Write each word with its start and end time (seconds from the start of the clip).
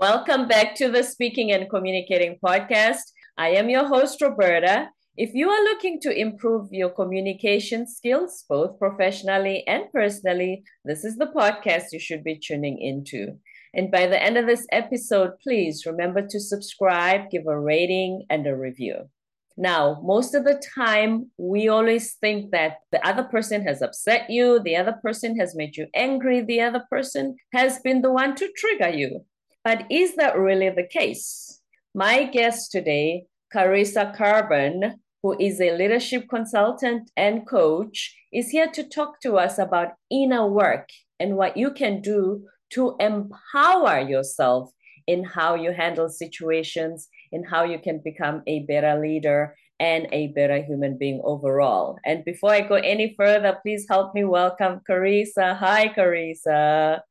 Welcome 0.00 0.46
back 0.46 0.76
to 0.76 0.92
the 0.92 1.02
Speaking 1.02 1.50
and 1.50 1.68
Communicating 1.68 2.38
podcast. 2.40 3.00
I 3.36 3.48
am 3.48 3.68
your 3.68 3.84
host, 3.84 4.22
Roberta. 4.22 4.90
If 5.16 5.34
you 5.34 5.50
are 5.50 5.64
looking 5.64 6.00
to 6.02 6.16
improve 6.16 6.68
your 6.70 6.90
communication 6.90 7.84
skills, 7.84 8.44
both 8.48 8.78
professionally 8.78 9.66
and 9.66 9.92
personally, 9.92 10.62
this 10.84 11.04
is 11.04 11.16
the 11.16 11.32
podcast 11.34 11.86
you 11.90 11.98
should 11.98 12.22
be 12.22 12.38
tuning 12.38 12.78
into. 12.78 13.38
And 13.74 13.90
by 13.90 14.06
the 14.06 14.22
end 14.22 14.36
of 14.36 14.46
this 14.46 14.68
episode, 14.70 15.32
please 15.42 15.84
remember 15.84 16.24
to 16.28 16.38
subscribe, 16.38 17.28
give 17.30 17.48
a 17.48 17.58
rating, 17.58 18.24
and 18.30 18.46
a 18.46 18.54
review. 18.54 19.10
Now, 19.56 20.00
most 20.04 20.32
of 20.32 20.44
the 20.44 20.62
time, 20.76 21.32
we 21.38 21.66
always 21.66 22.14
think 22.14 22.52
that 22.52 22.76
the 22.92 23.04
other 23.04 23.24
person 23.24 23.66
has 23.66 23.82
upset 23.82 24.30
you, 24.30 24.60
the 24.60 24.76
other 24.76 24.96
person 25.02 25.36
has 25.40 25.56
made 25.56 25.76
you 25.76 25.88
angry, 25.92 26.40
the 26.40 26.60
other 26.60 26.84
person 26.88 27.34
has 27.52 27.80
been 27.80 28.00
the 28.00 28.12
one 28.12 28.36
to 28.36 28.48
trigger 28.56 28.90
you. 28.90 29.24
But 29.68 29.84
is 29.90 30.16
that 30.16 30.38
really 30.38 30.70
the 30.70 30.88
case? 30.98 31.60
My 31.94 32.24
guest 32.24 32.72
today, 32.72 33.26
Carissa 33.54 34.16
Karban, 34.16 34.94
who 35.22 35.36
is 35.38 35.60
a 35.60 35.76
leadership 35.76 36.26
consultant 36.30 37.10
and 37.18 37.46
coach, 37.46 38.16
is 38.32 38.48
here 38.48 38.68
to 38.68 38.88
talk 38.88 39.20
to 39.20 39.36
us 39.36 39.58
about 39.58 39.92
inner 40.10 40.46
work 40.46 40.88
and 41.20 41.36
what 41.36 41.58
you 41.58 41.70
can 41.70 42.00
do 42.00 42.46
to 42.70 42.96
empower 42.98 44.00
yourself 44.00 44.70
in 45.06 45.22
how 45.22 45.54
you 45.54 45.72
handle 45.72 46.08
situations, 46.08 47.08
in 47.30 47.44
how 47.44 47.64
you 47.64 47.78
can 47.78 48.00
become 48.02 48.42
a 48.46 48.60
better 48.60 48.98
leader 48.98 49.54
and 49.78 50.08
a 50.12 50.28
better 50.28 50.62
human 50.62 50.96
being 50.96 51.20
overall. 51.24 51.98
And 52.06 52.24
before 52.24 52.52
I 52.52 52.62
go 52.62 52.76
any 52.76 53.14
further, 53.18 53.58
please 53.60 53.84
help 53.86 54.14
me 54.14 54.24
welcome 54.24 54.80
Carissa. 54.88 55.58
Hi, 55.58 55.88
Carissa. 55.88 57.02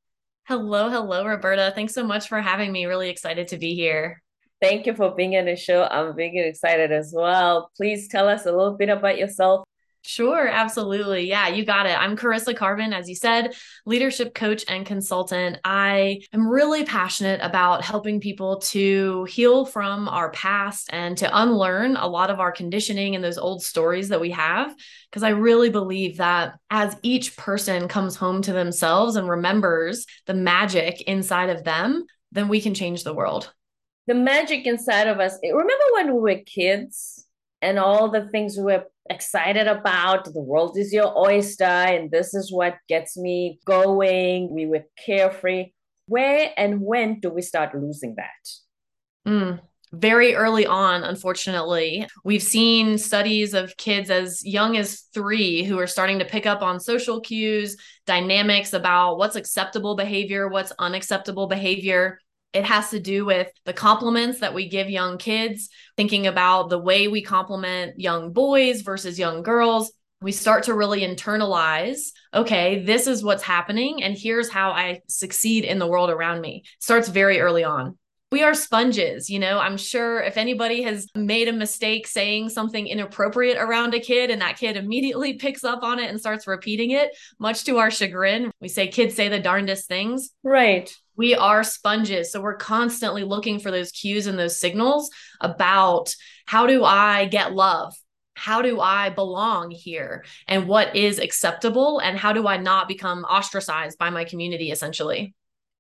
Hello, 0.47 0.89
hello, 0.89 1.25
Roberta. 1.25 1.73
Thanks 1.75 1.93
so 1.93 2.05
much 2.05 2.29
for 2.29 2.39
having 2.39 2.71
me. 2.71 2.85
Really 2.85 3.09
excited 3.09 3.49
to 3.49 3.57
be 3.57 3.75
here. 3.75 4.23
Thank 4.61 4.85
you 4.85 4.95
for 4.95 5.13
being 5.13 5.35
on 5.35 5.43
the 5.43 5.57
show. 5.57 5.83
I'm 5.83 6.15
being 6.15 6.37
excited 6.37 6.89
as 6.89 7.11
well. 7.13 7.69
Please 7.75 8.07
tell 8.07 8.29
us 8.29 8.45
a 8.45 8.51
little 8.53 8.77
bit 8.77 8.87
about 8.87 9.17
yourself. 9.17 9.65
Sure, 10.07 10.47
absolutely. 10.47 11.27
Yeah, 11.27 11.49
you 11.49 11.65
got 11.65 11.85
it. 11.85 11.99
I'm 11.99 12.15
Carissa 12.15 12.55
Karban, 12.55 12.93
as 12.93 13.09
you 13.09 13.15
said, 13.15 13.53
leadership 13.85 14.33
coach 14.33 14.63
and 14.69 14.85
consultant. 14.85 15.57
I 15.65 16.21
am 16.31 16.47
really 16.47 16.85
passionate 16.85 17.41
about 17.43 17.83
helping 17.83 18.21
people 18.21 18.59
to 18.59 19.25
heal 19.25 19.65
from 19.65 20.07
our 20.07 20.31
past 20.31 20.89
and 20.93 21.17
to 21.17 21.41
unlearn 21.41 21.97
a 21.97 22.07
lot 22.07 22.29
of 22.29 22.39
our 22.39 22.53
conditioning 22.53 23.15
and 23.15 23.23
those 23.23 23.37
old 23.37 23.61
stories 23.61 24.07
that 24.07 24.21
we 24.21 24.31
have. 24.31 24.73
Because 25.09 25.23
I 25.23 25.29
really 25.31 25.69
believe 25.69 26.17
that 26.17 26.57
as 26.69 26.95
each 27.03 27.35
person 27.35 27.89
comes 27.89 28.15
home 28.15 28.41
to 28.43 28.53
themselves 28.53 29.17
and 29.17 29.27
remembers 29.27 30.05
the 30.25 30.33
magic 30.33 31.01
inside 31.01 31.49
of 31.49 31.65
them, 31.65 32.05
then 32.31 32.47
we 32.47 32.61
can 32.61 32.73
change 32.73 33.03
the 33.03 33.13
world. 33.13 33.53
The 34.07 34.15
magic 34.15 34.65
inside 34.67 35.09
of 35.09 35.19
us. 35.19 35.37
Remember 35.43 35.73
when 35.95 36.15
we 36.15 36.21
were 36.21 36.41
kids 36.45 37.25
and 37.61 37.77
all 37.77 38.09
the 38.09 38.27
things 38.29 38.55
we 38.55 38.63
were 38.63 38.85
excited 39.09 39.67
about. 39.67 40.25
The 40.25 40.41
world 40.41 40.77
is 40.77 40.93
your 40.93 41.17
oyster, 41.17 41.63
and 41.63 42.11
this 42.11 42.33
is 42.33 42.51
what 42.51 42.77
gets 42.87 43.17
me 43.17 43.59
going. 43.65 44.53
We 44.53 44.65
were 44.65 44.85
carefree. 45.03 45.71
Where 46.07 46.51
and 46.55 46.81
when 46.81 47.19
do 47.19 47.29
we 47.29 47.41
start 47.41 47.75
losing 47.75 48.15
that? 48.15 49.29
Mm, 49.29 49.59
very 49.91 50.35
early 50.35 50.65
on, 50.65 51.03
unfortunately. 51.03 52.07
We've 52.23 52.43
seen 52.43 52.97
studies 52.97 53.53
of 53.53 53.75
kids 53.77 54.09
as 54.09 54.45
young 54.45 54.77
as 54.77 55.01
three 55.13 55.63
who 55.63 55.79
are 55.79 55.87
starting 55.87 56.19
to 56.19 56.25
pick 56.25 56.45
up 56.45 56.61
on 56.61 56.79
social 56.79 57.19
cues, 57.21 57.77
dynamics 58.05 58.73
about 58.73 59.17
what's 59.17 59.35
acceptable 59.35 59.95
behavior, 59.95 60.47
what's 60.47 60.73
unacceptable 60.79 61.47
behavior. 61.47 62.19
It 62.53 62.65
has 62.65 62.89
to 62.91 62.99
do 62.99 63.25
with 63.25 63.51
the 63.65 63.73
compliments 63.73 64.39
that 64.39 64.53
we 64.53 64.69
give 64.69 64.89
young 64.89 65.17
kids, 65.17 65.69
thinking 65.95 66.27
about 66.27 66.69
the 66.69 66.79
way 66.79 67.07
we 67.07 67.21
compliment 67.21 67.99
young 67.99 68.33
boys 68.33 68.81
versus 68.81 69.19
young 69.19 69.43
girls. 69.43 69.91
We 70.21 70.31
start 70.31 70.63
to 70.63 70.73
really 70.73 71.01
internalize, 71.01 72.11
okay, 72.33 72.83
this 72.83 73.05
is 73.05 73.23
what's 73.23 73.43
happening, 73.43 74.01
and 74.01 74.17
here's 74.17 74.49
how 74.49 74.71
I 74.71 75.01
succeed 75.07 75.63
in 75.63 75.77
the 75.77 75.85
world 75.85 76.09
around 76.09 76.41
me. 76.41 76.63
Starts 76.79 77.07
very 77.07 77.39
early 77.39 77.63
on 77.63 77.97
we 78.31 78.43
are 78.43 78.53
sponges 78.53 79.29
you 79.29 79.39
know 79.39 79.59
i'm 79.59 79.77
sure 79.77 80.21
if 80.21 80.37
anybody 80.37 80.81
has 80.81 81.07
made 81.15 81.47
a 81.47 81.53
mistake 81.53 82.05
saying 82.07 82.49
something 82.49 82.87
inappropriate 82.87 83.57
around 83.57 83.93
a 83.93 83.99
kid 83.99 84.29
and 84.29 84.41
that 84.41 84.57
kid 84.57 84.75
immediately 84.77 85.33
picks 85.39 85.63
up 85.63 85.83
on 85.83 85.99
it 85.99 86.09
and 86.09 86.19
starts 86.19 86.47
repeating 86.47 86.91
it 86.91 87.15
much 87.39 87.63
to 87.63 87.77
our 87.77 87.89
chagrin 87.89 88.51
we 88.59 88.67
say 88.67 88.87
kids 88.87 89.15
say 89.15 89.29
the 89.29 89.39
darndest 89.39 89.87
things 89.87 90.31
right 90.43 90.95
we 91.17 91.33
are 91.33 91.63
sponges. 91.63 92.31
So 92.31 92.39
we're 92.39 92.55
constantly 92.55 93.23
looking 93.23 93.59
for 93.59 93.71
those 93.71 93.91
cues 93.91 94.27
and 94.27 94.37
those 94.37 94.59
signals 94.59 95.09
about 95.41 96.15
how 96.45 96.67
do 96.67 96.85
I 96.85 97.25
get 97.25 97.53
love? 97.53 97.93
How 98.35 98.61
do 98.61 98.79
I 98.79 99.09
belong 99.09 99.71
here? 99.71 100.23
And 100.47 100.67
what 100.67 100.95
is 100.95 101.17
acceptable? 101.17 101.99
And 101.99 102.17
how 102.17 102.33
do 102.33 102.47
I 102.47 102.57
not 102.57 102.87
become 102.87 103.25
ostracized 103.25 103.97
by 103.97 104.11
my 104.11 104.25
community, 104.25 104.71
essentially? 104.71 105.33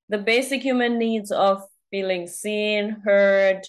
The 0.09 0.17
basic 0.17 0.63
human 0.63 0.97
needs 0.97 1.31
of 1.31 1.61
feeling 1.91 2.27
seen, 2.27 3.01
heard, 3.03 3.61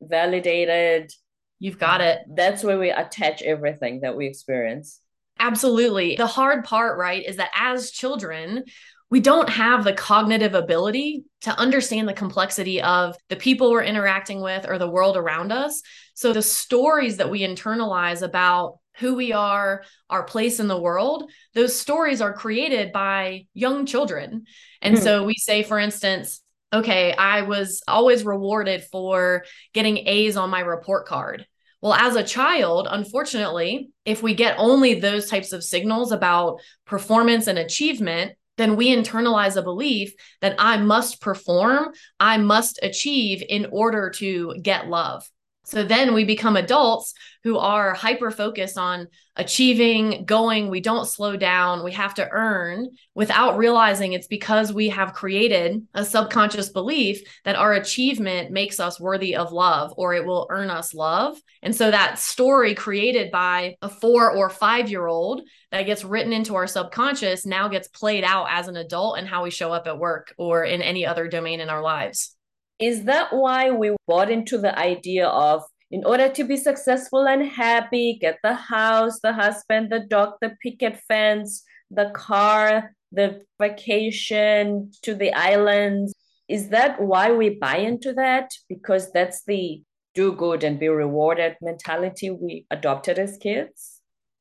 validated. 0.00 1.12
You've 1.58 1.78
got 1.78 2.00
it. 2.00 2.20
That's 2.28 2.62
where 2.62 2.78
we 2.78 2.90
attach 2.90 3.42
everything 3.42 4.00
that 4.00 4.16
we 4.16 4.26
experience. 4.26 5.00
Absolutely. 5.40 6.16
The 6.16 6.26
hard 6.26 6.64
part, 6.64 6.98
right, 6.98 7.24
is 7.24 7.36
that 7.36 7.50
as 7.54 7.90
children, 7.90 8.64
we 9.10 9.20
don't 9.20 9.48
have 9.48 9.84
the 9.84 9.92
cognitive 9.92 10.54
ability 10.54 11.24
to 11.42 11.58
understand 11.58 12.08
the 12.08 12.14
complexity 12.14 12.82
of 12.82 13.16
the 13.28 13.36
people 13.36 13.70
we're 13.70 13.82
interacting 13.82 14.40
with 14.40 14.68
or 14.68 14.78
the 14.78 14.90
world 14.90 15.16
around 15.16 15.50
us. 15.50 15.82
So 16.14 16.32
the 16.32 16.42
stories 16.42 17.16
that 17.16 17.30
we 17.30 17.40
internalize 17.40 18.22
about 18.22 18.78
who 18.98 19.14
we 19.14 19.32
are, 19.32 19.84
our 20.10 20.24
place 20.24 20.60
in 20.60 20.66
the 20.66 20.80
world, 20.80 21.30
those 21.54 21.78
stories 21.78 22.20
are 22.20 22.32
created 22.32 22.92
by 22.92 23.46
young 23.54 23.86
children. 23.86 24.44
And 24.82 24.96
mm-hmm. 24.96 25.04
so 25.04 25.24
we 25.24 25.34
say, 25.34 25.62
for 25.62 25.78
instance, 25.78 26.42
okay, 26.72 27.12
I 27.12 27.42
was 27.42 27.82
always 27.88 28.24
rewarded 28.24 28.84
for 28.84 29.44
getting 29.72 29.98
A's 29.98 30.36
on 30.36 30.50
my 30.50 30.60
report 30.60 31.06
card. 31.06 31.46
Well, 31.80 31.94
as 31.94 32.16
a 32.16 32.24
child, 32.24 32.88
unfortunately, 32.90 33.90
if 34.04 34.22
we 34.22 34.34
get 34.34 34.56
only 34.58 34.94
those 34.94 35.30
types 35.30 35.52
of 35.52 35.62
signals 35.62 36.10
about 36.10 36.60
performance 36.86 37.46
and 37.46 37.58
achievement, 37.58 38.32
then 38.56 38.74
we 38.74 38.94
internalize 38.94 39.56
a 39.56 39.62
belief 39.62 40.12
that 40.40 40.56
I 40.58 40.78
must 40.78 41.20
perform, 41.20 41.92
I 42.18 42.38
must 42.38 42.80
achieve 42.82 43.42
in 43.48 43.68
order 43.70 44.10
to 44.16 44.56
get 44.60 44.88
love. 44.88 45.30
So 45.68 45.84
then 45.84 46.14
we 46.14 46.24
become 46.24 46.56
adults 46.56 47.12
who 47.44 47.58
are 47.58 47.92
hyper 47.92 48.30
focused 48.30 48.78
on 48.78 49.08
achieving, 49.36 50.24
going. 50.24 50.70
We 50.70 50.80
don't 50.80 51.06
slow 51.06 51.36
down. 51.36 51.84
We 51.84 51.92
have 51.92 52.14
to 52.14 52.26
earn 52.30 52.88
without 53.14 53.58
realizing 53.58 54.14
it's 54.14 54.26
because 54.26 54.72
we 54.72 54.88
have 54.88 55.12
created 55.12 55.86
a 55.92 56.06
subconscious 56.06 56.70
belief 56.70 57.20
that 57.44 57.56
our 57.56 57.74
achievement 57.74 58.50
makes 58.50 58.80
us 58.80 58.98
worthy 58.98 59.36
of 59.36 59.52
love 59.52 59.92
or 59.98 60.14
it 60.14 60.24
will 60.24 60.46
earn 60.48 60.70
us 60.70 60.94
love. 60.94 61.38
And 61.62 61.76
so 61.76 61.90
that 61.90 62.18
story 62.18 62.74
created 62.74 63.30
by 63.30 63.76
a 63.82 63.90
four 63.90 64.30
or 64.34 64.48
five 64.48 64.88
year 64.88 65.06
old 65.06 65.42
that 65.70 65.82
gets 65.82 66.02
written 66.02 66.32
into 66.32 66.54
our 66.54 66.66
subconscious 66.66 67.44
now 67.44 67.68
gets 67.68 67.88
played 67.88 68.24
out 68.24 68.46
as 68.48 68.68
an 68.68 68.76
adult 68.76 69.18
and 69.18 69.28
how 69.28 69.44
we 69.44 69.50
show 69.50 69.70
up 69.70 69.86
at 69.86 69.98
work 69.98 70.34
or 70.38 70.64
in 70.64 70.80
any 70.80 71.04
other 71.04 71.28
domain 71.28 71.60
in 71.60 71.68
our 71.68 71.82
lives. 71.82 72.37
Is 72.78 73.04
that 73.04 73.32
why 73.32 73.70
we 73.70 73.96
bought 74.06 74.30
into 74.30 74.58
the 74.58 74.78
idea 74.78 75.26
of 75.26 75.62
in 75.90 76.04
order 76.04 76.28
to 76.28 76.44
be 76.44 76.56
successful 76.56 77.26
and 77.26 77.44
happy, 77.44 78.18
get 78.20 78.38
the 78.42 78.54
house, 78.54 79.18
the 79.20 79.32
husband, 79.32 79.90
the 79.90 80.00
dog, 80.00 80.34
the 80.40 80.54
picket 80.62 81.00
fence, 81.08 81.64
the 81.90 82.10
car, 82.14 82.94
the 83.10 83.42
vacation 83.58 84.92
to 85.02 85.14
the 85.14 85.32
islands? 85.32 86.14
Is 86.48 86.68
that 86.68 87.00
why 87.00 87.32
we 87.32 87.50
buy 87.50 87.78
into 87.78 88.12
that? 88.14 88.50
Because 88.68 89.10
that's 89.12 89.44
the 89.44 89.82
do 90.14 90.32
good 90.32 90.64
and 90.64 90.78
be 90.78 90.88
rewarded 90.88 91.56
mentality 91.60 92.30
we 92.30 92.66
adopted 92.70 93.18
as 93.18 93.38
kids? 93.38 93.97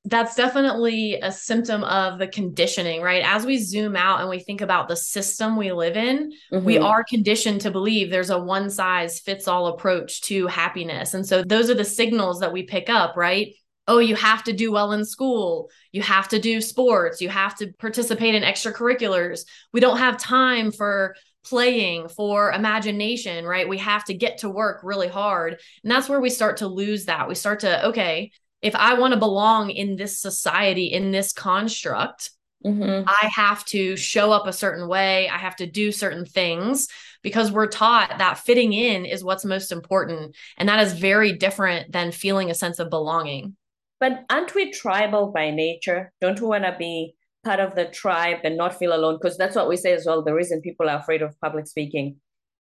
That's 0.09 0.35
definitely 0.35 1.15
a 1.15 1.31
symptom 1.31 1.83
of 1.83 2.17
the 2.17 2.27
conditioning, 2.27 3.01
right? 3.01 3.23
As 3.25 3.45
we 3.45 3.57
zoom 3.57 3.95
out 3.95 4.21
and 4.21 4.29
we 4.29 4.39
think 4.39 4.61
about 4.61 4.87
the 4.87 4.95
system 4.95 5.57
we 5.57 5.73
live 5.73 5.97
in, 5.97 6.31
mm-hmm. 6.51 6.65
we 6.65 6.77
are 6.77 7.03
conditioned 7.03 7.61
to 7.61 7.71
believe 7.71 8.09
there's 8.09 8.29
a 8.29 8.41
one 8.41 8.69
size 8.69 9.19
fits 9.19 9.47
all 9.47 9.67
approach 9.67 10.21
to 10.21 10.47
happiness. 10.47 11.13
And 11.13 11.25
so 11.25 11.43
those 11.43 11.69
are 11.69 11.75
the 11.75 11.83
signals 11.83 12.39
that 12.39 12.53
we 12.53 12.63
pick 12.63 12.89
up, 12.89 13.17
right? 13.17 13.53
Oh, 13.89 13.99
you 13.99 14.15
have 14.15 14.43
to 14.45 14.53
do 14.53 14.71
well 14.71 14.93
in 14.93 15.03
school. 15.03 15.69
You 15.91 16.01
have 16.03 16.29
to 16.29 16.39
do 16.39 16.61
sports. 16.61 17.21
You 17.21 17.29
have 17.29 17.55
to 17.57 17.73
participate 17.73 18.35
in 18.35 18.43
extracurriculars. 18.43 19.41
We 19.73 19.81
don't 19.81 19.97
have 19.97 20.17
time 20.17 20.71
for 20.71 21.15
playing, 21.45 22.09
for 22.09 22.51
imagination, 22.51 23.45
right? 23.45 23.67
We 23.67 23.77
have 23.77 24.03
to 24.05 24.13
get 24.13 24.39
to 24.39 24.49
work 24.49 24.81
really 24.83 25.07
hard. 25.07 25.59
And 25.83 25.91
that's 25.91 26.09
where 26.09 26.19
we 26.19 26.29
start 26.29 26.57
to 26.57 26.67
lose 26.67 27.05
that. 27.05 27.27
We 27.27 27.35
start 27.35 27.61
to, 27.61 27.87
okay, 27.87 28.31
if 28.61 28.75
I 28.75 28.95
want 28.95 29.13
to 29.13 29.19
belong 29.19 29.69
in 29.69 29.95
this 29.95 30.19
society, 30.19 30.85
in 30.85 31.11
this 31.11 31.31
construct, 31.31 32.31
mm-hmm. 32.65 33.07
I 33.07 33.27
have 33.27 33.63
to 33.65 33.95
show 33.95 34.31
up 34.31 34.47
a 34.47 34.53
certain 34.53 34.87
way. 34.87 35.29
I 35.29 35.37
have 35.37 35.55
to 35.57 35.67
do 35.67 35.91
certain 35.91 36.25
things 36.25 36.87
because 37.21 37.51
we're 37.51 37.67
taught 37.67 38.17
that 38.17 38.39
fitting 38.39 38.73
in 38.73 39.05
is 39.05 39.23
what's 39.23 39.45
most 39.45 39.71
important. 39.71 40.35
And 40.57 40.69
that 40.69 40.79
is 40.79 40.93
very 40.93 41.33
different 41.33 41.91
than 41.91 42.11
feeling 42.11 42.49
a 42.49 42.55
sense 42.55 42.79
of 42.79 42.89
belonging. 42.89 43.55
But 43.99 44.25
aren't 44.29 44.53
we 44.53 44.71
tribal 44.71 45.31
by 45.31 45.51
nature? 45.51 46.11
Don't 46.21 46.39
we 46.39 46.47
want 46.47 46.63
to 46.63 46.75
be 46.77 47.15
part 47.43 47.59
of 47.59 47.75
the 47.75 47.85
tribe 47.85 48.39
and 48.43 48.57
not 48.57 48.77
feel 48.77 48.93
alone? 48.93 49.17
Because 49.21 49.37
that's 49.37 49.55
what 49.55 49.69
we 49.69 49.77
say 49.77 49.93
as 49.93 50.05
well. 50.05 50.23
The 50.23 50.33
reason 50.33 50.61
people 50.61 50.89
are 50.89 50.99
afraid 50.99 51.21
of 51.21 51.39
public 51.41 51.67
speaking. 51.67 52.17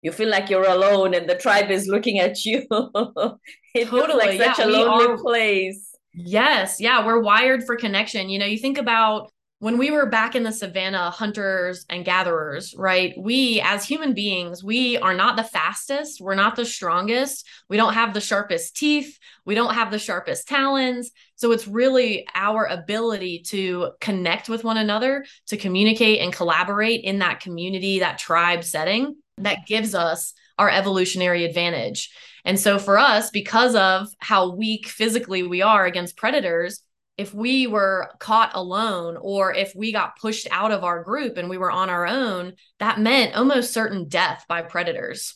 You 0.06 0.12
feel 0.12 0.30
like 0.30 0.52
you're 0.52 0.69
alone 0.69 1.16
and 1.16 1.28
the 1.28 1.34
tribe 1.34 1.72
is 1.72 1.88
looking 1.88 2.19
at 2.19 2.46
you. 2.46 2.60
it 3.74 3.88
totally. 3.88 4.38
like 4.38 4.40
such 4.40 4.60
yeah, 4.60 4.66
a 4.66 4.68
lonely 4.68 5.07
are, 5.07 5.18
place. 5.18 5.96
Yes. 6.13 6.80
Yeah. 6.80 7.04
We're 7.04 7.22
wired 7.22 7.63
for 7.63 7.75
connection. 7.75 8.30
You 8.30 8.38
know, 8.38 8.46
you 8.46 8.60
think 8.60 8.78
about 8.78 9.31
when 9.57 9.80
we 9.80 9.90
were 9.90 10.06
back 10.06 10.36
in 10.36 10.44
the 10.44 10.52
savannah 10.52 11.10
hunters 11.10 11.86
and 11.90 12.06
gatherers 12.06 12.75
right 12.78 13.13
we 13.18 13.62
as 13.62 13.86
human 13.86 14.13
beings 14.13 14.63
we 14.63 14.98
are 14.98 15.13
not 15.13 15.38
the 15.38 15.44
fastest 15.44 16.19
we're 16.19 16.36
not 16.36 16.57
the 16.57 16.66
strongest 16.66 17.48
we 17.69 17.78
don't 17.78 17.94
have 17.94 18.13
the 18.13 18.19
sharpest 18.19 18.75
teeth 18.75 19.18
we 19.46 19.56
don't 19.56 19.74
have 19.74 19.92
the 19.92 19.98
sharpest 19.98 20.48
talons 20.48 21.12
so 21.36 21.54
it's 21.54 21.69
really 21.69 22.28
our 22.36 22.66
ability 22.66 23.40
to 23.40 23.92
connect 24.02 24.50
with 24.50 24.66
one 24.66 24.78
another 24.78 25.25
to 25.48 25.56
communicate 25.56 26.19
and 26.19 26.34
collaborate 26.34 27.02
in 27.06 27.19
that 27.19 27.40
community 27.40 28.00
that 28.00 28.19
tribe 28.19 28.62
setting 28.63 29.16
that 29.38 29.66
gives 29.68 29.94
us 29.94 30.34
our 30.58 30.70
evolutionary 30.70 31.44
advantage 31.44 32.12
and 32.46 32.60
so 32.60 32.78
for 32.80 32.98
us 32.98 33.30
because 33.30 33.76
of 33.76 34.08
how 34.20 34.56
weak 34.56 34.88
physically 34.88 35.44
we 35.44 35.62
are 35.62 35.86
against 35.86 36.18
predators 36.18 36.82
if 37.18 37.34
we 37.34 37.66
were 37.68 38.12
caught 38.20 38.52
alone 38.54 39.18
or 39.20 39.54
if 39.54 39.74
we 39.76 39.92
got 39.92 40.20
pushed 40.20 40.48
out 40.52 40.72
of 40.72 40.84
our 40.84 41.04
group 41.04 41.38
and 41.38 41.50
we 41.50 41.58
were 41.58 41.72
on 41.72 41.90
our 41.90 42.06
own, 42.06 42.54
that 42.80 43.00
meant 43.00 43.36
almost 43.36 43.74
certain 43.74 44.08
death 44.08 44.46
by 44.50 44.62
predators. 44.62 45.36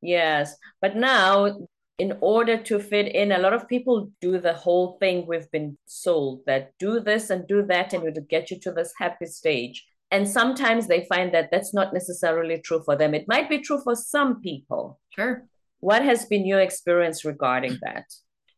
Yes. 0.00 0.54
But 0.80 0.96
now, 0.96 1.66
in 1.98 2.18
order 2.20 2.58
to 2.58 2.78
fit 2.78 3.08
in, 3.08 3.32
a 3.32 3.38
lot 3.38 3.54
of 3.54 3.66
people 3.66 4.10
do 4.20 4.38
the 4.38 4.52
whole 4.52 4.98
thing 5.00 5.26
we've 5.26 5.50
been 5.50 5.76
sold 5.86 6.42
that 6.46 6.72
do 6.78 7.00
this 7.00 7.30
and 7.30 7.48
do 7.48 7.64
that, 7.66 7.92
and 7.92 8.06
it'll 8.06 8.22
get 8.22 8.50
you 8.50 8.60
to 8.60 8.70
this 8.70 8.92
happy 8.98 9.26
stage. 9.26 9.84
And 10.10 10.28
sometimes 10.28 10.86
they 10.86 11.04
find 11.04 11.34
that 11.34 11.50
that's 11.50 11.74
not 11.74 11.92
necessarily 11.92 12.58
true 12.60 12.82
for 12.84 12.96
them. 12.96 13.14
It 13.14 13.26
might 13.26 13.48
be 13.48 13.58
true 13.58 13.80
for 13.82 13.96
some 13.96 14.40
people. 14.40 15.00
Sure. 15.10 15.44
What 15.80 16.02
has 16.02 16.26
been 16.26 16.46
your 16.46 16.60
experience 16.60 17.24
regarding 17.24 17.78
that? 17.82 18.04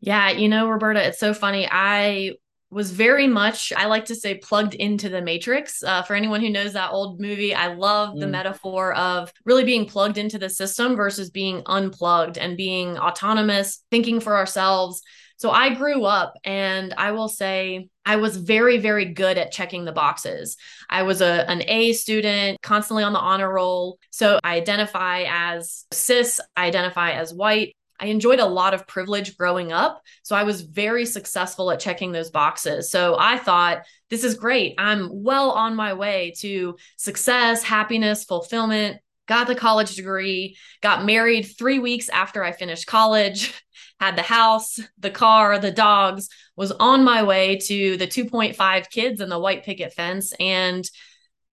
Yeah, 0.00 0.30
you 0.30 0.48
know, 0.48 0.68
Roberta, 0.68 1.06
it's 1.06 1.18
so 1.18 1.34
funny. 1.34 1.66
I 1.70 2.34
was 2.70 2.90
very 2.90 3.26
much, 3.26 3.72
I 3.74 3.86
like 3.86 4.04
to 4.06 4.14
say, 4.14 4.34
plugged 4.34 4.74
into 4.74 5.08
the 5.08 5.22
Matrix. 5.22 5.82
Uh, 5.82 6.02
for 6.02 6.14
anyone 6.14 6.42
who 6.42 6.50
knows 6.50 6.74
that 6.74 6.92
old 6.92 7.18
movie, 7.18 7.54
I 7.54 7.74
love 7.74 8.14
mm. 8.14 8.20
the 8.20 8.26
metaphor 8.26 8.92
of 8.94 9.32
really 9.46 9.64
being 9.64 9.86
plugged 9.86 10.18
into 10.18 10.38
the 10.38 10.50
system 10.50 10.94
versus 10.94 11.30
being 11.30 11.62
unplugged 11.66 12.36
and 12.36 12.56
being 12.58 12.98
autonomous, 12.98 13.84
thinking 13.90 14.20
for 14.20 14.36
ourselves. 14.36 15.02
So 15.38 15.50
I 15.50 15.74
grew 15.74 16.04
up, 16.04 16.34
and 16.44 16.92
I 16.98 17.12
will 17.12 17.28
say, 17.28 17.88
I 18.04 18.16
was 18.16 18.36
very, 18.36 18.78
very 18.78 19.06
good 19.06 19.38
at 19.38 19.52
checking 19.52 19.84
the 19.84 19.92
boxes. 19.92 20.56
I 20.90 21.04
was 21.04 21.20
a, 21.20 21.48
an 21.48 21.62
A 21.66 21.92
student, 21.94 22.60
constantly 22.62 23.04
on 23.04 23.12
the 23.12 23.18
honor 23.20 23.52
roll. 23.52 23.98
So 24.10 24.38
I 24.44 24.56
identify 24.56 25.24
as 25.28 25.86
cis, 25.92 26.40
I 26.56 26.66
identify 26.66 27.12
as 27.12 27.32
white. 27.32 27.74
I 28.00 28.06
enjoyed 28.06 28.38
a 28.38 28.46
lot 28.46 28.74
of 28.74 28.86
privilege 28.86 29.36
growing 29.36 29.72
up. 29.72 30.02
So 30.22 30.36
I 30.36 30.44
was 30.44 30.60
very 30.60 31.04
successful 31.04 31.70
at 31.70 31.80
checking 31.80 32.12
those 32.12 32.30
boxes. 32.30 32.90
So 32.90 33.16
I 33.18 33.38
thought, 33.38 33.82
this 34.08 34.24
is 34.24 34.34
great. 34.34 34.74
I'm 34.78 35.08
well 35.10 35.50
on 35.50 35.74
my 35.74 35.94
way 35.94 36.32
to 36.38 36.76
success, 36.96 37.62
happiness, 37.62 38.24
fulfillment. 38.24 39.00
Got 39.28 39.46
the 39.46 39.54
college 39.54 39.94
degree, 39.94 40.56
got 40.80 41.04
married 41.04 41.42
three 41.42 41.78
weeks 41.78 42.08
after 42.08 42.42
I 42.42 42.52
finished 42.52 42.86
college, 42.86 43.54
had 44.00 44.16
the 44.16 44.22
house, 44.22 44.80
the 44.98 45.10
car, 45.10 45.58
the 45.58 45.70
dogs, 45.70 46.28
was 46.56 46.72
on 46.72 47.04
my 47.04 47.22
way 47.22 47.58
to 47.66 47.96
the 47.98 48.06
2.5 48.06 48.90
kids 48.90 49.20
and 49.20 49.30
the 49.30 49.38
white 49.38 49.64
picket 49.64 49.92
fence. 49.92 50.32
And 50.40 50.88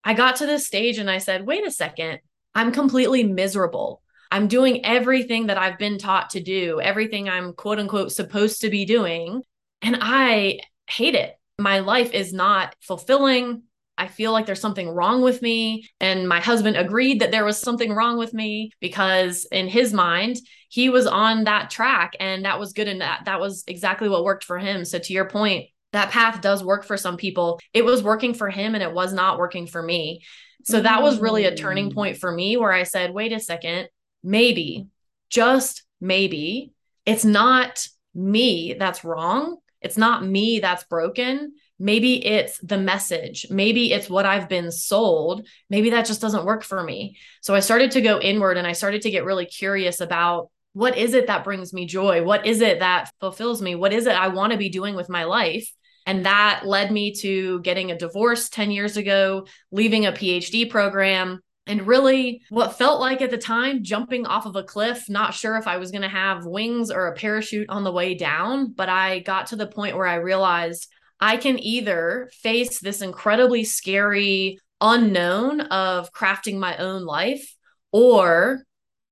I 0.02 0.14
got 0.14 0.36
to 0.36 0.46
this 0.46 0.66
stage 0.66 0.98
and 0.98 1.10
I 1.10 1.18
said, 1.18 1.46
wait 1.46 1.66
a 1.66 1.70
second, 1.70 2.20
I'm 2.54 2.72
completely 2.72 3.22
miserable. 3.22 4.02
I'm 4.30 4.48
doing 4.48 4.84
everything 4.84 5.46
that 5.46 5.58
I've 5.58 5.78
been 5.78 5.98
taught 5.98 6.30
to 6.30 6.40
do, 6.40 6.80
everything 6.80 7.28
I'm 7.28 7.52
quote 7.52 7.78
unquote 7.78 8.12
supposed 8.12 8.62
to 8.62 8.70
be 8.70 8.84
doing. 8.84 9.42
And 9.82 9.98
I 10.00 10.60
hate 10.88 11.14
it. 11.14 11.34
My 11.58 11.80
life 11.80 12.12
is 12.12 12.32
not 12.32 12.74
fulfilling. 12.80 13.62
I 13.98 14.06
feel 14.06 14.32
like 14.32 14.46
there's 14.46 14.60
something 14.60 14.88
wrong 14.88 15.22
with 15.22 15.42
me. 15.42 15.88
And 16.00 16.28
my 16.28 16.40
husband 16.40 16.76
agreed 16.76 17.20
that 17.20 17.30
there 17.30 17.44
was 17.44 17.58
something 17.58 17.92
wrong 17.92 18.16
with 18.16 18.32
me 18.32 18.70
because, 18.80 19.46
in 19.50 19.68
his 19.68 19.92
mind, 19.92 20.36
he 20.68 20.88
was 20.88 21.06
on 21.06 21.44
that 21.44 21.70
track 21.70 22.14
and 22.20 22.44
that 22.44 22.60
was 22.60 22.72
good. 22.72 22.88
And 22.88 23.00
that, 23.00 23.24
that 23.24 23.40
was 23.40 23.64
exactly 23.66 24.08
what 24.08 24.24
worked 24.24 24.44
for 24.44 24.58
him. 24.58 24.84
So, 24.84 24.98
to 24.98 25.12
your 25.12 25.28
point, 25.28 25.66
that 25.92 26.10
path 26.10 26.40
does 26.40 26.62
work 26.64 26.84
for 26.84 26.96
some 26.96 27.16
people. 27.16 27.60
It 27.74 27.84
was 27.84 28.02
working 28.02 28.34
for 28.34 28.48
him 28.48 28.74
and 28.74 28.82
it 28.82 28.92
was 28.92 29.12
not 29.12 29.38
working 29.38 29.66
for 29.66 29.82
me. 29.82 30.22
So, 30.64 30.80
that 30.80 31.02
was 31.02 31.18
really 31.18 31.44
a 31.44 31.56
turning 31.56 31.90
mm. 31.90 31.94
point 31.94 32.16
for 32.18 32.30
me 32.30 32.56
where 32.56 32.72
I 32.72 32.84
said, 32.84 33.12
wait 33.12 33.32
a 33.32 33.40
second, 33.40 33.88
maybe, 34.22 34.86
just 35.30 35.84
maybe, 36.00 36.72
it's 37.04 37.24
not 37.24 37.86
me 38.14 38.74
that's 38.78 39.04
wrong. 39.04 39.56
It's 39.80 39.96
not 39.96 40.24
me 40.24 40.60
that's 40.60 40.84
broken. 40.84 41.54
Maybe 41.78 42.24
it's 42.24 42.58
the 42.58 42.78
message. 42.78 43.46
Maybe 43.50 43.92
it's 43.92 44.10
what 44.10 44.26
I've 44.26 44.48
been 44.48 44.72
sold. 44.72 45.46
Maybe 45.70 45.90
that 45.90 46.06
just 46.06 46.20
doesn't 46.20 46.44
work 46.44 46.64
for 46.64 46.82
me. 46.82 47.16
So 47.40 47.54
I 47.54 47.60
started 47.60 47.92
to 47.92 48.00
go 48.00 48.20
inward 48.20 48.56
and 48.56 48.66
I 48.66 48.72
started 48.72 49.02
to 49.02 49.10
get 49.10 49.24
really 49.24 49.46
curious 49.46 50.00
about 50.00 50.50
what 50.72 50.96
is 50.96 51.14
it 51.14 51.28
that 51.28 51.44
brings 51.44 51.72
me 51.72 51.86
joy? 51.86 52.22
What 52.22 52.46
is 52.46 52.60
it 52.60 52.80
that 52.80 53.10
fulfills 53.20 53.62
me? 53.62 53.74
What 53.74 53.92
is 53.92 54.06
it 54.06 54.14
I 54.14 54.28
want 54.28 54.52
to 54.52 54.58
be 54.58 54.68
doing 54.68 54.94
with 54.94 55.08
my 55.08 55.24
life? 55.24 55.72
And 56.06 56.24
that 56.24 56.62
led 56.64 56.90
me 56.90 57.12
to 57.16 57.60
getting 57.60 57.90
a 57.90 57.98
divorce 57.98 58.48
10 58.48 58.70
years 58.70 58.96
ago, 58.96 59.46
leaving 59.70 60.06
a 60.06 60.12
PhD 60.12 60.68
program, 60.68 61.40
and 61.68 61.86
really 61.86 62.40
what 62.48 62.78
felt 62.78 62.98
like 62.98 63.20
at 63.20 63.30
the 63.30 63.38
time 63.38 63.84
jumping 63.84 64.26
off 64.26 64.46
of 64.46 64.56
a 64.56 64.62
cliff 64.62 65.08
not 65.08 65.34
sure 65.34 65.56
if 65.56 65.68
i 65.68 65.76
was 65.76 65.90
going 65.90 66.02
to 66.02 66.08
have 66.08 66.46
wings 66.46 66.90
or 66.90 67.06
a 67.06 67.14
parachute 67.14 67.68
on 67.68 67.84
the 67.84 67.92
way 67.92 68.14
down 68.14 68.72
but 68.72 68.88
i 68.88 69.20
got 69.20 69.48
to 69.48 69.56
the 69.56 69.66
point 69.66 69.94
where 69.94 70.06
i 70.06 70.14
realized 70.14 70.88
i 71.20 71.36
can 71.36 71.58
either 71.62 72.30
face 72.32 72.80
this 72.80 73.02
incredibly 73.02 73.64
scary 73.64 74.58
unknown 74.80 75.60
of 75.60 76.12
crafting 76.12 76.58
my 76.58 76.76
own 76.76 77.04
life 77.04 77.54
or 77.92 78.62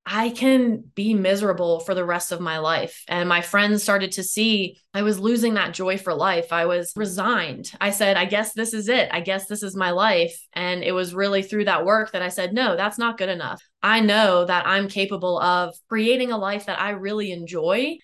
I 0.09 0.31
can 0.31 0.85
be 0.95 1.15
miserable 1.15 1.81
for 1.81 1.93
the 1.93 2.05
rest 2.05 2.31
of 2.31 2.41
my 2.41 2.59
life. 2.59 3.03
And 3.09 3.29
my 3.29 3.41
friends 3.41 3.83
started 3.83 4.13
to 4.13 4.23
see 4.23 4.79
I 4.95 5.03
was 5.03 5.19
losing 5.19 5.55
that 5.55 5.75
joy 5.75 5.99
for 5.99 6.15
life. 6.15 6.53
I 6.53 6.67
was 6.67 6.93
resigned. 6.95 7.73
I 7.81 7.91
said, 7.91 8.17
I 8.17 8.25
guess 8.25 8.53
this 8.53 8.73
is 8.73 8.89
it. 8.89 9.09
I 9.13 9.21
guess 9.21 9.47
this 9.47 9.65
is 9.65 9.75
my 9.75 9.91
life. 9.91 10.39
And 10.53 10.85
it 10.85 10.93
was 10.93 11.13
really 11.13 11.43
through 11.43 11.65
that 11.65 11.85
work 11.85 12.13
that 12.13 12.23
I 12.23 12.29
said, 12.29 12.55
no, 12.55 12.77
that's 12.77 12.99
not 12.99 13.19
good 13.19 13.29
enough. 13.29 13.61
I 13.83 13.99
know 13.99 14.45
that 14.45 14.67
I'm 14.67 14.89
capable 14.89 15.41
of 15.41 15.75
creating 15.89 16.31
a 16.31 16.39
life 16.39 16.67
that 16.67 16.81
I 16.81 16.91
really 16.91 17.33
enjoy 17.33 17.99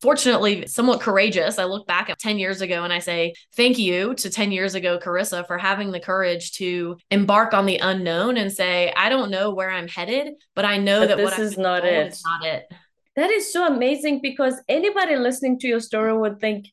fortunately 0.00 0.66
somewhat 0.66 1.00
courageous. 1.00 1.58
I 1.58 1.64
look 1.64 1.86
back 1.86 2.10
at 2.10 2.18
10 2.18 2.38
years 2.38 2.60
ago 2.60 2.84
and 2.84 2.92
I 2.92 2.98
say, 2.98 3.34
thank 3.56 3.78
you 3.78 4.14
to 4.14 4.30
10 4.30 4.52
years 4.52 4.74
ago, 4.74 4.98
Carissa, 4.98 5.46
for 5.46 5.58
having 5.58 5.90
the 5.90 6.00
courage 6.00 6.52
to 6.52 6.96
embark 7.10 7.54
on 7.54 7.66
the 7.66 7.78
unknown 7.78 8.36
and 8.36 8.52
say, 8.52 8.92
I 8.96 9.08
don't 9.08 9.30
know 9.30 9.54
where 9.54 9.70
I'm 9.70 9.88
headed, 9.88 10.34
but 10.54 10.64
I 10.64 10.76
know 10.76 11.00
but 11.00 11.08
that 11.08 11.16
this 11.16 11.38
is 11.38 11.58
not 11.58 11.84
it. 11.84 12.08
is 12.08 12.22
not 12.24 12.46
it. 12.46 12.70
That 13.16 13.30
is 13.30 13.50
so 13.50 13.66
amazing 13.66 14.20
because 14.20 14.60
anybody 14.68 15.16
listening 15.16 15.58
to 15.60 15.68
your 15.68 15.80
story 15.80 16.16
would 16.16 16.38
think 16.38 16.66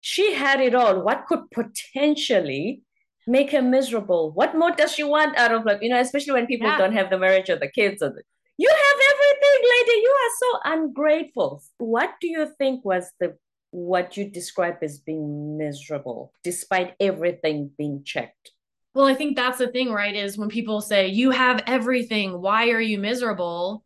she 0.00 0.34
had 0.34 0.60
it 0.60 0.74
all. 0.74 1.00
What 1.02 1.26
could 1.26 1.50
potentially 1.52 2.82
make 3.26 3.52
her 3.52 3.62
miserable? 3.62 4.32
What 4.32 4.56
more 4.56 4.72
does 4.72 4.92
she 4.92 5.04
want 5.04 5.36
out 5.36 5.52
of 5.52 5.64
life? 5.64 5.78
You 5.82 5.90
know, 5.90 6.00
especially 6.00 6.32
when 6.32 6.46
people 6.46 6.66
yeah. 6.66 6.78
don't 6.78 6.92
have 6.92 7.10
the 7.10 7.18
marriage 7.18 7.50
or 7.50 7.56
the 7.56 7.70
kids 7.70 8.02
or 8.02 8.10
the 8.10 8.22
you 8.58 8.68
have 8.68 9.00
everything, 9.12 9.70
lady. 9.78 10.00
You 10.00 10.14
are 10.22 10.32
so 10.38 10.80
ungrateful. 10.82 11.62
What 11.78 12.14
do 12.20 12.28
you 12.28 12.48
think 12.58 12.84
was 12.84 13.10
the 13.20 13.36
what 13.70 14.16
you 14.16 14.30
describe 14.30 14.76
as 14.82 14.98
being 14.98 15.58
miserable 15.58 16.32
despite 16.42 16.94
everything 16.98 17.70
being 17.76 18.02
checked? 18.04 18.52
Well, 18.94 19.06
I 19.06 19.14
think 19.14 19.36
that's 19.36 19.58
the 19.58 19.68
thing, 19.68 19.92
right? 19.92 20.14
Is 20.14 20.38
when 20.38 20.48
people 20.48 20.80
say, 20.80 21.08
You 21.08 21.30
have 21.30 21.62
everything, 21.66 22.40
why 22.40 22.70
are 22.70 22.80
you 22.80 22.98
miserable? 22.98 23.84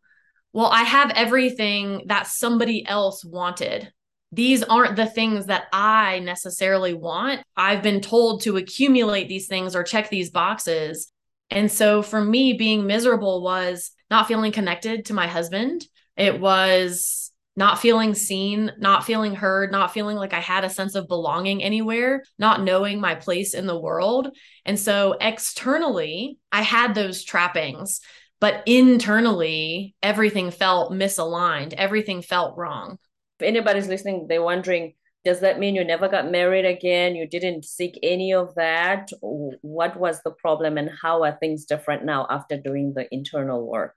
Well, 0.53 0.67
I 0.67 0.83
have 0.83 1.11
everything 1.11 2.03
that 2.07 2.27
somebody 2.27 2.85
else 2.85 3.23
wanted. 3.23 3.91
These 4.31 4.63
aren't 4.63 4.95
the 4.95 5.05
things 5.05 5.47
that 5.47 5.65
I 5.73 6.19
necessarily 6.19 6.93
want. 6.93 7.41
I've 7.57 7.83
been 7.83 7.99
told 7.99 8.43
to 8.43 8.55
accumulate 8.55 9.27
these 9.27 9.47
things 9.47 9.75
or 9.75 9.83
check 9.83 10.09
these 10.09 10.29
boxes. 10.29 11.11
And 11.49 11.69
so 11.69 12.01
for 12.01 12.23
me, 12.23 12.53
being 12.53 12.87
miserable 12.87 13.43
was 13.43 13.91
not 14.11 14.27
feeling 14.27 14.51
connected 14.51 15.05
to 15.05 15.13
my 15.15 15.25
husband. 15.25 15.87
It 16.15 16.39
was 16.39 17.31
not 17.55 17.79
feeling 17.79 18.13
seen, 18.13 18.71
not 18.77 19.03
feeling 19.05 19.35
heard, 19.35 19.71
not 19.71 19.91
feeling 19.93 20.17
like 20.17 20.33
I 20.33 20.39
had 20.39 20.63
a 20.63 20.69
sense 20.69 20.95
of 20.95 21.07
belonging 21.07 21.63
anywhere, 21.63 22.23
not 22.37 22.61
knowing 22.61 23.01
my 23.01 23.15
place 23.15 23.53
in 23.53 23.65
the 23.67 23.79
world. 23.79 24.29
And 24.65 24.79
so 24.79 25.17
externally, 25.19 26.37
I 26.51 26.61
had 26.61 26.93
those 26.93 27.23
trappings. 27.23 27.99
but 28.41 28.63
internally, 28.65 29.95
everything 30.01 30.49
felt 30.51 30.91
misaligned, 30.91 31.73
everything 31.73 32.23
felt 32.23 32.57
wrong. 32.57 32.97
If 33.39 33.45
anybody's 33.45 33.87
listening, 33.87 34.25
they're 34.27 34.43
wondering, 34.43 34.95
does 35.23 35.41
that 35.41 35.59
mean 35.59 35.75
you 35.75 35.83
never 35.83 36.07
got 36.07 36.31
married 36.31 36.65
again? 36.65 37.15
You 37.15 37.27
didn't 37.27 37.65
seek 37.65 37.99
any 38.01 38.33
of 38.33 38.55
that? 38.55 39.09
What 39.21 39.97
was 39.97 40.21
the 40.23 40.31
problem, 40.31 40.77
and 40.77 40.89
how 41.01 41.23
are 41.23 41.37
things 41.39 41.65
different 41.65 42.05
now 42.05 42.27
after 42.29 42.57
doing 42.57 42.93
the 42.93 43.07
internal 43.13 43.65
work? 43.67 43.95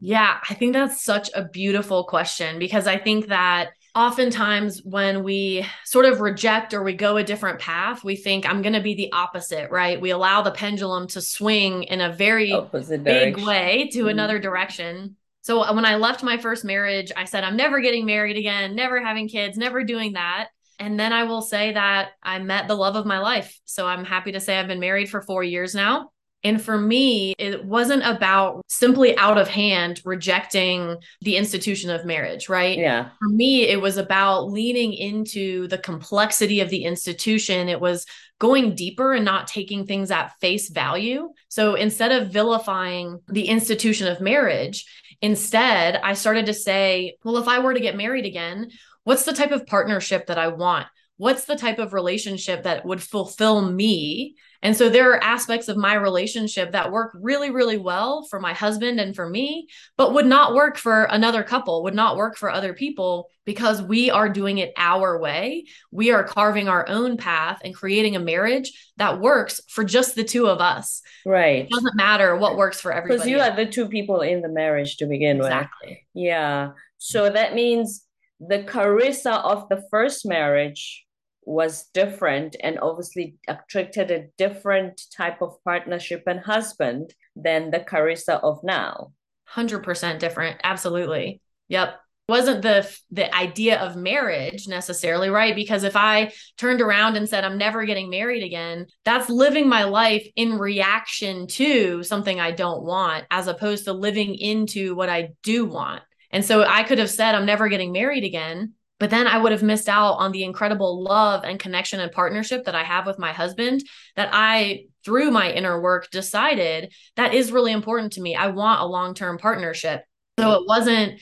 Yeah, 0.00 0.38
I 0.48 0.54
think 0.54 0.72
that's 0.72 1.02
such 1.02 1.30
a 1.34 1.44
beautiful 1.44 2.04
question 2.04 2.58
because 2.58 2.86
I 2.86 2.98
think 2.98 3.28
that 3.28 3.70
oftentimes 3.94 4.82
when 4.84 5.22
we 5.22 5.64
sort 5.84 6.04
of 6.04 6.20
reject 6.20 6.74
or 6.74 6.82
we 6.82 6.94
go 6.94 7.16
a 7.16 7.24
different 7.24 7.60
path, 7.60 8.02
we 8.02 8.16
think 8.16 8.48
I'm 8.48 8.60
going 8.60 8.74
to 8.74 8.82
be 8.82 8.94
the 8.94 9.12
opposite, 9.12 9.70
right? 9.70 10.00
We 10.00 10.10
allow 10.10 10.42
the 10.42 10.50
pendulum 10.50 11.06
to 11.08 11.20
swing 11.20 11.84
in 11.84 12.00
a 12.00 12.12
very 12.12 12.52
opposite 12.52 13.04
big 13.04 13.34
direction. 13.34 13.46
way 13.46 13.88
to 13.92 14.00
mm-hmm. 14.00 14.08
another 14.08 14.38
direction. 14.38 15.16
So 15.42 15.62
uh, 15.62 15.72
when 15.74 15.84
I 15.84 15.96
left 15.96 16.22
my 16.22 16.38
first 16.38 16.64
marriage, 16.64 17.12
I 17.16 17.24
said, 17.24 17.44
I'm 17.44 17.56
never 17.56 17.80
getting 17.80 18.04
married 18.04 18.36
again, 18.36 18.74
never 18.74 19.02
having 19.02 19.28
kids, 19.28 19.56
never 19.56 19.84
doing 19.84 20.14
that. 20.14 20.48
And 20.78 20.98
then 20.98 21.12
I 21.12 21.24
will 21.24 21.42
say 21.42 21.72
that 21.72 22.10
I 22.22 22.38
met 22.38 22.68
the 22.68 22.74
love 22.74 22.96
of 22.96 23.06
my 23.06 23.18
life. 23.18 23.58
So 23.64 23.86
I'm 23.86 24.04
happy 24.04 24.32
to 24.32 24.40
say 24.40 24.58
I've 24.58 24.68
been 24.68 24.80
married 24.80 25.08
for 25.08 25.22
four 25.22 25.44
years 25.44 25.74
now. 25.74 26.10
And 26.44 26.60
for 26.60 26.76
me, 26.76 27.34
it 27.38 27.64
wasn't 27.64 28.04
about 28.04 28.60
simply 28.68 29.16
out 29.16 29.38
of 29.38 29.48
hand 29.48 30.02
rejecting 30.04 30.96
the 31.22 31.38
institution 31.38 31.88
of 31.88 32.04
marriage, 32.04 32.50
right? 32.50 32.76
Yeah. 32.76 33.08
For 33.18 33.30
me, 33.30 33.62
it 33.62 33.80
was 33.80 33.96
about 33.96 34.50
leaning 34.50 34.92
into 34.92 35.66
the 35.68 35.78
complexity 35.78 36.60
of 36.60 36.68
the 36.68 36.84
institution. 36.84 37.70
It 37.70 37.80
was 37.80 38.04
going 38.38 38.74
deeper 38.74 39.14
and 39.14 39.24
not 39.24 39.46
taking 39.46 39.86
things 39.86 40.10
at 40.10 40.38
face 40.40 40.68
value. 40.68 41.30
So 41.48 41.76
instead 41.76 42.12
of 42.12 42.30
vilifying 42.30 43.20
the 43.26 43.48
institution 43.48 44.06
of 44.06 44.20
marriage, 44.20 44.84
instead, 45.22 45.96
I 45.96 46.12
started 46.12 46.44
to 46.46 46.54
say, 46.54 47.16
well, 47.24 47.38
if 47.38 47.48
I 47.48 47.60
were 47.60 47.72
to 47.72 47.80
get 47.80 47.96
married 47.96 48.26
again, 48.26 48.70
what's 49.04 49.24
the 49.24 49.32
type 49.32 49.52
of 49.52 49.66
partnership 49.66 50.26
that 50.26 50.38
I 50.38 50.48
want? 50.48 50.86
What's 51.16 51.44
the 51.44 51.54
type 51.54 51.78
of 51.78 51.92
relationship 51.92 52.64
that 52.64 52.84
would 52.84 53.00
fulfill 53.00 53.70
me? 53.70 54.34
And 54.62 54.76
so 54.76 54.88
there 54.88 55.12
are 55.12 55.22
aspects 55.22 55.68
of 55.68 55.76
my 55.76 55.94
relationship 55.94 56.72
that 56.72 56.90
work 56.90 57.16
really, 57.20 57.50
really 57.50 57.76
well 57.76 58.26
for 58.28 58.40
my 58.40 58.52
husband 58.52 58.98
and 58.98 59.14
for 59.14 59.28
me, 59.28 59.68
but 59.96 60.14
would 60.14 60.26
not 60.26 60.54
work 60.54 60.76
for 60.76 61.04
another 61.04 61.42
couple, 61.42 61.84
would 61.84 61.94
not 61.94 62.16
work 62.16 62.36
for 62.36 62.50
other 62.50 62.72
people 62.72 63.28
because 63.44 63.82
we 63.82 64.10
are 64.10 64.28
doing 64.28 64.58
it 64.58 64.72
our 64.76 65.20
way. 65.20 65.66
We 65.92 66.10
are 66.10 66.24
carving 66.24 66.66
our 66.66 66.88
own 66.88 67.16
path 67.16 67.60
and 67.62 67.74
creating 67.74 68.16
a 68.16 68.20
marriage 68.20 68.72
that 68.96 69.20
works 69.20 69.60
for 69.68 69.84
just 69.84 70.16
the 70.16 70.24
two 70.24 70.46
of 70.46 70.60
us. 70.60 71.02
Right. 71.26 71.66
It 71.66 71.70
doesn't 71.70 71.94
matter 71.94 72.34
what 72.34 72.56
works 72.56 72.80
for 72.80 72.90
everybody. 72.90 73.18
Because 73.18 73.28
you 73.30 73.38
are 73.38 73.54
the 73.54 73.70
two 73.70 73.88
people 73.88 74.22
in 74.22 74.40
the 74.40 74.48
marriage 74.48 74.96
to 74.96 75.06
begin 75.06 75.36
exactly. 75.36 75.68
with. 75.82 75.90
Exactly. 75.90 76.06
Yeah. 76.14 76.70
So 76.96 77.28
that 77.28 77.54
means 77.54 78.03
the 78.48 78.64
Carissa 78.64 79.42
of 79.42 79.68
the 79.68 79.82
first 79.90 80.26
marriage 80.26 81.04
was 81.46 81.86
different 81.92 82.56
and 82.60 82.78
obviously 82.80 83.36
attracted 83.48 84.10
a 84.10 84.26
different 84.38 85.02
type 85.14 85.42
of 85.42 85.62
partnership 85.64 86.22
and 86.26 86.40
husband 86.40 87.14
than 87.36 87.70
the 87.70 87.80
Carissa 87.80 88.42
of 88.42 88.60
now. 88.64 89.12
100% 89.54 90.18
different. 90.18 90.60
Absolutely. 90.64 91.40
Yep. 91.68 92.00
Wasn't 92.26 92.62
the 92.62 92.90
the 93.10 93.34
idea 93.36 93.78
of 93.78 93.96
marriage 93.96 94.66
necessarily 94.66 95.28
right 95.28 95.54
because 95.54 95.84
if 95.84 95.94
I 95.94 96.32
turned 96.56 96.80
around 96.80 97.16
and 97.16 97.28
said 97.28 97.44
I'm 97.44 97.58
never 97.58 97.84
getting 97.84 98.08
married 98.08 98.42
again 98.42 98.86
that's 99.04 99.28
living 99.28 99.68
my 99.68 99.84
life 99.84 100.26
in 100.34 100.58
reaction 100.58 101.46
to 101.48 102.02
something 102.02 102.40
I 102.40 102.52
don't 102.52 102.82
want 102.82 103.26
as 103.30 103.46
opposed 103.46 103.84
to 103.84 103.92
living 103.92 104.36
into 104.36 104.94
what 104.94 105.10
I 105.10 105.32
do 105.42 105.66
want. 105.66 106.02
And 106.34 106.44
so 106.44 106.64
I 106.64 106.82
could 106.82 106.98
have 106.98 107.10
said 107.10 107.34
I'm 107.34 107.46
never 107.46 107.68
getting 107.68 107.92
married 107.92 108.24
again 108.24 108.74
but 109.00 109.10
then 109.10 109.26
I 109.26 109.38
would 109.38 109.52
have 109.52 109.62
missed 109.62 109.88
out 109.88 110.14
on 110.14 110.32
the 110.32 110.44
incredible 110.44 111.02
love 111.02 111.44
and 111.44 111.58
connection 111.58 112.00
and 112.00 112.12
partnership 112.12 112.64
that 112.64 112.74
I 112.74 112.84
have 112.84 113.06
with 113.06 113.18
my 113.18 113.32
husband 113.32 113.84
that 114.16 114.30
I 114.32 114.86
through 115.04 115.30
my 115.30 115.50
inner 115.50 115.80
work 115.80 116.10
decided 116.10 116.92
that 117.16 117.34
is 117.34 117.52
really 117.52 117.72
important 117.72 118.14
to 118.14 118.20
me. 118.20 118.34
I 118.34 118.46
want 118.48 118.80
a 118.80 118.86
long-term 118.86 119.38
partnership. 119.38 120.04
So 120.38 120.52
it 120.52 120.66
wasn't 120.66 121.20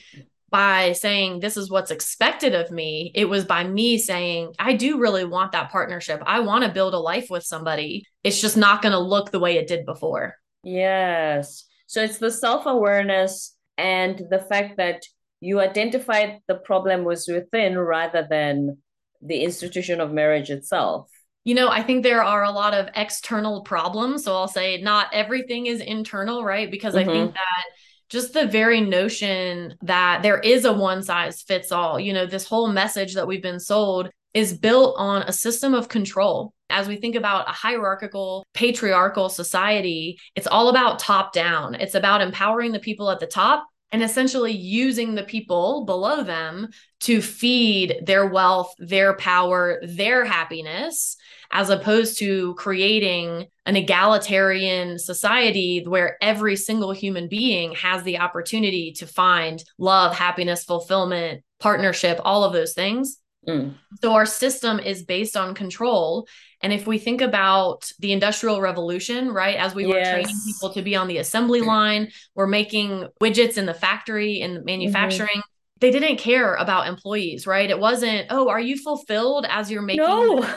by 0.49 0.93
saying 0.93 1.39
this 1.39 1.57
is 1.57 1.69
what's 1.69 1.91
expected 1.91 2.53
of 2.53 2.69
me. 2.71 3.11
It 3.15 3.25
was 3.25 3.43
by 3.43 3.63
me 3.63 3.97
saying, 3.97 4.53
I 4.59 4.75
do 4.75 4.99
really 4.99 5.25
want 5.25 5.51
that 5.53 5.71
partnership. 5.71 6.21
I 6.25 6.41
want 6.41 6.63
to 6.63 6.71
build 6.71 6.93
a 6.93 6.99
life 6.99 7.27
with 7.29 7.43
somebody. 7.43 8.05
It's 8.23 8.39
just 8.39 8.55
not 8.55 8.81
going 8.81 8.91
to 8.91 8.99
look 8.99 9.31
the 9.31 9.39
way 9.39 9.57
it 9.57 9.67
did 9.67 9.85
before. 9.85 10.35
Yes. 10.63 11.65
So 11.87 12.01
it's 12.03 12.17
the 12.19 12.31
self 12.31 12.65
awareness 12.65 13.52
and 13.77 14.21
the 14.29 14.39
fact 14.39 14.77
that 14.77 15.03
you 15.39 15.59
identified 15.59 16.39
the 16.47 16.55
problem 16.55 17.03
was 17.03 17.27
within 17.27 17.77
rather 17.77 18.25
than 18.29 18.77
the 19.21 19.41
institution 19.41 19.99
of 19.99 20.11
marriage 20.11 20.49
itself. 20.49 21.09
You 21.43 21.55
know, 21.55 21.67
I 21.67 21.83
think 21.83 22.03
there 22.03 22.23
are 22.23 22.43
a 22.43 22.51
lot 22.51 22.73
of 22.73 22.89
external 22.95 23.61
problems. 23.63 24.23
So 24.23 24.33
I'll 24.33 24.47
say 24.47 24.81
not 24.81 25.09
everything 25.11 25.65
is 25.65 25.81
internal, 25.81 26.43
right? 26.43 26.71
Because 26.71 26.95
mm-hmm. 26.95 27.09
I 27.09 27.13
think 27.13 27.25
mm-hmm. 27.29 27.35
that 27.35 27.65
just 28.09 28.33
the 28.33 28.47
very 28.47 28.79
notion 28.79 29.75
that 29.81 30.21
there 30.23 30.39
is 30.39 30.65
a 30.65 30.71
one 30.71 31.03
size 31.03 31.41
fits 31.41 31.71
all, 31.71 31.99
you 31.99 32.13
know, 32.13 32.25
this 32.25 32.47
whole 32.47 32.67
message 32.67 33.15
that 33.15 33.27
we've 33.27 33.41
been 33.41 33.59
sold 33.59 34.09
is 34.33 34.53
built 34.53 34.95
on 34.97 35.23
a 35.23 35.33
system 35.33 35.73
of 35.73 35.89
control. 35.89 36.53
As 36.69 36.87
we 36.87 36.95
think 36.95 37.15
about 37.15 37.47
a 37.47 37.51
hierarchical, 37.51 38.45
patriarchal 38.53 39.29
society, 39.29 40.17
it's 40.35 40.47
all 40.47 40.69
about 40.69 40.99
top 40.99 41.33
down. 41.33 41.75
It's 41.75 41.95
about 41.95 42.21
empowering 42.21 42.71
the 42.71 42.79
people 42.79 43.11
at 43.11 43.19
the 43.19 43.27
top 43.27 43.65
and 43.91 44.01
essentially 44.01 44.51
using 44.51 45.13
the 45.13 45.23
people 45.23 45.85
below 45.85 46.23
them 46.23 46.69
to 47.01 47.21
feed 47.21 48.01
their 48.03 48.25
wealth, 48.25 48.73
their 48.79 49.15
power, 49.15 49.79
their 49.83 50.25
happiness, 50.25 51.15
as 51.51 51.69
opposed 51.69 52.17
to 52.17 52.55
creating 52.55 53.45
an 53.67 53.75
egalitarian 53.75 54.97
society 54.97 55.83
where 55.85 56.17
every 56.23 56.55
single 56.55 56.91
human 56.91 57.27
being 57.27 57.75
has 57.75 58.01
the 58.01 58.17
opportunity 58.17 58.93
to 58.93 59.05
find 59.05 59.63
love, 59.77 60.15
happiness, 60.15 60.63
fulfillment, 60.63 61.43
partnership, 61.59 62.19
all 62.23 62.43
of 62.43 62.51
those 62.51 62.73
things. 62.73 63.19
Mm. 63.47 63.75
So 64.01 64.13
our 64.13 64.25
system 64.25 64.79
is 64.79 65.03
based 65.03 65.35
on 65.35 65.53
control. 65.53 66.27
And 66.61 66.71
if 66.71 66.87
we 66.87 66.97
think 66.97 67.21
about 67.21 67.91
the 67.99 68.13
Industrial 68.13 68.61
Revolution, 68.61 69.31
right, 69.31 69.57
as 69.57 69.75
we 69.75 69.85
yes. 69.85 69.93
were 69.93 70.11
training 70.11 70.41
people 70.45 70.73
to 70.73 70.81
be 70.81 70.95
on 70.95 71.07
the 71.07 71.17
assembly 71.17 71.61
line, 71.61 72.09
we're 72.35 72.47
making 72.47 73.07
widgets 73.21 73.57
in 73.57 73.65
the 73.65 73.73
factory 73.73 74.41
and 74.41 74.63
manufacturing. 74.63 75.29
Mm-hmm. 75.29 75.79
They 75.81 75.91
didn't 75.91 76.17
care 76.17 76.55
about 76.55 76.87
employees, 76.87 77.45
right? 77.45 77.69
It 77.69 77.79
wasn't, 77.79 78.27
oh, 78.29 78.47
are 78.47 78.61
you 78.61 78.77
fulfilled 78.77 79.45
as 79.49 79.69
you're 79.69 79.81
making? 79.81 80.05
No. 80.05 80.47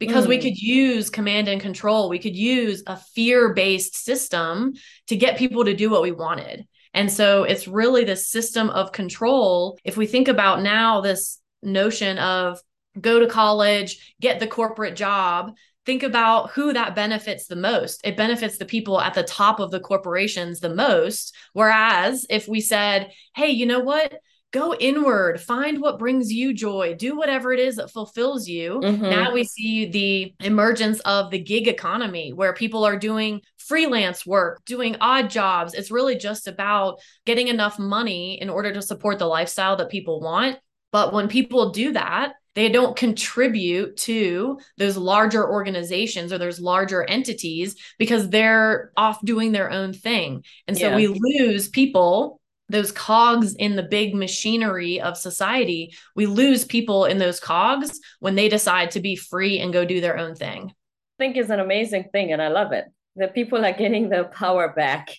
Because 0.00 0.26
mm. 0.26 0.30
we 0.30 0.38
could 0.38 0.56
use 0.56 1.08
command 1.08 1.46
and 1.46 1.60
control. 1.60 2.08
We 2.08 2.18
could 2.18 2.34
use 2.34 2.82
a 2.88 2.96
fear 2.96 3.54
based 3.54 3.94
system 4.04 4.72
to 5.06 5.16
get 5.16 5.38
people 5.38 5.64
to 5.64 5.74
do 5.74 5.88
what 5.88 6.02
we 6.02 6.10
wanted. 6.10 6.66
And 6.94 7.10
so 7.10 7.44
it's 7.44 7.68
really 7.68 8.04
this 8.04 8.28
system 8.28 8.70
of 8.70 8.90
control. 8.90 9.78
If 9.84 9.96
we 9.96 10.06
think 10.06 10.26
about 10.26 10.62
now, 10.62 11.00
this 11.00 11.40
notion 11.64 12.18
of 12.18 12.60
go 13.00 13.18
to 13.18 13.26
college, 13.26 14.14
get 14.20 14.40
the 14.40 14.46
corporate 14.46 14.96
job, 14.96 15.52
think 15.84 16.02
about 16.02 16.50
who 16.50 16.72
that 16.72 16.94
benefits 16.94 17.46
the 17.46 17.56
most. 17.56 18.00
It 18.04 18.16
benefits 18.16 18.56
the 18.58 18.64
people 18.64 19.00
at 19.00 19.14
the 19.14 19.22
top 19.22 19.60
of 19.60 19.70
the 19.70 19.80
corporations 19.80 20.60
the 20.60 20.74
most. 20.74 21.34
Whereas 21.52 22.26
if 22.30 22.48
we 22.48 22.60
said, 22.60 23.10
hey, 23.34 23.50
you 23.50 23.66
know 23.66 23.80
what? 23.80 24.14
Go 24.52 24.72
inward, 24.72 25.40
find 25.40 25.80
what 25.80 25.98
brings 25.98 26.32
you 26.32 26.54
joy, 26.54 26.94
do 26.94 27.16
whatever 27.16 27.52
it 27.52 27.58
is 27.58 27.74
that 27.76 27.90
fulfills 27.90 28.46
you. 28.46 28.80
Mm-hmm. 28.80 29.10
Now 29.10 29.32
we 29.32 29.42
see 29.42 29.86
the 29.86 30.32
emergence 30.46 31.00
of 31.00 31.32
the 31.32 31.40
gig 31.40 31.66
economy 31.66 32.32
where 32.32 32.52
people 32.52 32.84
are 32.84 32.96
doing 32.96 33.40
freelance 33.58 34.24
work, 34.24 34.64
doing 34.64 34.96
odd 35.00 35.28
jobs. 35.28 35.74
It's 35.74 35.90
really 35.90 36.16
just 36.16 36.46
about 36.46 37.00
getting 37.26 37.48
enough 37.48 37.80
money 37.80 38.40
in 38.40 38.48
order 38.48 38.72
to 38.72 38.80
support 38.80 39.18
the 39.18 39.26
lifestyle 39.26 39.74
that 39.76 39.90
people 39.90 40.20
want. 40.20 40.58
But 40.94 41.12
when 41.12 41.26
people 41.26 41.70
do 41.70 41.90
that, 41.94 42.34
they 42.54 42.68
don't 42.68 42.94
contribute 42.96 43.96
to 43.96 44.60
those 44.78 44.96
larger 44.96 45.44
organizations 45.44 46.32
or 46.32 46.38
those 46.38 46.60
larger 46.60 47.02
entities 47.02 47.74
because 47.98 48.28
they're 48.28 48.92
off 48.96 49.20
doing 49.24 49.50
their 49.50 49.72
own 49.72 49.92
thing. 49.92 50.44
And 50.68 50.78
so 50.78 50.90
yeah. 50.90 50.94
we 50.94 51.08
lose 51.08 51.68
people 51.68 52.40
those 52.68 52.92
cogs 52.92 53.56
in 53.56 53.74
the 53.74 53.82
big 53.82 54.14
machinery 54.14 55.00
of 55.00 55.18
society, 55.18 55.92
we 56.14 56.26
lose 56.26 56.64
people 56.64 57.06
in 57.06 57.18
those 57.18 57.40
cogs 57.40 57.98
when 58.20 58.36
they 58.36 58.48
decide 58.48 58.92
to 58.92 59.00
be 59.00 59.16
free 59.16 59.58
and 59.58 59.72
go 59.72 59.84
do 59.84 60.00
their 60.00 60.16
own 60.16 60.36
thing. 60.36 60.70
I 60.70 61.24
think 61.24 61.36
is 61.36 61.50
an 61.50 61.58
amazing 61.58 62.04
thing 62.12 62.32
and 62.32 62.40
I 62.40 62.48
love 62.48 62.70
it. 62.70 62.84
The 63.16 63.28
people 63.28 63.64
are 63.64 63.72
getting 63.72 64.10
their 64.10 64.24
power 64.24 64.72
back 64.72 65.10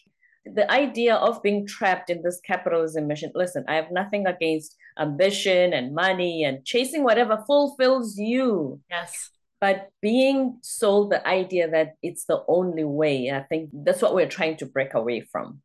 the 0.46 0.70
idea 0.72 1.16
of 1.16 1.42
being 1.42 1.66
trapped 1.66 2.10
in 2.10 2.22
this 2.22 2.40
capitalism 2.42 3.08
mission 3.08 3.32
listen 3.36 3.64
i 3.68 3.76
have 3.76 3.92
nothing 3.92 4.26
against 4.28 4.76
ambition 5.00 5.74
and 5.74 5.94
money 5.94 6.44
and 6.44 6.64
chasing 6.66 7.04
whatever 7.04 7.44
fulfills 7.48 8.18
you 8.18 8.80
yes 8.90 9.32
but 9.62 9.90
being 10.02 10.58
sold 10.62 11.12
the 11.12 11.28
idea 11.28 11.70
that 11.70 11.96
it's 12.04 12.26
the 12.26 12.44
only 12.48 12.84
way 12.84 13.32
i 13.32 13.42
think 13.42 13.70
that's 13.74 14.02
what 14.02 14.14
we're 14.14 14.30
trying 14.30 14.56
to 14.56 14.66
break 14.66 14.94
away 14.94 15.22
from 15.22 15.62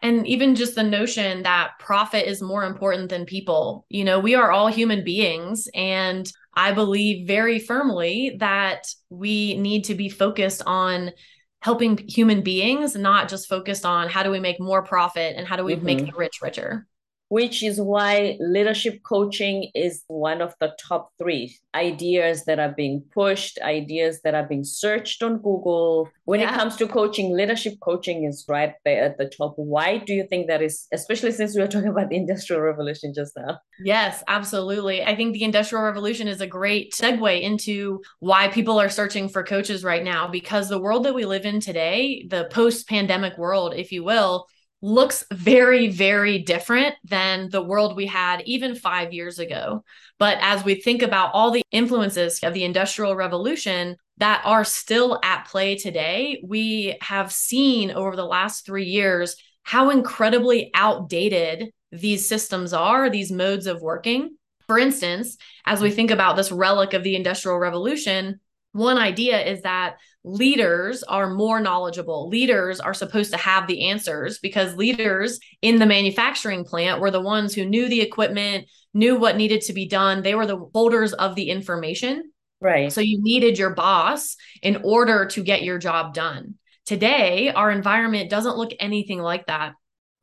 and 0.00 0.26
even 0.26 0.54
just 0.54 0.74
the 0.74 0.82
notion 0.82 1.42
that 1.42 1.72
profit 1.80 2.26
is 2.26 2.40
more 2.40 2.64
important 2.64 3.10
than 3.10 3.24
people. 3.24 3.84
You 3.88 4.04
know, 4.04 4.20
we 4.20 4.34
are 4.34 4.52
all 4.52 4.68
human 4.68 5.02
beings. 5.02 5.68
And 5.74 6.30
I 6.54 6.72
believe 6.72 7.26
very 7.26 7.58
firmly 7.58 8.36
that 8.38 8.86
we 9.10 9.56
need 9.56 9.84
to 9.84 9.94
be 9.94 10.08
focused 10.08 10.62
on 10.66 11.10
helping 11.60 11.98
human 12.08 12.42
beings, 12.42 12.94
not 12.94 13.28
just 13.28 13.48
focused 13.48 13.84
on 13.84 14.08
how 14.08 14.22
do 14.22 14.30
we 14.30 14.40
make 14.40 14.60
more 14.60 14.82
profit 14.82 15.34
and 15.36 15.46
how 15.46 15.56
do 15.56 15.64
we 15.64 15.74
mm-hmm. 15.74 15.84
make 15.84 16.06
the 16.06 16.12
rich 16.16 16.40
richer 16.42 16.86
which 17.28 17.62
is 17.62 17.80
why 17.80 18.36
leadership 18.40 19.02
coaching 19.02 19.70
is 19.74 20.02
one 20.08 20.40
of 20.40 20.54
the 20.60 20.74
top 20.80 21.10
three 21.18 21.56
ideas 21.74 22.44
that 22.44 22.58
are 22.58 22.72
being 22.72 23.02
pushed, 23.12 23.58
ideas 23.60 24.20
that 24.22 24.34
are 24.34 24.46
being 24.46 24.64
searched 24.64 25.22
on 25.22 25.36
Google. 25.36 26.08
When 26.24 26.40
yeah. 26.40 26.52
it 26.52 26.58
comes 26.58 26.76
to 26.76 26.88
coaching, 26.88 27.36
leadership 27.36 27.74
coaching 27.80 28.24
is 28.24 28.44
right 28.48 28.74
there 28.84 29.04
at 29.04 29.18
the 29.18 29.26
top. 29.26 29.54
Why 29.56 29.98
do 29.98 30.14
you 30.14 30.26
think 30.28 30.46
that 30.48 30.62
is, 30.62 30.86
especially 30.92 31.32
since 31.32 31.54
we 31.54 31.60
were 31.60 31.68
talking 31.68 31.88
about 31.88 32.08
the 32.08 32.16
Industrial 32.16 32.62
Revolution 32.62 33.12
just 33.14 33.36
now? 33.36 33.58
Yes, 33.84 34.22
absolutely. 34.26 35.02
I 35.04 35.14
think 35.14 35.34
the 35.34 35.44
Industrial 35.44 35.84
Revolution 35.84 36.28
is 36.28 36.40
a 36.40 36.46
great 36.46 36.92
segue 36.92 37.40
into 37.40 38.02
why 38.20 38.48
people 38.48 38.80
are 38.80 38.88
searching 38.88 39.28
for 39.28 39.42
coaches 39.42 39.84
right 39.84 40.02
now 40.02 40.28
because 40.28 40.68
the 40.68 40.80
world 40.80 41.04
that 41.04 41.14
we 41.14 41.26
live 41.26 41.44
in 41.44 41.60
today, 41.60 42.26
the 42.28 42.48
post 42.50 42.88
pandemic 42.88 43.36
world, 43.36 43.74
if 43.76 43.92
you 43.92 44.02
will, 44.02 44.46
looks 44.80 45.24
very, 45.32 45.88
very 45.88 46.38
different 46.38 46.94
than 47.04 47.50
the 47.50 47.62
world 47.62 47.96
we 47.96 48.06
had 48.06 48.42
even 48.46 48.74
five 48.74 49.12
years 49.12 49.38
ago. 49.38 49.84
But 50.18 50.38
as 50.40 50.64
we 50.64 50.76
think 50.76 51.02
about 51.02 51.30
all 51.32 51.50
the 51.50 51.62
influences 51.72 52.40
of 52.42 52.54
the 52.54 52.64
Industrial 52.64 53.16
Revolution 53.16 53.96
that 54.18 54.42
are 54.44 54.64
still 54.64 55.18
at 55.22 55.46
play 55.46 55.76
today, 55.76 56.42
we 56.46 56.96
have 57.00 57.32
seen 57.32 57.90
over 57.90 58.14
the 58.14 58.24
last 58.24 58.64
three 58.64 58.86
years 58.86 59.36
how 59.62 59.90
incredibly 59.90 60.70
outdated 60.74 61.70
these 61.92 62.28
systems 62.28 62.72
are, 62.72 63.10
these 63.10 63.32
modes 63.32 63.66
of 63.66 63.82
working. 63.82 64.36
For 64.66 64.78
instance, 64.78 65.38
as 65.64 65.80
we 65.80 65.90
think 65.90 66.10
about 66.10 66.36
this 66.36 66.52
relic 66.52 66.92
of 66.92 67.02
the 67.02 67.16
Industrial 67.16 67.58
Revolution, 67.58 68.40
one 68.72 68.98
idea 68.98 69.40
is 69.40 69.62
that 69.62 69.96
leaders 70.24 71.02
are 71.02 71.30
more 71.30 71.60
knowledgeable. 71.60 72.28
Leaders 72.28 72.80
are 72.80 72.94
supposed 72.94 73.30
to 73.32 73.38
have 73.38 73.66
the 73.66 73.88
answers 73.88 74.38
because 74.38 74.76
leaders 74.76 75.38
in 75.62 75.78
the 75.78 75.86
manufacturing 75.86 76.64
plant 76.64 77.00
were 77.00 77.10
the 77.10 77.20
ones 77.20 77.54
who 77.54 77.64
knew 77.64 77.88
the 77.88 78.00
equipment, 78.00 78.66
knew 78.94 79.16
what 79.16 79.36
needed 79.36 79.62
to 79.62 79.72
be 79.72 79.86
done. 79.86 80.22
They 80.22 80.34
were 80.34 80.46
the 80.46 80.68
holders 80.74 81.12
of 81.12 81.34
the 81.34 81.50
information. 81.50 82.32
Right. 82.60 82.92
So 82.92 83.00
you 83.00 83.22
needed 83.22 83.58
your 83.58 83.70
boss 83.70 84.36
in 84.62 84.80
order 84.82 85.26
to 85.26 85.42
get 85.42 85.62
your 85.62 85.78
job 85.78 86.14
done. 86.14 86.54
Today, 86.86 87.50
our 87.50 87.70
environment 87.70 88.30
doesn't 88.30 88.56
look 88.56 88.72
anything 88.80 89.20
like 89.20 89.46
that. 89.46 89.74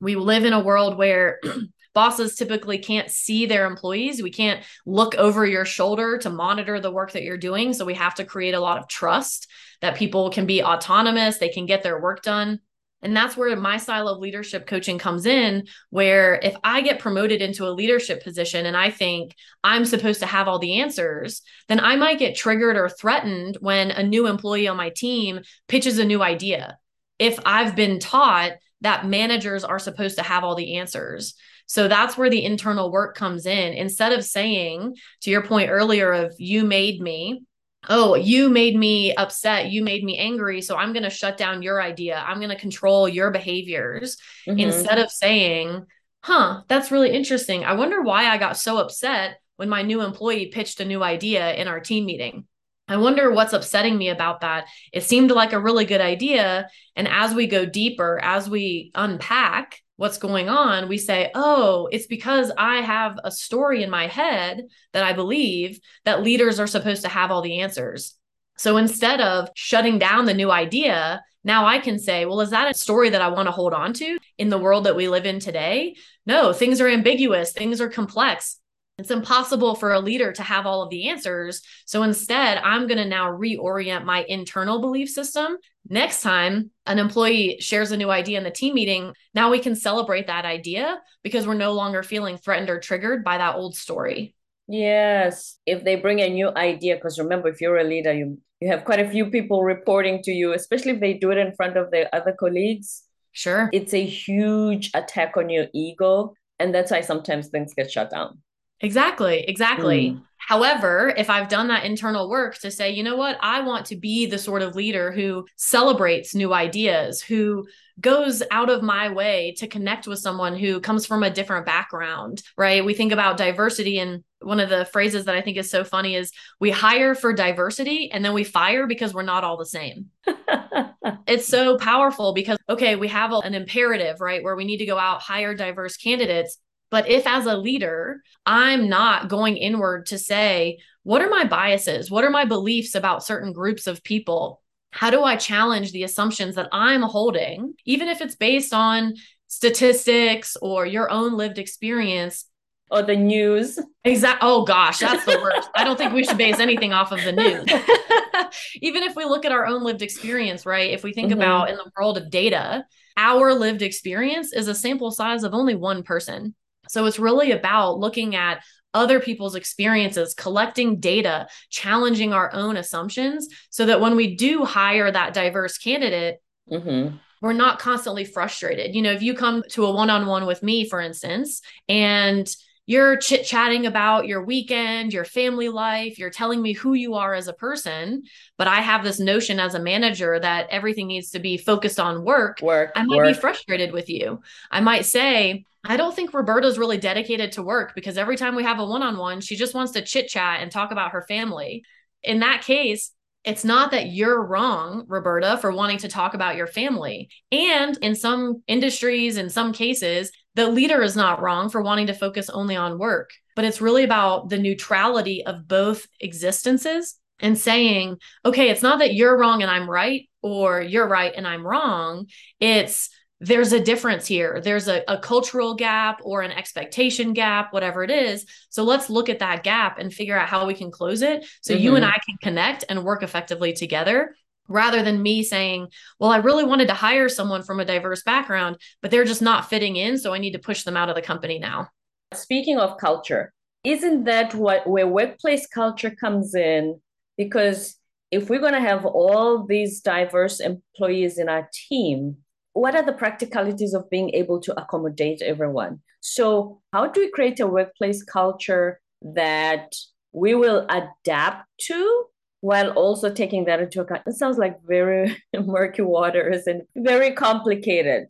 We 0.01 0.15
live 0.15 0.45
in 0.45 0.53
a 0.53 0.59
world 0.59 0.97
where 0.97 1.39
bosses 1.95 2.35
typically 2.35 2.77
can't 2.77 3.09
see 3.09 3.47
their 3.47 3.65
employees. 3.65 4.21
We 4.21 4.29
can't 4.29 4.63
look 4.85 5.15
over 5.15 5.45
your 5.45 5.65
shoulder 5.65 6.19
to 6.19 6.29
monitor 6.29 6.79
the 6.79 6.91
work 6.91 7.13
that 7.13 7.23
you're 7.23 7.37
doing. 7.37 7.73
So 7.73 7.85
we 7.85 7.95
have 7.95 8.13
to 8.15 8.25
create 8.25 8.53
a 8.53 8.59
lot 8.59 8.77
of 8.77 8.87
trust 8.87 9.49
that 9.81 9.95
people 9.95 10.29
can 10.29 10.45
be 10.45 10.61
autonomous, 10.61 11.37
they 11.37 11.49
can 11.49 11.65
get 11.65 11.81
their 11.81 11.99
work 11.99 12.21
done. 12.21 12.59
And 13.01 13.15
that's 13.15 13.37
where 13.37 13.55
my 13.55 13.77
style 13.77 14.07
of 14.07 14.19
leadership 14.19 14.65
coaching 14.65 14.97
comes 14.97 15.25
in. 15.25 15.67
Where 15.89 16.39
if 16.41 16.55
I 16.63 16.81
get 16.81 16.99
promoted 16.99 17.41
into 17.41 17.67
a 17.67 17.69
leadership 17.69 18.23
position 18.23 18.65
and 18.65 18.75
I 18.75 18.89
think 18.89 19.35
I'm 19.63 19.85
supposed 19.85 20.21
to 20.21 20.25
have 20.25 20.47
all 20.47 20.59
the 20.59 20.81
answers, 20.81 21.41
then 21.67 21.79
I 21.79 21.97
might 21.97 22.19
get 22.19 22.35
triggered 22.35 22.77
or 22.77 22.89
threatened 22.89 23.57
when 23.61 23.91
a 23.91 24.01
new 24.01 24.27
employee 24.27 24.67
on 24.67 24.77
my 24.77 24.89
team 24.89 25.41
pitches 25.67 25.99
a 25.99 26.05
new 26.05 26.23
idea. 26.23 26.77
If 27.19 27.39
I've 27.45 27.75
been 27.75 27.99
taught 27.99 28.53
that 28.81 29.05
managers 29.05 29.63
are 29.63 29.79
supposed 29.79 30.17
to 30.17 30.23
have 30.23 30.43
all 30.43 30.55
the 30.55 30.77
answers. 30.77 31.35
So 31.67 31.87
that's 31.87 32.17
where 32.17 32.29
the 32.29 32.43
internal 32.43 32.91
work 32.91 33.15
comes 33.15 33.45
in. 33.45 33.73
Instead 33.73 34.11
of 34.11 34.23
saying, 34.23 34.95
to 35.21 35.31
your 35.31 35.43
point 35.43 35.69
earlier, 35.69 36.11
of 36.11 36.35
you 36.37 36.63
made 36.63 37.01
me, 37.01 37.43
oh, 37.89 38.15
you 38.15 38.49
made 38.49 38.75
me 38.75 39.13
upset, 39.15 39.71
you 39.71 39.83
made 39.83 40.03
me 40.03 40.17
angry, 40.17 40.61
so 40.61 40.75
I'm 40.75 40.93
going 40.93 41.03
to 41.03 41.09
shut 41.09 41.37
down 41.37 41.61
your 41.61 41.81
idea, 41.81 42.23
I'm 42.25 42.37
going 42.37 42.49
to 42.49 42.55
control 42.55 43.07
your 43.07 43.31
behaviors, 43.31 44.17
mm-hmm. 44.47 44.59
instead 44.59 44.97
of 44.97 45.11
saying, 45.11 45.85
huh, 46.21 46.61
that's 46.67 46.91
really 46.91 47.11
interesting. 47.11 47.63
I 47.63 47.73
wonder 47.73 48.01
why 48.01 48.25
I 48.25 48.37
got 48.37 48.57
so 48.57 48.77
upset 48.77 49.39
when 49.57 49.69
my 49.69 49.83
new 49.83 50.01
employee 50.01 50.47
pitched 50.47 50.79
a 50.79 50.85
new 50.85 51.03
idea 51.03 51.53
in 51.53 51.67
our 51.67 51.79
team 51.79 52.05
meeting. 52.05 52.45
I 52.87 52.97
wonder 52.97 53.31
what's 53.31 53.53
upsetting 53.53 53.97
me 53.97 54.09
about 54.09 54.41
that. 54.41 54.67
It 54.93 55.03
seemed 55.03 55.31
like 55.31 55.53
a 55.53 55.59
really 55.59 55.85
good 55.85 56.01
idea. 56.01 56.69
And 56.95 57.07
as 57.07 57.33
we 57.33 57.47
go 57.47 57.65
deeper, 57.65 58.19
as 58.21 58.49
we 58.49 58.91
unpack, 58.93 59.81
what's 59.97 60.17
going 60.17 60.49
on, 60.49 60.87
we 60.87 60.97
say, 60.97 61.31
oh, 61.33 61.87
it's 61.91 62.05
because 62.05 62.51
I 62.57 62.81
have 62.81 63.17
a 63.23 63.31
story 63.31 63.81
in 63.81 63.89
my 63.89 64.07
head 64.07 64.63
that 64.93 65.03
I 65.03 65.13
believe 65.13 65.79
that 66.03 66.21
leaders 66.21 66.59
are 66.59 66.67
supposed 66.67 67.01
to 67.03 67.09
have 67.09 67.31
all 67.31 67.41
the 67.41 67.61
answers. 67.61 68.15
So 68.57 68.77
instead 68.77 69.19
of 69.19 69.49
shutting 69.55 69.97
down 69.97 70.25
the 70.25 70.33
new 70.33 70.51
idea, 70.51 71.23
now 71.43 71.65
I 71.65 71.79
can 71.79 71.99
say, 71.99 72.25
well, 72.25 72.41
is 72.41 72.51
that 72.51 72.69
a 72.69 72.77
story 72.77 73.09
that 73.09 73.21
I 73.21 73.29
want 73.29 73.47
to 73.47 73.51
hold 73.51 73.73
on 73.73 73.93
to 73.93 74.17
in 74.37 74.49
the 74.49 74.57
world 74.57 74.85
that 74.85 74.95
we 74.95 75.07
live 75.07 75.25
in 75.25 75.39
today? 75.39 75.95
No, 76.25 76.53
things 76.53 76.81
are 76.81 76.87
ambiguous, 76.87 77.51
things 77.51 77.81
are 77.81 77.89
complex. 77.89 78.59
It's 78.97 79.11
impossible 79.11 79.75
for 79.75 79.91
a 79.91 79.99
leader 79.99 80.31
to 80.31 80.41
have 80.41 80.65
all 80.65 80.81
of 80.81 80.89
the 80.89 81.09
answers. 81.09 81.61
So 81.85 82.03
instead, 82.03 82.59
I'm 82.59 82.87
going 82.87 82.97
to 82.97 83.05
now 83.05 83.29
reorient 83.29 84.05
my 84.05 84.23
internal 84.23 84.79
belief 84.79 85.09
system. 85.09 85.57
Next 85.89 86.21
time 86.21 86.71
an 86.85 86.97
employee 86.97 87.57
shares 87.59 87.91
a 87.91 87.97
new 87.97 88.09
idea 88.09 88.37
in 88.37 88.45
the 88.45 88.51
team 88.51 88.73
meeting, 88.73 89.13
now 89.33 89.51
we 89.51 89.59
can 89.59 89.75
celebrate 89.75 90.27
that 90.27 90.45
idea 90.45 91.01
because 91.23 91.45
we're 91.45 91.55
no 91.55 91.73
longer 91.73 92.03
feeling 92.03 92.37
threatened 92.37 92.69
or 92.69 92.79
triggered 92.79 93.23
by 93.23 93.37
that 93.37 93.55
old 93.55 93.75
story. 93.75 94.33
Yes. 94.67 95.59
If 95.65 95.83
they 95.83 95.97
bring 95.97 96.21
a 96.21 96.29
new 96.29 96.49
idea, 96.55 96.95
because 96.95 97.19
remember, 97.19 97.49
if 97.49 97.59
you're 97.59 97.77
a 97.77 97.83
leader, 97.83 98.13
you, 98.13 98.39
you 98.61 98.69
have 98.69 98.85
quite 98.85 99.01
a 99.01 99.09
few 99.09 99.29
people 99.29 99.61
reporting 99.61 100.23
to 100.23 100.31
you, 100.31 100.53
especially 100.53 100.93
if 100.93 101.01
they 101.01 101.13
do 101.13 101.31
it 101.31 101.37
in 101.37 101.53
front 101.53 101.75
of 101.75 101.91
their 101.91 102.09
other 102.13 102.31
colleagues. 102.31 103.03
Sure. 103.33 103.69
It's 103.73 103.93
a 103.93 104.03
huge 104.03 104.89
attack 104.93 105.35
on 105.35 105.49
your 105.49 105.67
ego. 105.73 106.33
And 106.57 106.73
that's 106.73 106.91
why 106.91 107.01
sometimes 107.01 107.49
things 107.49 107.73
get 107.73 107.91
shut 107.91 108.09
down. 108.09 108.39
Exactly, 108.85 109.43
exactly. 109.47 110.11
Mm. 110.11 110.21
However, 110.37 111.11
if 111.17 111.27
I've 111.27 111.49
done 111.49 111.69
that 111.69 111.85
internal 111.85 112.29
work 112.29 112.55
to 112.59 112.69
say, 112.69 112.91
you 112.91 113.01
know 113.01 113.15
what, 113.15 113.37
I 113.41 113.61
want 113.61 113.87
to 113.87 113.95
be 113.95 114.27
the 114.27 114.37
sort 114.37 114.61
of 114.61 114.75
leader 114.75 115.11
who 115.11 115.47
celebrates 115.55 116.35
new 116.35 116.53
ideas, 116.53 117.19
who 117.19 117.65
goes 117.99 118.43
out 118.51 118.69
of 118.69 118.83
my 118.83 119.09
way 119.09 119.55
to 119.57 119.67
connect 119.67 120.05
with 120.05 120.19
someone 120.19 120.55
who 120.55 120.79
comes 120.81 121.07
from 121.07 121.23
a 121.23 121.31
different 121.31 121.65
background, 121.65 122.43
right? 122.57 122.85
We 122.85 122.93
think 122.93 123.11
about 123.11 123.37
diversity 123.37 123.97
and 123.97 124.23
one 124.39 124.59
of 124.59 124.69
the 124.69 124.85
phrases 124.85 125.25
that 125.25 125.33
I 125.33 125.41
think 125.41 125.57
is 125.57 125.71
so 125.71 125.83
funny 125.83 126.13
is 126.13 126.31
we 126.59 126.69
hire 126.69 127.15
for 127.15 127.33
diversity 127.33 128.11
and 128.11 128.23
then 128.23 128.33
we 128.33 128.43
fire 128.43 128.85
because 128.85 129.15
we're 129.15 129.23
not 129.23 129.43
all 129.43 129.57
the 129.57 129.65
same. 129.65 130.11
it's 131.25 131.47
so 131.47 131.79
powerful 131.79 132.33
because, 132.33 132.59
okay, 132.69 132.95
we 132.95 133.07
have 133.07 133.31
a, 133.31 133.37
an 133.37 133.55
imperative, 133.55 134.21
right? 134.21 134.43
Where 134.43 134.55
we 134.55 134.65
need 134.65 134.77
to 134.77 134.85
go 134.85 134.99
out, 134.99 135.21
hire 135.21 135.55
diverse 135.55 135.97
candidates. 135.97 136.59
But 136.91 137.09
if 137.09 137.25
as 137.27 137.45
a 137.45 137.57
leader, 137.57 138.21
I'm 138.45 138.89
not 138.89 139.27
going 139.27 139.57
inward 139.57 140.07
to 140.07 140.17
say, 140.17 140.79
what 141.03 141.21
are 141.21 141.29
my 141.29 141.43
biases? 141.43 142.09
What 142.09 142.23
are 142.23 142.29
my 142.29 142.45
beliefs 142.45 142.95
about 142.95 143.23
certain 143.23 143.53
groups 143.53 143.87
of 143.87 144.03
people? 144.03 144.61
How 144.91 145.09
do 145.09 145.23
I 145.23 145.35
challenge 145.35 145.91
the 145.91 146.03
assumptions 146.03 146.55
that 146.55 146.69
I'm 146.71 147.01
holding, 147.01 147.73
even 147.85 148.07
if 148.07 148.21
it's 148.21 148.35
based 148.35 148.73
on 148.73 149.15
statistics 149.47 150.55
or 150.61 150.85
your 150.85 151.11
own 151.11 151.33
lived 151.33 151.57
experience? 151.57 152.45
Or 152.91 153.01
the 153.01 153.15
news. 153.15 153.79
Exactly. 154.03 154.47
Oh 154.47 154.63
gosh, 154.63 154.99
that's 154.99 155.25
the 155.25 155.39
worst. 155.43 155.69
I 155.75 155.83
don't 155.83 155.97
think 155.97 156.13
we 156.13 156.23
should 156.23 156.37
base 156.37 156.59
anything 156.59 156.93
off 156.93 157.11
of 157.11 157.23
the 157.23 157.31
news. 157.31 157.65
even 158.81 159.03
if 159.03 159.15
we 159.15 159.25
look 159.25 159.45
at 159.45 159.51
our 159.51 159.65
own 159.65 159.83
lived 159.83 160.01
experience, 160.01 160.65
right? 160.65 160.91
If 160.91 161.03
we 161.03 161.13
think 161.13 161.31
mm-hmm. 161.31 161.41
about 161.41 161.69
in 161.69 161.75
the 161.75 161.91
world 161.97 162.17
of 162.17 162.29
data, 162.29 162.85
our 163.17 163.53
lived 163.53 163.81
experience 163.81 164.53
is 164.53 164.67
a 164.67 164.75
sample 164.75 165.11
size 165.11 165.43
of 165.43 165.53
only 165.53 165.75
one 165.75 166.03
person. 166.03 166.55
So 166.89 167.05
it's 167.05 167.19
really 167.19 167.51
about 167.51 167.99
looking 167.99 168.35
at 168.35 168.63
other 168.93 169.19
people's 169.19 169.55
experiences, 169.55 170.33
collecting 170.33 170.99
data, 170.99 171.47
challenging 171.69 172.33
our 172.33 172.51
own 172.53 172.77
assumptions 172.77 173.47
so 173.69 173.85
that 173.85 173.99
when 173.99 174.15
we 174.15 174.35
do 174.35 174.63
hire 174.63 175.11
that 175.11 175.33
diverse 175.33 175.77
candidate, 175.77 176.37
mm-hmm. 176.71 177.17
we're 177.41 177.53
not 177.53 177.77
constantly 177.77 178.23
frustrated. 178.23 178.95
You 178.95 179.01
know, 179.01 179.11
if 179.11 179.21
you 179.21 179.33
come 179.33 179.63
to 179.71 179.85
a 179.85 179.91
one 179.91 180.09
on 180.09 180.25
one 180.25 180.45
with 180.45 180.63
me, 180.63 180.87
for 180.87 181.01
instance, 181.01 181.61
and 181.89 182.47
you're 182.87 183.17
chit 183.17 183.45
chatting 183.45 183.85
about 183.85 184.27
your 184.27 184.45
weekend, 184.45 185.11
your 185.11 185.25
family 185.25 185.69
life, 185.69 186.19
you're 186.19 186.29
telling 186.29 186.61
me 186.61 186.73
who 186.73 186.93
you 186.93 187.15
are 187.15 187.33
as 187.33 187.47
a 187.47 187.53
person, 187.53 188.23
but 188.57 188.67
I 188.67 188.81
have 188.81 189.03
this 189.03 189.19
notion 189.19 189.59
as 189.59 189.73
a 189.73 189.79
manager 189.79 190.39
that 190.39 190.67
everything 190.69 191.07
needs 191.07 191.31
to 191.31 191.39
be 191.39 191.57
focused 191.57 191.99
on 191.99 192.23
work. 192.23 192.59
Work. 192.61 192.91
I 192.95 193.03
might 193.03 193.17
work. 193.17 193.27
be 193.27 193.33
frustrated 193.33 193.91
with 193.91 194.09
you. 194.09 194.41
I 194.69 194.81
might 194.81 195.05
say, 195.05 195.65
I 195.87 195.97
don't 195.97 196.15
think 196.15 196.33
Roberta's 196.33 196.79
really 196.79 196.97
dedicated 196.97 197.53
to 197.53 197.63
work 197.63 197.93
because 197.95 198.17
every 198.17 198.37
time 198.37 198.55
we 198.55 198.63
have 198.63 198.79
a 198.79 198.85
one 198.85 199.03
on 199.03 199.17
one, 199.17 199.41
she 199.41 199.55
just 199.55 199.73
wants 199.73 199.91
to 199.93 200.01
chit 200.01 200.27
chat 200.27 200.61
and 200.61 200.71
talk 200.71 200.91
about 200.91 201.11
her 201.11 201.21
family. 201.27 201.83
In 202.23 202.39
that 202.39 202.63
case, 202.63 203.11
it's 203.43 203.63
not 203.63 203.91
that 203.91 204.07
you're 204.07 204.43
wrong, 204.43 205.05
Roberta, 205.07 205.57
for 205.57 205.71
wanting 205.71 205.99
to 205.99 206.07
talk 206.07 206.33
about 206.33 206.55
your 206.55 206.65
family. 206.65 207.29
And 207.51 207.95
in 208.01 208.15
some 208.15 208.63
industries, 208.67 209.37
in 209.37 209.51
some 209.51 209.71
cases, 209.71 210.31
the 210.55 210.67
leader 210.67 211.03
is 211.03 211.15
not 211.15 211.41
wrong 211.41 211.69
for 211.69 211.81
wanting 211.81 212.07
to 212.07 212.13
focus 212.13 212.49
only 212.49 212.75
on 212.75 212.97
work, 212.97 213.29
but 213.55 213.65
it's 213.65 213.81
really 213.81 214.03
about 214.03 214.49
the 214.49 214.57
neutrality 214.57 215.45
of 215.45 215.67
both 215.67 216.07
existences 216.19 217.19
and 217.39 217.57
saying, 217.57 218.17
okay, 218.45 218.69
it's 218.69 218.81
not 218.81 218.99
that 218.99 219.13
you're 219.13 219.37
wrong 219.37 219.61
and 219.61 219.69
I'm 219.69 219.89
right, 219.89 220.27
or 220.41 220.81
you're 220.81 221.07
right 221.07 221.33
and 221.35 221.45
I'm 221.45 221.67
wrong. 221.67 222.27
It's 222.59 223.09
there's 223.39 223.73
a 223.73 223.79
difference 223.79 224.25
here. 224.25 224.61
There's 224.63 224.87
a, 224.87 225.03
a 225.07 225.17
cultural 225.17 225.75
gap 225.75 226.21
or 226.23 226.41
an 226.41 226.51
expectation 226.51 227.33
gap, 227.33 227.73
whatever 227.73 228.03
it 228.03 228.09
is. 228.09 228.45
So 228.69 228.83
let's 228.83 229.09
look 229.09 229.27
at 229.29 229.39
that 229.39 229.63
gap 229.63 229.99
and 229.99 230.13
figure 230.13 230.37
out 230.37 230.47
how 230.47 230.65
we 230.65 230.73
can 230.73 230.89
close 230.89 231.21
it 231.21 231.45
so 231.61 231.73
mm-hmm. 231.73 231.83
you 231.83 231.95
and 231.95 232.05
I 232.05 232.17
can 232.25 232.37
connect 232.41 232.85
and 232.87 233.03
work 233.03 233.23
effectively 233.23 233.73
together 233.73 234.35
rather 234.67 235.03
than 235.03 235.21
me 235.21 235.43
saying, 235.43 235.87
well, 236.19 236.31
I 236.31 236.37
really 236.37 236.63
wanted 236.63 236.87
to 236.87 236.93
hire 236.93 237.29
someone 237.29 237.61
from 237.61 237.79
a 237.79 237.85
diverse 237.85 238.23
background, 238.23 238.77
but 239.01 239.11
they're 239.11 239.25
just 239.25 239.41
not 239.41 239.69
fitting 239.69 239.95
in. 239.95 240.17
So 240.17 240.33
I 240.33 240.39
need 240.39 240.53
to 240.53 240.59
push 240.59 240.83
them 240.83 240.97
out 240.97 241.09
of 241.09 241.15
the 241.15 241.21
company 241.21 241.59
now. 241.59 241.89
Speaking 242.33 242.79
of 242.79 242.97
culture, 242.97 243.53
isn't 243.83 244.23
that 244.23 244.55
what 244.55 244.87
where 244.87 245.07
workplace 245.07 245.67
culture 245.67 246.09
comes 246.09 246.55
in? 246.55 246.99
Because 247.37 247.95
if 248.31 248.49
we're 248.49 248.59
going 248.59 248.73
to 248.73 248.79
have 248.79 249.05
all 249.05 249.65
these 249.65 250.01
diverse 250.01 250.59
employees 250.59 251.37
in 251.37 251.47
our 251.47 251.69
team, 251.71 252.37
what 252.75 252.93
are 252.93 253.03
the 253.03 253.13
practicalities 253.13 253.93
of 253.93 254.09
being 254.09 254.31
able 254.31 254.59
to 254.59 254.79
accommodate 254.79 255.41
everyone? 255.41 256.01
So, 256.19 256.81
how 256.91 257.07
do 257.07 257.21
we 257.21 257.31
create 257.31 257.59
a 257.61 257.67
workplace 257.67 258.21
culture 258.21 258.99
that 259.21 259.95
we 260.33 260.55
will 260.55 260.85
adapt 260.89 261.69
to 261.83 262.25
while 262.59 262.91
also 262.91 263.31
taking 263.31 263.63
that 263.65 263.79
into 263.79 264.01
account? 264.01 264.23
It 264.27 264.33
sounds 264.33 264.57
like 264.57 264.83
very 264.85 265.41
murky 265.65 266.01
waters 266.01 266.67
and 266.67 266.81
very 266.97 267.31
complicated. 267.31 268.27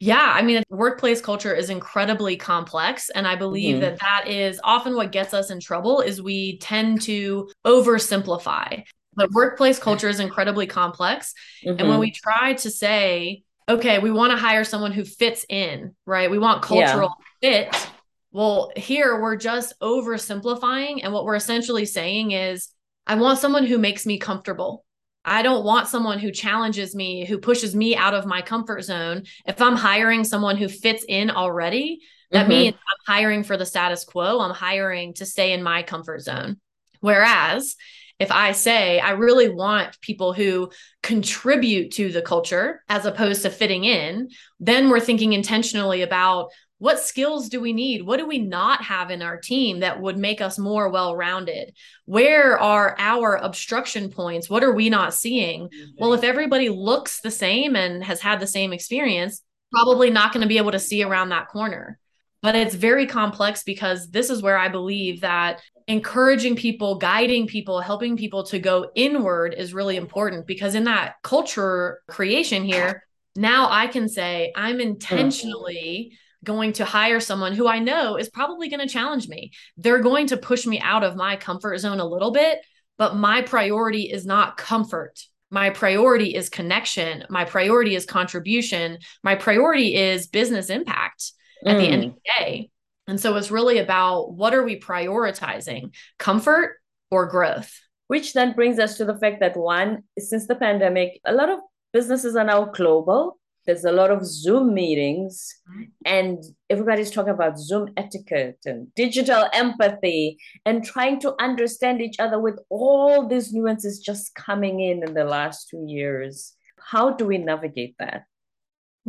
Yeah, 0.00 0.32
I 0.34 0.40
mean, 0.40 0.62
workplace 0.70 1.20
culture 1.20 1.54
is 1.54 1.68
incredibly 1.68 2.36
complex, 2.36 3.10
and 3.10 3.26
I 3.26 3.36
believe 3.36 3.76
mm-hmm. 3.76 3.82
that 3.82 4.00
that 4.00 4.28
is 4.28 4.58
often 4.64 4.96
what 4.96 5.12
gets 5.12 5.34
us 5.34 5.50
in 5.50 5.60
trouble. 5.60 6.00
Is 6.00 6.22
we 6.22 6.56
tend 6.58 7.02
to 7.02 7.50
oversimplify. 7.66 8.82
The 9.16 9.28
workplace 9.32 9.78
culture 9.88 10.08
is 10.08 10.20
incredibly 10.20 10.66
complex, 10.66 11.34
mm-hmm. 11.62 11.78
and 11.78 11.80
when 11.80 11.90
mm-hmm. 11.90 12.00
we 12.00 12.12
try 12.12 12.54
to 12.54 12.70
say 12.70 13.43
okay, 13.68 13.98
we 13.98 14.10
want 14.10 14.32
to 14.32 14.36
hire 14.36 14.64
someone 14.64 14.92
who 14.92 15.04
fits 15.04 15.44
in, 15.48 15.94
right? 16.06 16.30
We 16.30 16.38
want 16.38 16.62
cultural 16.62 17.14
yeah. 17.40 17.70
fit. 17.70 17.88
Well, 18.32 18.72
here 18.76 19.20
we're 19.20 19.36
just 19.36 19.78
oversimplifying. 19.80 21.00
And 21.02 21.12
what 21.12 21.24
we're 21.24 21.36
essentially 21.36 21.86
saying 21.86 22.32
is, 22.32 22.68
I 23.06 23.14
want 23.16 23.38
someone 23.38 23.64
who 23.64 23.78
makes 23.78 24.06
me 24.06 24.18
comfortable. 24.18 24.84
I 25.24 25.42
don't 25.42 25.64
want 25.64 25.88
someone 25.88 26.18
who 26.18 26.30
challenges 26.30 26.94
me, 26.94 27.24
who 27.24 27.38
pushes 27.38 27.74
me 27.74 27.96
out 27.96 28.14
of 28.14 28.26
my 28.26 28.42
comfort 28.42 28.82
zone. 28.82 29.22
If 29.46 29.60
I'm 29.62 29.76
hiring 29.76 30.24
someone 30.24 30.56
who 30.56 30.68
fits 30.68 31.04
in 31.08 31.30
already, 31.30 32.00
that 32.30 32.42
mm-hmm. 32.42 32.48
means 32.48 32.74
I'm 32.74 33.14
hiring 33.14 33.44
for 33.44 33.56
the 33.56 33.64
status 33.64 34.04
quo. 34.04 34.40
I'm 34.40 34.54
hiring 34.54 35.14
to 35.14 35.26
stay 35.26 35.52
in 35.52 35.62
my 35.62 35.82
comfort 35.82 36.20
zone. 36.20 36.60
Whereas 37.00 37.76
if 38.18 38.30
I 38.30 38.52
say 38.52 39.00
I 39.00 39.10
really 39.12 39.48
want 39.48 40.00
people 40.00 40.32
who 40.32 40.70
contribute 41.02 41.92
to 41.92 42.12
the 42.12 42.22
culture 42.22 42.82
as 42.88 43.06
opposed 43.06 43.42
to 43.42 43.50
fitting 43.50 43.84
in, 43.84 44.30
then 44.60 44.88
we're 44.88 45.00
thinking 45.00 45.32
intentionally 45.32 46.02
about 46.02 46.50
what 46.78 47.00
skills 47.00 47.48
do 47.48 47.60
we 47.60 47.72
need? 47.72 48.02
What 48.02 48.18
do 48.18 48.26
we 48.26 48.38
not 48.38 48.82
have 48.82 49.10
in 49.10 49.22
our 49.22 49.38
team 49.38 49.80
that 49.80 50.00
would 50.00 50.18
make 50.18 50.40
us 50.40 50.58
more 50.58 50.90
well 50.90 51.16
rounded? 51.16 51.74
Where 52.04 52.58
are 52.58 52.94
our 52.98 53.36
obstruction 53.36 54.10
points? 54.10 54.50
What 54.50 54.64
are 54.64 54.72
we 54.72 54.90
not 54.90 55.14
seeing? 55.14 55.70
Well, 55.98 56.12
if 56.12 56.24
everybody 56.24 56.68
looks 56.68 57.20
the 57.20 57.30
same 57.30 57.74
and 57.74 58.04
has 58.04 58.20
had 58.20 58.38
the 58.38 58.46
same 58.46 58.72
experience, 58.72 59.40
probably 59.72 60.10
not 60.10 60.32
going 60.32 60.42
to 60.42 60.48
be 60.48 60.58
able 60.58 60.72
to 60.72 60.78
see 60.78 61.02
around 61.02 61.30
that 61.30 61.48
corner 61.48 61.98
but 62.44 62.54
it's 62.54 62.74
very 62.74 63.06
complex 63.06 63.62
because 63.62 64.10
this 64.10 64.28
is 64.28 64.42
where 64.42 64.58
I 64.58 64.68
believe 64.68 65.22
that 65.22 65.62
encouraging 65.88 66.56
people, 66.56 66.96
guiding 66.96 67.46
people, 67.46 67.80
helping 67.80 68.18
people 68.18 68.44
to 68.44 68.58
go 68.58 68.90
inward 68.94 69.54
is 69.56 69.72
really 69.72 69.96
important 69.96 70.46
because 70.46 70.74
in 70.74 70.84
that 70.84 71.14
culture 71.22 72.02
creation 72.06 72.62
here, 72.62 73.02
now 73.34 73.70
I 73.70 73.86
can 73.86 74.10
say 74.10 74.52
I'm 74.54 74.78
intentionally 74.78 76.18
going 76.44 76.74
to 76.74 76.84
hire 76.84 77.18
someone 77.18 77.54
who 77.54 77.66
I 77.66 77.78
know 77.78 78.18
is 78.18 78.28
probably 78.28 78.68
going 78.68 78.86
to 78.86 78.92
challenge 78.92 79.26
me. 79.26 79.52
They're 79.78 80.00
going 80.00 80.26
to 80.26 80.36
push 80.36 80.66
me 80.66 80.78
out 80.80 81.02
of 81.02 81.16
my 81.16 81.36
comfort 81.36 81.78
zone 81.78 81.98
a 81.98 82.06
little 82.06 82.30
bit, 82.30 82.58
but 82.98 83.16
my 83.16 83.40
priority 83.40 84.02
is 84.02 84.26
not 84.26 84.58
comfort. 84.58 85.18
My 85.50 85.70
priority 85.70 86.34
is 86.34 86.50
connection. 86.50 87.24
My 87.30 87.46
priority 87.46 87.94
is 87.94 88.04
contribution. 88.04 88.98
My 89.22 89.34
priority 89.34 89.94
is 89.94 90.26
business 90.26 90.68
impact 90.68 91.32
at 91.64 91.76
mm. 91.76 91.78
the 91.78 91.88
end 91.88 92.04
of 92.04 92.10
mm. 92.10 92.14
the 92.14 92.44
day. 92.44 92.70
And 93.06 93.20
so 93.20 93.36
it's 93.36 93.50
really 93.50 93.78
about 93.78 94.32
what 94.32 94.54
are 94.54 94.64
we 94.64 94.80
prioritizing, 94.80 95.94
comfort 96.18 96.76
or 97.10 97.26
growth? 97.26 97.72
Which 98.06 98.32
then 98.32 98.52
brings 98.52 98.78
us 98.78 98.96
to 98.98 99.04
the 99.04 99.18
fact 99.18 99.40
that 99.40 99.56
one, 99.56 100.04
since 100.18 100.46
the 100.46 100.54
pandemic, 100.54 101.20
a 101.24 101.32
lot 101.32 101.50
of 101.50 101.58
businesses 101.92 102.36
are 102.36 102.44
now 102.44 102.66
global. 102.66 103.38
There's 103.66 103.84
a 103.84 103.92
lot 103.92 104.10
of 104.10 104.26
Zoom 104.26 104.74
meetings, 104.74 105.54
mm. 105.70 105.86
and 106.04 106.44
everybody's 106.68 107.10
talking 107.10 107.32
about 107.32 107.58
Zoom 107.58 107.88
etiquette 107.96 108.58
and 108.66 108.92
digital 108.94 109.48
empathy 109.54 110.36
and 110.66 110.84
trying 110.84 111.18
to 111.20 111.34
understand 111.42 112.02
each 112.02 112.16
other 112.18 112.38
with 112.38 112.58
all 112.68 113.26
these 113.26 113.54
nuances 113.54 114.00
just 114.00 114.34
coming 114.34 114.80
in 114.80 115.02
in 115.02 115.14
the 115.14 115.24
last 115.24 115.68
two 115.70 115.82
years. 115.88 116.54
How 116.78 117.10
do 117.10 117.24
we 117.24 117.38
navigate 117.38 117.96
that? 117.98 118.24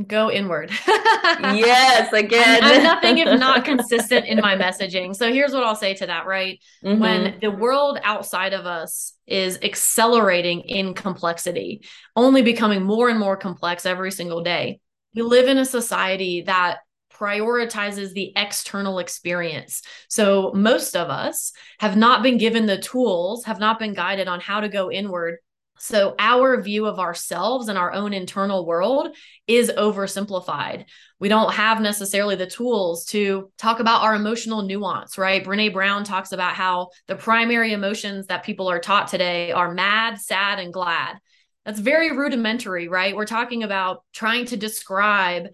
Go 0.08 0.30
inward. 0.30 0.72
yes, 0.88 2.12
again. 2.12 2.64
I'm, 2.64 2.78
I'm, 2.78 2.84
nothing 2.84 3.18
if 3.20 3.40
not 3.40 3.64
consistent 3.66 4.26
in 4.26 4.40
my 4.40 4.56
messaging. 4.56 5.16
So 5.16 5.32
here's 5.32 5.54
what 5.54 5.64
I'll 5.64 5.76
say 5.76 5.94
to 5.96 6.08
that, 6.08 6.26
right? 6.26 6.60
Mm-hmm. 6.84 7.02
When 7.02 7.38
the 7.40 7.52
world 7.52 8.00
outside 8.04 8.54
of 8.54 8.66
us 8.66 9.14
is 9.26 9.60
accelerating 9.64 10.62
in 10.62 10.94
complexity, 10.94 11.84
only 12.16 12.42
becoming 12.42 12.84
more 12.84 13.10
and 13.10 13.20
more 13.20 13.38
complex 13.38 13.86
every 13.86 14.12
single 14.12 14.44
day. 14.44 14.80
We 15.16 15.22
live 15.22 15.48
in 15.48 15.58
a 15.58 15.66
society 15.66 16.42
that 16.42 16.80
prioritizes 17.14 18.12
the 18.12 18.34
external 18.36 19.00
experience. 19.00 19.82
So 20.10 20.52
most 20.54 20.98
of 20.98 21.10
us 21.10 21.54
have 21.80 21.96
not 21.96 22.22
been 22.22 22.38
given 22.38 22.66
the 22.66 22.78
tools, 22.78 23.46
have 23.46 23.60
not 23.60 23.80
been 23.80 23.94
guided 23.94 24.28
on 24.28 24.42
how 24.42 24.60
to 24.60 24.68
go 24.68 24.92
inward 24.92 25.38
so, 25.78 26.16
our 26.20 26.62
view 26.62 26.86
of 26.86 27.00
ourselves 27.00 27.68
and 27.68 27.78
our 27.78 27.92
own 27.92 28.14
internal 28.14 28.66
world 28.66 29.16
is 29.46 29.70
oversimplified. 29.70 30.86
We 31.20 31.28
don't 31.28 31.54
have 31.54 31.82
necessarily 31.82 32.36
the 32.36 32.48
tools 32.48 33.06
to 33.08 33.52
talk 33.58 33.80
about 33.80 34.04
our 34.04 34.16
emotional 34.16 34.62
nuance, 34.62 35.18
right? 35.18 35.44
Brene 35.44 35.74
Brown 35.74 36.04
talks 36.04 36.32
about 36.32 36.54
how 36.54 36.90
the 37.08 37.16
primary 37.16 37.74
emotions 37.74 38.28
that 38.28 38.44
people 38.44 38.70
are 38.70 38.80
taught 38.80 39.10
today 39.10 39.52
are 39.52 39.74
mad, 39.74 40.20
sad, 40.20 40.60
and 40.60 40.72
glad. 40.72 41.18
That's 41.66 41.80
very 41.80 42.16
rudimentary, 42.16 42.88
right? 42.88 43.16
We're 43.16 43.26
talking 43.26 43.64
about 43.64 44.04
trying 44.14 44.46
to 44.48 44.58
describe 44.58 45.48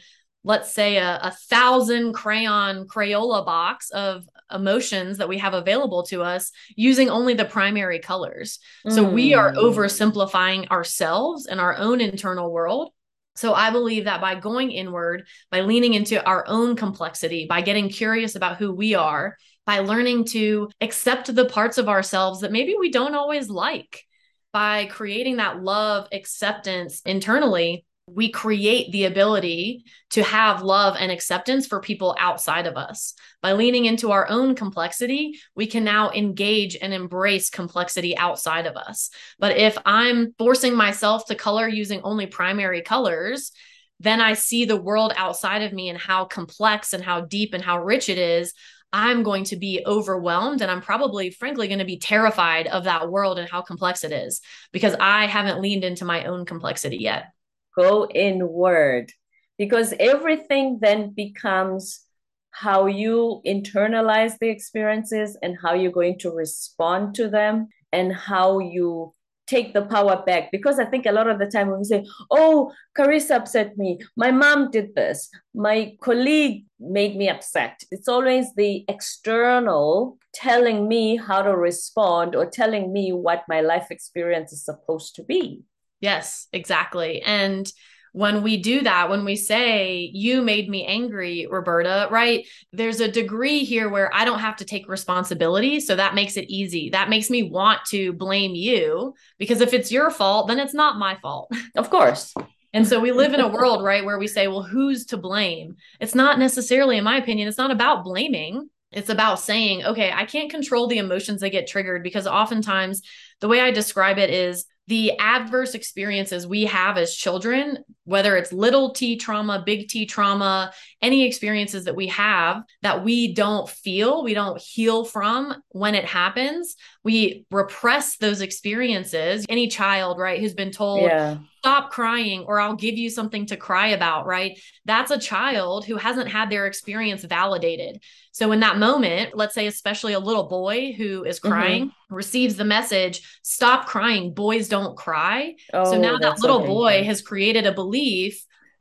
let's 0.43 0.73
say 0.73 0.97
a, 0.97 1.19
a 1.21 1.31
thousand 1.49 2.13
crayon 2.13 2.87
crayola 2.87 3.45
box 3.45 3.91
of 3.91 4.27
emotions 4.53 5.17
that 5.17 5.29
we 5.29 5.37
have 5.37 5.53
available 5.53 6.03
to 6.03 6.21
us 6.21 6.51
using 6.75 7.09
only 7.09 7.33
the 7.33 7.45
primary 7.45 7.99
colors 7.99 8.59
mm. 8.85 8.91
so 8.91 9.03
we 9.03 9.33
are 9.33 9.53
mm. 9.53 9.57
oversimplifying 9.57 10.67
ourselves 10.69 11.45
and 11.45 11.59
our 11.59 11.75
own 11.77 12.01
internal 12.01 12.51
world 12.51 12.91
so 13.35 13.53
I 13.53 13.71
believe 13.71 14.05
that 14.05 14.21
by 14.21 14.35
going 14.35 14.71
inward, 14.71 15.27
by 15.49 15.61
leaning 15.61 15.93
into 15.93 16.23
our 16.25 16.43
own 16.47 16.75
complexity, 16.75 17.45
by 17.47 17.61
getting 17.61 17.89
curious 17.89 18.35
about 18.35 18.57
who 18.57 18.73
we 18.73 18.93
are, 18.93 19.37
by 19.65 19.79
learning 19.79 20.25
to 20.25 20.69
accept 20.81 21.33
the 21.33 21.45
parts 21.45 21.77
of 21.77 21.87
ourselves 21.87 22.41
that 22.41 22.51
maybe 22.51 22.75
we 22.77 22.91
don't 22.91 23.15
always 23.15 23.49
like, 23.49 24.03
by 24.51 24.85
creating 24.85 25.37
that 25.37 25.63
love 25.63 26.07
acceptance 26.11 27.01
internally, 27.05 27.85
we 28.07 28.29
create 28.29 28.91
the 28.91 29.05
ability 29.05 29.85
to 30.11 30.23
have 30.23 30.63
love 30.63 30.95
and 30.99 31.11
acceptance 31.11 31.67
for 31.67 31.79
people 31.79 32.15
outside 32.19 32.67
of 32.67 32.75
us. 32.75 33.13
By 33.41 33.53
leaning 33.53 33.85
into 33.85 34.11
our 34.11 34.27
own 34.27 34.55
complexity, 34.55 35.39
we 35.55 35.67
can 35.67 35.83
now 35.83 36.11
engage 36.11 36.75
and 36.75 36.93
embrace 36.93 37.49
complexity 37.49 38.17
outside 38.17 38.65
of 38.65 38.75
us. 38.75 39.11
But 39.39 39.57
if 39.57 39.77
I'm 39.85 40.33
forcing 40.37 40.75
myself 40.75 41.25
to 41.27 41.35
color 41.35 41.67
using 41.67 42.01
only 42.01 42.25
primary 42.25 42.81
colors, 42.81 43.51
then 43.99 44.19
I 44.19 44.33
see 44.33 44.65
the 44.65 44.81
world 44.81 45.13
outside 45.15 45.61
of 45.61 45.73
me 45.73 45.89
and 45.89 45.97
how 45.97 46.25
complex 46.25 46.93
and 46.93 47.03
how 47.03 47.21
deep 47.21 47.53
and 47.53 47.63
how 47.63 47.83
rich 47.83 48.09
it 48.09 48.17
is. 48.17 48.53
I'm 48.91 49.23
going 49.23 49.45
to 49.45 49.55
be 49.55 49.83
overwhelmed 49.85 50.61
and 50.61 50.69
I'm 50.69 50.81
probably, 50.81 51.29
frankly, 51.29 51.67
going 51.67 51.79
to 51.79 51.85
be 51.85 51.99
terrified 51.99 52.67
of 52.67 52.85
that 52.85 53.09
world 53.09 53.39
and 53.39 53.49
how 53.49 53.61
complex 53.61 54.03
it 54.03 54.11
is 54.11 54.41
because 54.73 54.95
I 54.99 55.27
haven't 55.27 55.61
leaned 55.61 55.85
into 55.85 56.03
my 56.03 56.25
own 56.25 56.45
complexity 56.45 56.97
yet 56.97 57.31
go 57.75 58.07
inward 58.07 59.11
because 59.57 59.93
everything 59.99 60.79
then 60.81 61.11
becomes 61.11 62.05
how 62.51 62.85
you 62.85 63.41
internalize 63.45 64.37
the 64.39 64.49
experiences 64.49 65.37
and 65.41 65.57
how 65.61 65.73
you're 65.73 65.91
going 65.91 66.19
to 66.19 66.31
respond 66.31 67.15
to 67.15 67.29
them 67.29 67.67
and 67.91 68.13
how 68.13 68.59
you 68.59 69.13
take 69.47 69.73
the 69.73 69.85
power 69.85 70.23
back. 70.25 70.49
Because 70.51 70.79
I 70.79 70.85
think 70.85 71.05
a 71.05 71.11
lot 71.11 71.27
of 71.27 71.39
the 71.39 71.45
time 71.45 71.67
when 71.69 71.79
we 71.79 71.85
say, 71.85 72.05
Oh, 72.29 72.71
Carissa 72.97 73.35
upset 73.35 73.77
me, 73.77 73.99
my 74.15 74.31
mom 74.31 74.71
did 74.71 74.95
this, 74.95 75.29
my 75.53 75.95
colleague 76.01 76.65
made 76.79 77.15
me 77.15 77.29
upset, 77.29 77.81
it's 77.91 78.07
always 78.07 78.53
the 78.55 78.85
external 78.87 80.17
telling 80.33 80.87
me 80.87 81.17
how 81.17 81.41
to 81.41 81.55
respond 81.55 82.35
or 82.35 82.45
telling 82.45 82.93
me 82.93 83.11
what 83.11 83.43
my 83.49 83.61
life 83.61 83.87
experience 83.91 84.53
is 84.53 84.63
supposed 84.63 85.15
to 85.15 85.23
be. 85.23 85.61
Yes, 86.01 86.47
exactly. 86.51 87.21
And 87.21 87.71
when 88.13 88.43
we 88.43 88.57
do 88.57 88.81
that, 88.81 89.09
when 89.09 89.23
we 89.23 89.37
say, 89.37 90.09
you 90.13 90.41
made 90.41 90.69
me 90.69 90.85
angry, 90.85 91.47
Roberta, 91.49 92.09
right? 92.11 92.45
There's 92.73 92.99
a 92.99 93.09
degree 93.09 93.63
here 93.63 93.87
where 93.87 94.13
I 94.13 94.25
don't 94.25 94.39
have 94.39 94.57
to 94.57 94.65
take 94.65 94.89
responsibility. 94.89 95.79
So 95.79 95.95
that 95.95 96.13
makes 96.13 96.35
it 96.35 96.49
easy. 96.49 96.89
That 96.89 97.09
makes 97.09 97.29
me 97.29 97.43
want 97.43 97.85
to 97.91 98.11
blame 98.11 98.53
you 98.53 99.13
because 99.37 99.61
if 99.61 99.73
it's 99.73 99.91
your 99.91 100.11
fault, 100.11 100.49
then 100.49 100.59
it's 100.59 100.73
not 100.73 100.99
my 100.99 101.15
fault. 101.21 101.51
Of 101.77 101.89
course. 101.89 102.33
And 102.73 102.85
so 102.87 102.99
we 102.99 103.11
live 103.11 103.33
in 103.33 103.39
a 103.39 103.47
world, 103.47 103.83
right, 103.83 104.03
where 104.03 104.19
we 104.19 104.27
say, 104.27 104.47
well, 104.47 104.61
who's 104.61 105.05
to 105.07 105.17
blame? 105.17 105.77
It's 105.99 106.15
not 106.15 106.37
necessarily, 106.37 106.97
in 106.97 107.03
my 107.03 107.17
opinion, 107.17 107.47
it's 107.47 107.57
not 107.57 107.71
about 107.71 108.03
blaming. 108.03 108.69
It's 108.91 109.09
about 109.09 109.39
saying, 109.39 109.85
okay, 109.85 110.11
I 110.11 110.25
can't 110.25 110.49
control 110.49 110.87
the 110.87 110.97
emotions 110.97 111.41
that 111.41 111.49
get 111.49 111.67
triggered 111.67 112.03
because 112.03 112.27
oftentimes 112.27 113.01
the 113.39 113.47
way 113.47 113.61
I 113.61 113.71
describe 113.71 114.17
it 114.17 114.29
is 114.29 114.65
the 114.91 115.17
adverse 115.19 115.73
experiences 115.73 116.45
we 116.45 116.65
have 116.65 116.97
as 116.97 117.15
children, 117.15 117.77
whether 118.05 118.35
it's 118.35 118.51
little 118.51 118.91
t 118.91 119.15
trauma, 119.15 119.61
big 119.65 119.87
T 119.87 120.05
trauma, 120.05 120.71
any 121.01 121.25
experiences 121.25 121.85
that 121.85 121.95
we 121.95 122.07
have 122.07 122.63
that 122.81 123.03
we 123.03 123.33
don't 123.33 123.69
feel, 123.69 124.23
we 124.23 124.33
don't 124.33 124.59
heal 124.59 125.05
from 125.05 125.61
when 125.69 125.95
it 125.95 126.05
happens, 126.05 126.75
we 127.03 127.45
repress 127.51 128.17
those 128.17 128.41
experiences. 128.41 129.45
Any 129.49 129.67
child, 129.67 130.19
right, 130.19 130.39
who's 130.39 130.53
been 130.53 130.71
told, 130.71 131.03
yeah. 131.03 131.37
stop 131.59 131.91
crying 131.91 132.45
or 132.47 132.59
I'll 132.59 132.75
give 132.75 132.97
you 132.97 133.09
something 133.09 133.47
to 133.47 133.57
cry 133.57 133.87
about, 133.89 134.25
right? 134.25 134.59
That's 134.85 135.11
a 135.11 135.19
child 135.19 135.85
who 135.85 135.97
hasn't 135.97 136.29
had 136.29 136.49
their 136.49 136.67
experience 136.67 137.23
validated. 137.23 138.01
So, 138.33 138.51
in 138.53 138.61
that 138.61 138.77
moment, 138.77 139.35
let's 139.35 139.53
say, 139.53 139.67
especially 139.67 140.13
a 140.13 140.19
little 140.19 140.47
boy 140.47 140.93
who 140.93 141.23
is 141.25 141.39
mm-hmm. 141.39 141.49
crying 141.49 141.85
mm-hmm. 141.87 142.15
receives 142.15 142.55
the 142.55 142.63
message, 142.63 143.39
stop 143.41 143.87
crying, 143.87 144.33
boys 144.33 144.69
don't 144.69 144.95
cry. 144.95 145.55
Oh, 145.73 145.91
so 145.91 145.99
now 145.99 146.17
that 146.17 146.39
little 146.39 146.65
boy 146.65 147.03
has 147.03 147.21
created 147.21 147.65
a 147.65 147.73
belief 147.73 147.90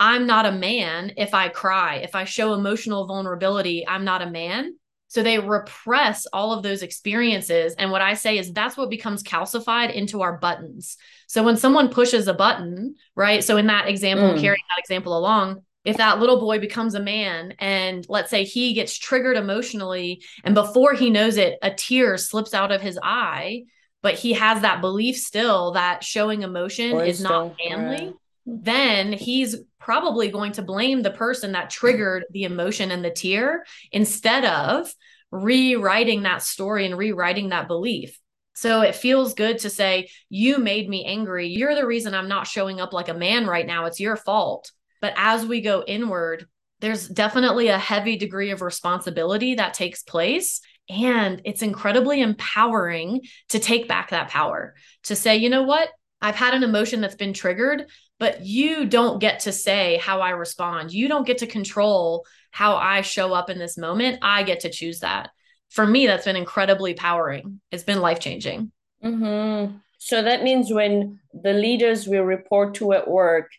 I'm 0.00 0.26
not 0.26 0.46
a 0.46 0.52
man 0.52 1.12
if 1.18 1.34
I 1.34 1.48
cry, 1.48 1.96
if 1.96 2.14
I 2.14 2.24
show 2.24 2.54
emotional 2.54 3.06
vulnerability, 3.06 3.86
I'm 3.86 4.04
not 4.04 4.22
a 4.22 4.30
man. 4.30 4.76
So 5.08 5.22
they 5.22 5.38
repress 5.38 6.26
all 6.32 6.52
of 6.52 6.62
those 6.62 6.82
experiences. 6.82 7.74
And 7.76 7.90
what 7.90 8.00
I 8.00 8.14
say 8.14 8.38
is 8.38 8.52
that's 8.52 8.76
what 8.76 8.90
becomes 8.90 9.24
calcified 9.24 9.92
into 9.92 10.22
our 10.22 10.38
buttons. 10.38 10.96
So 11.26 11.42
when 11.42 11.56
someone 11.56 11.88
pushes 11.88 12.28
a 12.28 12.34
button, 12.34 12.94
right? 13.16 13.42
So 13.42 13.56
in 13.56 13.66
that 13.66 13.88
example, 13.88 14.30
mm. 14.30 14.40
carrying 14.40 14.62
that 14.70 14.80
example 14.80 15.18
along, 15.18 15.64
if 15.84 15.96
that 15.96 16.20
little 16.20 16.38
boy 16.38 16.60
becomes 16.60 16.94
a 16.94 17.00
man 17.00 17.54
and 17.58 18.06
let's 18.08 18.30
say 18.30 18.44
he 18.44 18.72
gets 18.72 18.96
triggered 18.96 19.36
emotionally 19.36 20.22
and 20.44 20.54
before 20.54 20.94
he 20.94 21.10
knows 21.10 21.36
it, 21.36 21.58
a 21.60 21.72
tear 21.72 22.16
slips 22.16 22.54
out 22.54 22.70
of 22.70 22.80
his 22.80 22.98
eye, 23.02 23.64
but 24.02 24.14
he 24.14 24.34
has 24.34 24.62
that 24.62 24.80
belief 24.80 25.16
still 25.16 25.72
that 25.72 26.04
showing 26.04 26.42
emotion 26.42 26.92
Boys 26.92 27.16
is 27.16 27.22
not 27.22 27.56
manly 27.68 28.14
then 28.50 29.12
he's 29.12 29.56
probably 29.78 30.28
going 30.28 30.52
to 30.52 30.62
blame 30.62 31.02
the 31.02 31.10
person 31.10 31.52
that 31.52 31.70
triggered 31.70 32.24
the 32.30 32.44
emotion 32.44 32.90
and 32.90 33.04
the 33.04 33.10
tear 33.10 33.64
instead 33.92 34.44
of 34.44 34.92
rewriting 35.30 36.22
that 36.22 36.42
story 36.42 36.86
and 36.86 36.98
rewriting 36.98 37.50
that 37.50 37.68
belief. 37.68 38.18
So 38.54 38.82
it 38.82 38.94
feels 38.94 39.34
good 39.34 39.58
to 39.60 39.70
say, 39.70 40.10
You 40.28 40.58
made 40.58 40.88
me 40.88 41.04
angry. 41.04 41.48
You're 41.48 41.74
the 41.74 41.86
reason 41.86 42.14
I'm 42.14 42.28
not 42.28 42.46
showing 42.46 42.80
up 42.80 42.92
like 42.92 43.08
a 43.08 43.14
man 43.14 43.46
right 43.46 43.66
now. 43.66 43.86
It's 43.86 44.00
your 44.00 44.16
fault. 44.16 44.70
But 45.00 45.14
as 45.16 45.46
we 45.46 45.60
go 45.60 45.82
inward, 45.86 46.46
there's 46.80 47.08
definitely 47.08 47.68
a 47.68 47.78
heavy 47.78 48.16
degree 48.16 48.50
of 48.50 48.62
responsibility 48.62 49.54
that 49.54 49.74
takes 49.74 50.02
place. 50.02 50.60
And 50.88 51.40
it's 51.44 51.62
incredibly 51.62 52.20
empowering 52.20 53.22
to 53.50 53.60
take 53.60 53.86
back 53.86 54.10
that 54.10 54.28
power 54.28 54.74
to 55.04 55.14
say, 55.14 55.36
you 55.36 55.48
know 55.48 55.62
what? 55.62 55.88
I've 56.20 56.34
had 56.34 56.52
an 56.52 56.64
emotion 56.64 57.00
that's 57.00 57.14
been 57.14 57.32
triggered, 57.32 57.86
but 58.20 58.44
you 58.44 58.85
don't 58.85 59.18
get 59.18 59.40
to 59.40 59.50
say 59.50 59.96
how 59.96 60.20
I 60.20 60.30
respond. 60.30 60.92
You 60.92 61.09
don't 61.09 61.26
get 61.26 61.38
to 61.38 61.46
control 61.46 62.26
how 62.50 62.76
I 62.76 63.00
show 63.00 63.33
up 63.33 63.48
in 63.48 63.59
this 63.59 63.78
moment. 63.78 64.18
I 64.20 64.42
get 64.42 64.61
to 64.61 64.70
choose 64.70 65.00
that. 65.00 65.30
For 65.70 65.87
me, 65.87 66.06
that's 66.06 66.26
been 66.26 66.37
incredibly 66.37 66.92
powering. 66.92 67.61
It's 67.72 67.83
been 67.83 68.00
life 68.00 68.20
changing. 68.20 68.72
Mm-hmm. 69.02 69.76
So 69.96 70.22
that 70.22 70.42
means 70.42 70.70
when 70.70 71.18
the 71.33 71.54
leaders 71.54 72.06
we 72.06 72.18
report 72.18 72.74
to 72.74 72.92
at 72.92 73.09
work, 73.09 73.50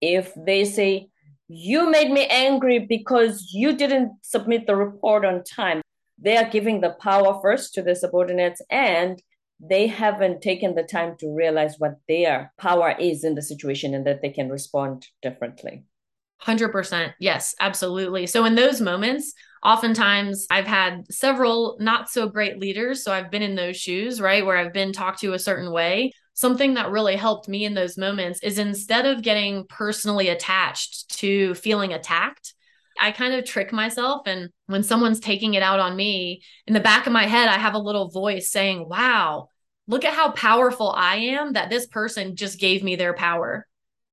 if 0.00 0.32
they 0.34 0.64
say, 0.64 1.08
you 1.48 1.90
made 1.90 2.10
me 2.10 2.26
angry 2.26 2.78
because 2.78 3.50
you 3.52 3.76
didn't 3.76 4.12
submit 4.22 4.66
the 4.66 4.76
report 4.76 5.26
on 5.26 5.44
time, 5.44 5.82
they 6.18 6.38
are 6.38 6.48
giving 6.48 6.80
the 6.80 6.96
power 7.00 7.38
first 7.42 7.74
to 7.74 7.82
the 7.82 7.94
subordinates 7.94 8.62
and 8.70 9.22
they 9.60 9.86
haven't 9.86 10.42
taken 10.42 10.74
the 10.74 10.82
time 10.82 11.16
to 11.18 11.34
realize 11.34 11.76
what 11.78 11.96
their 12.08 12.52
power 12.58 12.94
is 12.98 13.24
in 13.24 13.34
the 13.34 13.42
situation 13.42 13.94
and 13.94 14.06
that 14.06 14.22
they 14.22 14.30
can 14.30 14.48
respond 14.48 15.06
differently. 15.22 15.84
100%. 16.44 17.14
Yes, 17.18 17.54
absolutely. 17.60 18.26
So, 18.26 18.44
in 18.44 18.54
those 18.54 18.80
moments, 18.80 19.32
oftentimes 19.64 20.46
I've 20.50 20.66
had 20.66 21.10
several 21.10 21.76
not 21.80 22.10
so 22.10 22.28
great 22.28 22.58
leaders. 22.58 23.02
So, 23.02 23.12
I've 23.12 23.30
been 23.30 23.42
in 23.42 23.54
those 23.54 23.76
shoes, 23.76 24.20
right, 24.20 24.44
where 24.44 24.56
I've 24.56 24.74
been 24.74 24.92
talked 24.92 25.20
to 25.20 25.32
a 25.32 25.38
certain 25.38 25.72
way. 25.72 26.12
Something 26.34 26.74
that 26.74 26.90
really 26.90 27.16
helped 27.16 27.48
me 27.48 27.64
in 27.64 27.72
those 27.72 27.96
moments 27.96 28.40
is 28.42 28.58
instead 28.58 29.06
of 29.06 29.22
getting 29.22 29.64
personally 29.68 30.28
attached 30.28 31.18
to 31.18 31.54
feeling 31.54 31.94
attacked, 31.94 32.52
I 33.00 33.12
kind 33.12 33.34
of 33.34 33.44
trick 33.44 33.72
myself. 33.72 34.22
And 34.26 34.50
when 34.66 34.82
someone's 34.82 35.20
taking 35.20 35.54
it 35.54 35.62
out 35.62 35.80
on 35.80 35.96
me, 35.96 36.42
in 36.66 36.74
the 36.74 36.80
back 36.80 37.06
of 37.06 37.12
my 37.12 37.24
head, 37.26 37.48
I 37.48 37.58
have 37.58 37.74
a 37.74 37.78
little 37.78 38.10
voice 38.10 38.50
saying, 38.50 38.88
Wow, 38.88 39.50
look 39.86 40.04
at 40.04 40.14
how 40.14 40.30
powerful 40.32 40.90
I 40.90 41.16
am 41.16 41.52
that 41.54 41.70
this 41.70 41.86
person 41.86 42.36
just 42.36 42.58
gave 42.58 42.82
me 42.82 42.96
their 42.96 43.14
power. 43.14 43.66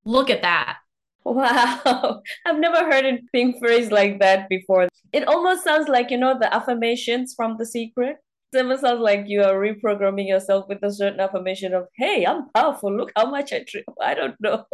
Look 0.06 0.30
at 0.30 0.42
that. 0.42 0.78
Wow. 1.26 2.22
I've 2.46 2.60
never 2.60 2.84
heard 2.92 3.06
it 3.06 3.22
being 3.32 3.58
phrased 3.58 3.94
like 3.94 4.20
that 4.20 4.50
before. 4.50 4.90
It 5.14 5.26
almost 5.26 5.64
sounds 5.64 5.88
like, 5.88 6.12
you 6.12 6.18
know, 6.18 6.38
the 6.38 6.54
affirmations 6.54 7.34
from 7.34 7.56
The 7.58 7.66
Secret. 7.66 8.18
It 8.54 8.80
sounds 8.80 9.02
like 9.02 9.24
you 9.28 9.44
are 9.44 9.56
reprogramming 9.56 10.28
yourself 10.28 10.68
with 10.68 10.84
a 10.84 10.92
certain 10.92 11.20
affirmation 11.20 11.74
of, 11.74 11.88
hey, 11.96 12.26
I'm 12.26 12.50
powerful. 12.54 12.96
Look 12.96 13.12
how 13.16 13.30
much 13.30 13.54
I 13.54 13.64
trip. 13.68 13.86
I 14.02 14.14
don't 14.14 14.36
know. 14.40 14.66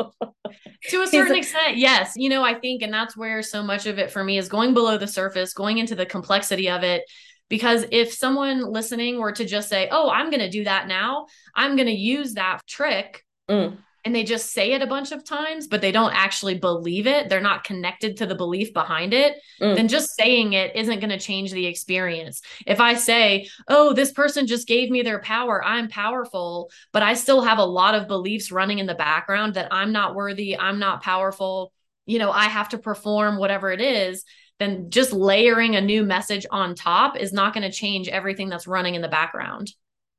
to 0.90 1.02
a 1.02 1.08
certain 1.08 1.36
extent, 1.36 1.78
yes. 1.78 2.14
You 2.16 2.30
know, 2.30 2.44
I 2.44 2.54
think, 2.54 2.82
and 2.82 2.94
that's 2.94 3.16
where 3.18 3.42
so 3.42 3.64
much 3.64 3.86
of 3.86 4.00
it 4.00 4.12
for 4.12 4.24
me 4.24 4.38
is 4.38 4.50
going 4.50 4.74
below 4.74 4.98
the 4.98 5.08
surface, 5.08 5.54
going 5.54 5.78
into 5.78 5.96
the 5.96 6.06
complexity 6.06 6.70
of 6.70 6.84
it. 6.84 7.04
Because 7.50 7.86
if 7.92 8.14
someone 8.14 8.72
listening 8.72 9.20
were 9.20 9.32
to 9.32 9.44
just 9.44 9.70
say, 9.70 9.90
oh, 9.92 10.10
I'm 10.10 10.30
going 10.30 10.42
to 10.42 10.52
do 10.52 10.66
that 10.66 10.88
now, 10.88 11.26
I'm 11.56 11.76
going 11.76 11.88
to 11.88 11.94
use 11.94 12.34
that 12.36 12.62
trick. 12.68 13.24
Mm 13.50 13.78
and 14.06 14.16
they 14.16 14.24
just 14.24 14.52
say 14.54 14.74
it 14.74 14.82
a 14.82 14.88
bunch 14.88 15.12
of 15.12 15.26
times, 15.26 15.68
but 15.68 15.82
they 15.82 15.92
don't 15.92 16.14
actually 16.14 16.58
believe 16.58 17.06
it, 17.06 17.30
they're 17.30 17.42
not 17.42 17.64
connected 17.64 18.18
to 18.18 18.26
the 18.26 18.36
belief 18.36 18.74
behind 18.74 19.14
it, 19.14 19.38
mm. 19.62 19.76
then 19.76 19.88
just 19.88 20.16
saying 20.16 20.54
it 20.54 20.76
isn't 20.76 21.00
going 21.00 21.10
to 21.10 21.20
change 21.20 21.52
the 21.52 21.66
experience. 21.66 22.42
If 22.66 22.80
I 22.80 22.94
say, 22.94 23.50
oh, 23.68 23.94
this 23.94 24.12
person 24.12 24.48
just 24.48 24.68
gave 24.68 24.90
me 24.90 25.02
their 25.02 25.20
power, 25.20 25.64
I'm 25.64 25.90
powerful, 25.90 26.72
but 26.94 27.04
I 27.04 27.14
still 27.14 27.42
have 27.42 27.58
a 27.58 27.66
lot 27.66 27.96
of 27.96 28.08
beliefs 28.08 28.52
running 28.52 28.80
in 28.80 28.86
the 28.86 28.96
background 28.96 29.56
that 29.56 29.72
I'm 29.72 29.92
not 29.92 30.16
worthy, 30.16 30.58
I'm 30.58 30.80
not 30.80 31.04
powerful, 31.04 31.74
you 32.06 32.20
know, 32.20 32.32
I 32.32 32.46
have 32.46 32.70
to 32.70 32.78
perform 32.78 33.38
whatever 33.38 33.72
it 33.72 33.82
is. 33.82 34.24
Then 34.60 34.90
just 34.90 35.14
layering 35.14 35.76
a 35.76 35.82
new 35.82 36.04
message 36.04 36.46
on 36.52 36.76
top 36.76 37.16
is 37.16 37.32
not 37.32 37.54
going 37.54 37.70
to 37.70 37.72
change 37.72 38.10
everything 38.10 38.50
that's 38.50 38.68
running 38.68 38.96
in 38.96 39.02
the 39.02 39.08
background. 39.08 39.72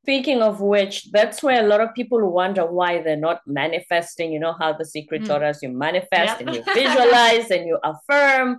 Speaking 0.05 0.41
of 0.41 0.61
which, 0.61 1.11
that's 1.13 1.43
where 1.43 1.63
a 1.63 1.67
lot 1.67 1.81
of 1.81 1.95
people 1.95 2.33
wonder 2.33 2.65
why 2.65 3.03
they're 3.03 3.17
not 3.17 3.41
manifesting. 3.47 4.33
You 4.33 4.41
know 4.41 4.57
how 4.59 4.73
the 4.73 4.85
secret 4.85 5.23
mm. 5.23 5.27
taught 5.27 5.43
us 5.43 5.63
you 5.63 5.69
manifest 5.69 6.41
and 6.41 6.55
you 6.55 6.63
visualize 6.75 7.51
and 7.51 7.67
you 7.67 7.79
affirm, 7.85 8.59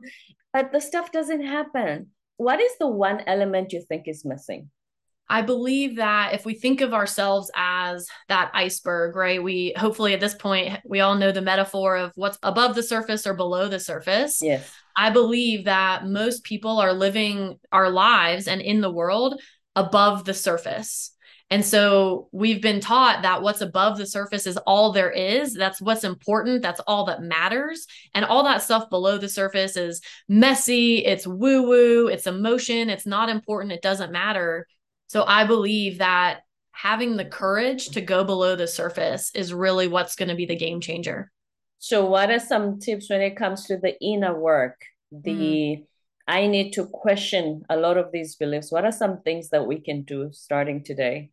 but 0.53 0.71
the 0.71 0.79
stuff 0.79 1.11
doesn't 1.11 1.43
happen. 1.43 2.07
What 2.37 2.59
is 2.59 2.71
the 2.79 2.87
one 2.87 3.21
element 3.25 3.73
you 3.73 3.81
think 3.81 4.07
is 4.07 4.23
missing? 4.23 4.69
I 5.31 5.41
believe 5.41 5.95
that 5.95 6.33
if 6.33 6.45
we 6.45 6.53
think 6.53 6.81
of 6.81 6.93
ourselves 6.93 7.49
as 7.55 8.05
that 8.27 8.51
iceberg, 8.53 9.15
right? 9.15 9.41
We 9.41 9.73
hopefully 9.77 10.13
at 10.13 10.19
this 10.19 10.35
point, 10.35 10.77
we 10.83 10.99
all 10.99 11.15
know 11.15 11.31
the 11.31 11.41
metaphor 11.41 11.95
of 11.95 12.11
what's 12.15 12.37
above 12.43 12.75
the 12.75 12.83
surface 12.83 13.25
or 13.25 13.33
below 13.33 13.69
the 13.69 13.79
surface. 13.79 14.41
Yes. 14.41 14.69
I 14.97 15.09
believe 15.09 15.65
that 15.65 16.05
most 16.05 16.43
people 16.43 16.79
are 16.79 16.91
living 16.91 17.57
our 17.71 17.89
lives 17.89 18.49
and 18.49 18.61
in 18.61 18.81
the 18.81 18.91
world 18.91 19.39
above 19.73 20.25
the 20.25 20.33
surface. 20.33 21.15
And 21.51 21.65
so 21.65 22.29
we've 22.31 22.61
been 22.61 22.79
taught 22.79 23.23
that 23.23 23.41
what's 23.41 23.59
above 23.59 23.97
the 23.97 24.05
surface 24.05 24.47
is 24.47 24.55
all 24.65 24.93
there 24.93 25.11
is. 25.11 25.53
That's 25.53 25.81
what's 25.81 26.05
important. 26.05 26.61
That's 26.61 26.79
all 26.87 27.05
that 27.07 27.21
matters. 27.21 27.87
And 28.15 28.23
all 28.23 28.45
that 28.45 28.63
stuff 28.63 28.89
below 28.89 29.17
the 29.17 29.27
surface 29.27 29.75
is 29.75 30.01
messy, 30.29 30.99
it's 30.99 31.27
woo 31.27 31.63
woo, 31.63 32.07
it's 32.07 32.25
emotion, 32.25 32.89
it's 32.89 33.05
not 33.05 33.27
important, 33.27 33.73
it 33.73 33.81
doesn't 33.81 34.13
matter. 34.13 34.65
So 35.07 35.25
I 35.27 35.45
believe 35.45 35.97
that 35.97 36.39
having 36.71 37.17
the 37.17 37.25
courage 37.25 37.89
to 37.89 38.01
go 38.01 38.23
below 38.23 38.55
the 38.55 38.65
surface 38.65 39.29
is 39.35 39.53
really 39.53 39.89
what's 39.89 40.15
going 40.15 40.29
to 40.29 40.35
be 40.35 40.45
the 40.45 40.55
game 40.55 40.79
changer. 40.79 41.29
So, 41.79 42.05
what 42.05 42.31
are 42.31 42.39
some 42.39 42.79
tips 42.79 43.09
when 43.09 43.21
it 43.21 43.35
comes 43.35 43.65
to 43.65 43.75
the 43.75 43.99
inner 43.99 44.39
work? 44.39 44.79
The 45.11 45.81
mm. 45.81 45.85
I 46.27 46.47
need 46.47 46.71
to 46.73 46.85
question 46.85 47.63
a 47.69 47.75
lot 47.75 47.97
of 47.97 48.13
these 48.13 48.35
beliefs. 48.37 48.71
What 48.71 48.85
are 48.85 48.91
some 48.91 49.21
things 49.21 49.49
that 49.49 49.67
we 49.67 49.81
can 49.81 50.03
do 50.03 50.29
starting 50.31 50.83
today? 50.83 51.31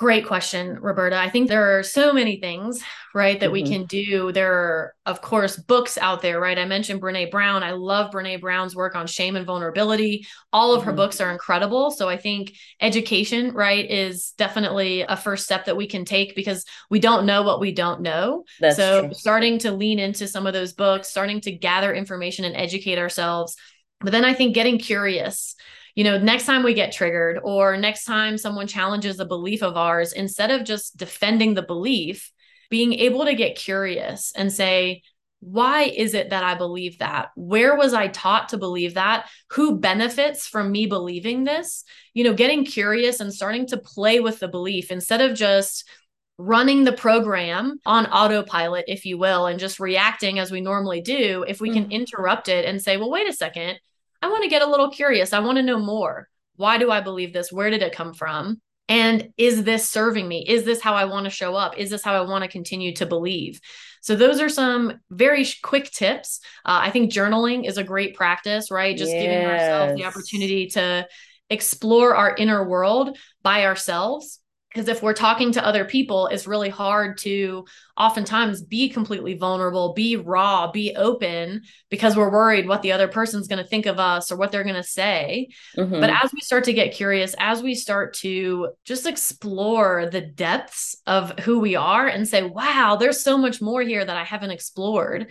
Great 0.00 0.26
question, 0.26 0.78
Roberta. 0.80 1.18
I 1.20 1.28
think 1.28 1.50
there 1.50 1.78
are 1.78 1.82
so 1.82 2.14
many 2.14 2.40
things, 2.40 2.82
right, 3.14 3.38
that 3.38 3.48
mm-hmm. 3.48 3.52
we 3.52 3.62
can 3.64 3.84
do. 3.84 4.32
There 4.32 4.50
are, 4.50 4.94
of 5.04 5.20
course, 5.20 5.58
books 5.58 5.98
out 5.98 6.22
there, 6.22 6.40
right? 6.40 6.58
I 6.58 6.64
mentioned 6.64 7.02
Brene 7.02 7.30
Brown. 7.30 7.62
I 7.62 7.72
love 7.72 8.10
Brene 8.10 8.40
Brown's 8.40 8.74
work 8.74 8.96
on 8.96 9.06
shame 9.06 9.36
and 9.36 9.44
vulnerability. 9.44 10.26
All 10.54 10.72
of 10.72 10.80
mm-hmm. 10.80 10.88
her 10.88 10.96
books 10.96 11.20
are 11.20 11.30
incredible. 11.30 11.90
So 11.90 12.08
I 12.08 12.16
think 12.16 12.54
education, 12.80 13.52
right, 13.52 13.90
is 13.90 14.30
definitely 14.38 15.02
a 15.02 15.18
first 15.18 15.44
step 15.44 15.66
that 15.66 15.76
we 15.76 15.86
can 15.86 16.06
take 16.06 16.34
because 16.34 16.64
we 16.88 16.98
don't 16.98 17.26
know 17.26 17.42
what 17.42 17.60
we 17.60 17.70
don't 17.70 18.00
know. 18.00 18.44
That's 18.58 18.76
so 18.76 19.02
true. 19.02 19.12
starting 19.12 19.58
to 19.58 19.70
lean 19.70 19.98
into 19.98 20.26
some 20.26 20.46
of 20.46 20.54
those 20.54 20.72
books, 20.72 21.08
starting 21.08 21.42
to 21.42 21.52
gather 21.52 21.92
information 21.92 22.46
and 22.46 22.56
educate 22.56 22.98
ourselves. 22.98 23.54
But 24.00 24.12
then 24.12 24.24
I 24.24 24.32
think 24.32 24.54
getting 24.54 24.78
curious 24.78 25.56
you 25.94 26.04
know, 26.04 26.18
next 26.18 26.46
time 26.46 26.62
we 26.62 26.74
get 26.74 26.92
triggered 26.92 27.38
or 27.42 27.76
next 27.76 28.04
time 28.04 28.38
someone 28.38 28.66
challenges 28.66 29.20
a 29.20 29.24
belief 29.24 29.62
of 29.62 29.76
ours, 29.76 30.12
instead 30.12 30.50
of 30.50 30.64
just 30.64 30.96
defending 30.96 31.54
the 31.54 31.62
belief, 31.62 32.30
being 32.70 32.92
able 32.94 33.24
to 33.24 33.34
get 33.34 33.56
curious 33.56 34.32
and 34.36 34.52
say, 34.52 35.02
why 35.40 35.84
is 35.84 36.12
it 36.12 36.30
that 36.30 36.44
I 36.44 36.54
believe 36.54 36.98
that? 36.98 37.30
Where 37.34 37.74
was 37.74 37.94
I 37.94 38.08
taught 38.08 38.50
to 38.50 38.58
believe 38.58 38.94
that? 38.94 39.28
Who 39.52 39.78
benefits 39.78 40.46
from 40.46 40.70
me 40.70 40.86
believing 40.86 41.44
this? 41.44 41.84
You 42.12 42.24
know, 42.24 42.34
getting 42.34 42.64
curious 42.64 43.20
and 43.20 43.32
starting 43.32 43.66
to 43.68 43.78
play 43.78 44.20
with 44.20 44.38
the 44.38 44.48
belief 44.48 44.90
instead 44.90 45.22
of 45.22 45.36
just 45.36 45.88
running 46.36 46.84
the 46.84 46.92
program 46.92 47.78
on 47.84 48.06
autopilot, 48.06 48.84
if 48.86 49.04
you 49.04 49.18
will, 49.18 49.46
and 49.46 49.58
just 49.58 49.80
reacting 49.80 50.38
as 50.38 50.50
we 50.50 50.60
normally 50.60 51.00
do. 51.00 51.44
If 51.48 51.60
we 51.60 51.70
can 51.70 51.86
mm. 51.86 51.90
interrupt 51.90 52.48
it 52.48 52.64
and 52.64 52.80
say, 52.80 52.98
well, 52.98 53.10
wait 53.10 53.28
a 53.28 53.32
second, 53.32 53.78
I 54.22 54.28
want 54.28 54.42
to 54.44 54.50
get 54.50 54.62
a 54.62 54.70
little 54.70 54.90
curious. 54.90 55.32
I 55.32 55.40
want 55.40 55.56
to 55.56 55.62
know 55.62 55.78
more. 55.78 56.28
Why 56.56 56.78
do 56.78 56.90
I 56.90 57.00
believe 57.00 57.32
this? 57.32 57.52
Where 57.52 57.70
did 57.70 57.82
it 57.82 57.94
come 57.94 58.12
from? 58.12 58.60
And 58.88 59.30
is 59.36 59.62
this 59.62 59.88
serving 59.88 60.26
me? 60.26 60.44
Is 60.48 60.64
this 60.64 60.80
how 60.80 60.94
I 60.94 61.04
want 61.04 61.24
to 61.24 61.30
show 61.30 61.54
up? 61.54 61.78
Is 61.78 61.90
this 61.90 62.02
how 62.02 62.14
I 62.16 62.28
want 62.28 62.42
to 62.42 62.50
continue 62.50 62.94
to 62.96 63.06
believe? 63.06 63.60
So, 64.02 64.16
those 64.16 64.40
are 64.40 64.48
some 64.48 64.94
very 65.10 65.46
quick 65.62 65.90
tips. 65.92 66.40
Uh, 66.64 66.80
I 66.82 66.90
think 66.90 67.12
journaling 67.12 67.68
is 67.68 67.78
a 67.78 67.84
great 67.84 68.16
practice, 68.16 68.70
right? 68.70 68.96
Just 68.96 69.12
yes. 69.12 69.22
giving 69.22 69.46
ourselves 69.46 69.94
the 69.94 70.06
opportunity 70.06 70.66
to 70.70 71.06
explore 71.50 72.16
our 72.16 72.34
inner 72.34 72.66
world 72.66 73.16
by 73.42 73.66
ourselves 73.66 74.39
because 74.72 74.88
if 74.88 75.02
we're 75.02 75.12
talking 75.12 75.52
to 75.52 75.64
other 75.64 75.84
people 75.84 76.26
it's 76.28 76.46
really 76.46 76.68
hard 76.68 77.18
to 77.18 77.64
oftentimes 77.96 78.62
be 78.62 78.88
completely 78.88 79.34
vulnerable 79.34 79.92
be 79.94 80.16
raw 80.16 80.70
be 80.70 80.94
open 80.96 81.62
because 81.90 82.16
we're 82.16 82.30
worried 82.30 82.66
what 82.66 82.82
the 82.82 82.92
other 82.92 83.08
person's 83.08 83.48
going 83.48 83.62
to 83.62 83.68
think 83.68 83.86
of 83.86 83.98
us 83.98 84.30
or 84.30 84.36
what 84.36 84.52
they're 84.52 84.64
going 84.64 84.74
to 84.74 84.82
say. 84.82 85.48
Mm-hmm. 85.76 86.00
but 86.00 86.10
as 86.10 86.32
we 86.32 86.40
start 86.40 86.64
to 86.64 86.72
get 86.72 86.94
curious 86.94 87.34
as 87.38 87.62
we 87.62 87.74
start 87.74 88.14
to 88.14 88.70
just 88.84 89.06
explore 89.06 90.08
the 90.10 90.20
depths 90.20 90.96
of 91.06 91.38
who 91.40 91.60
we 91.60 91.76
are 91.76 92.06
and 92.06 92.26
say 92.28 92.42
wow 92.42 92.96
there's 92.98 93.22
so 93.22 93.36
much 93.36 93.60
more 93.60 93.82
here 93.82 94.04
that 94.04 94.16
i 94.16 94.24
haven't 94.24 94.50
explored 94.50 95.30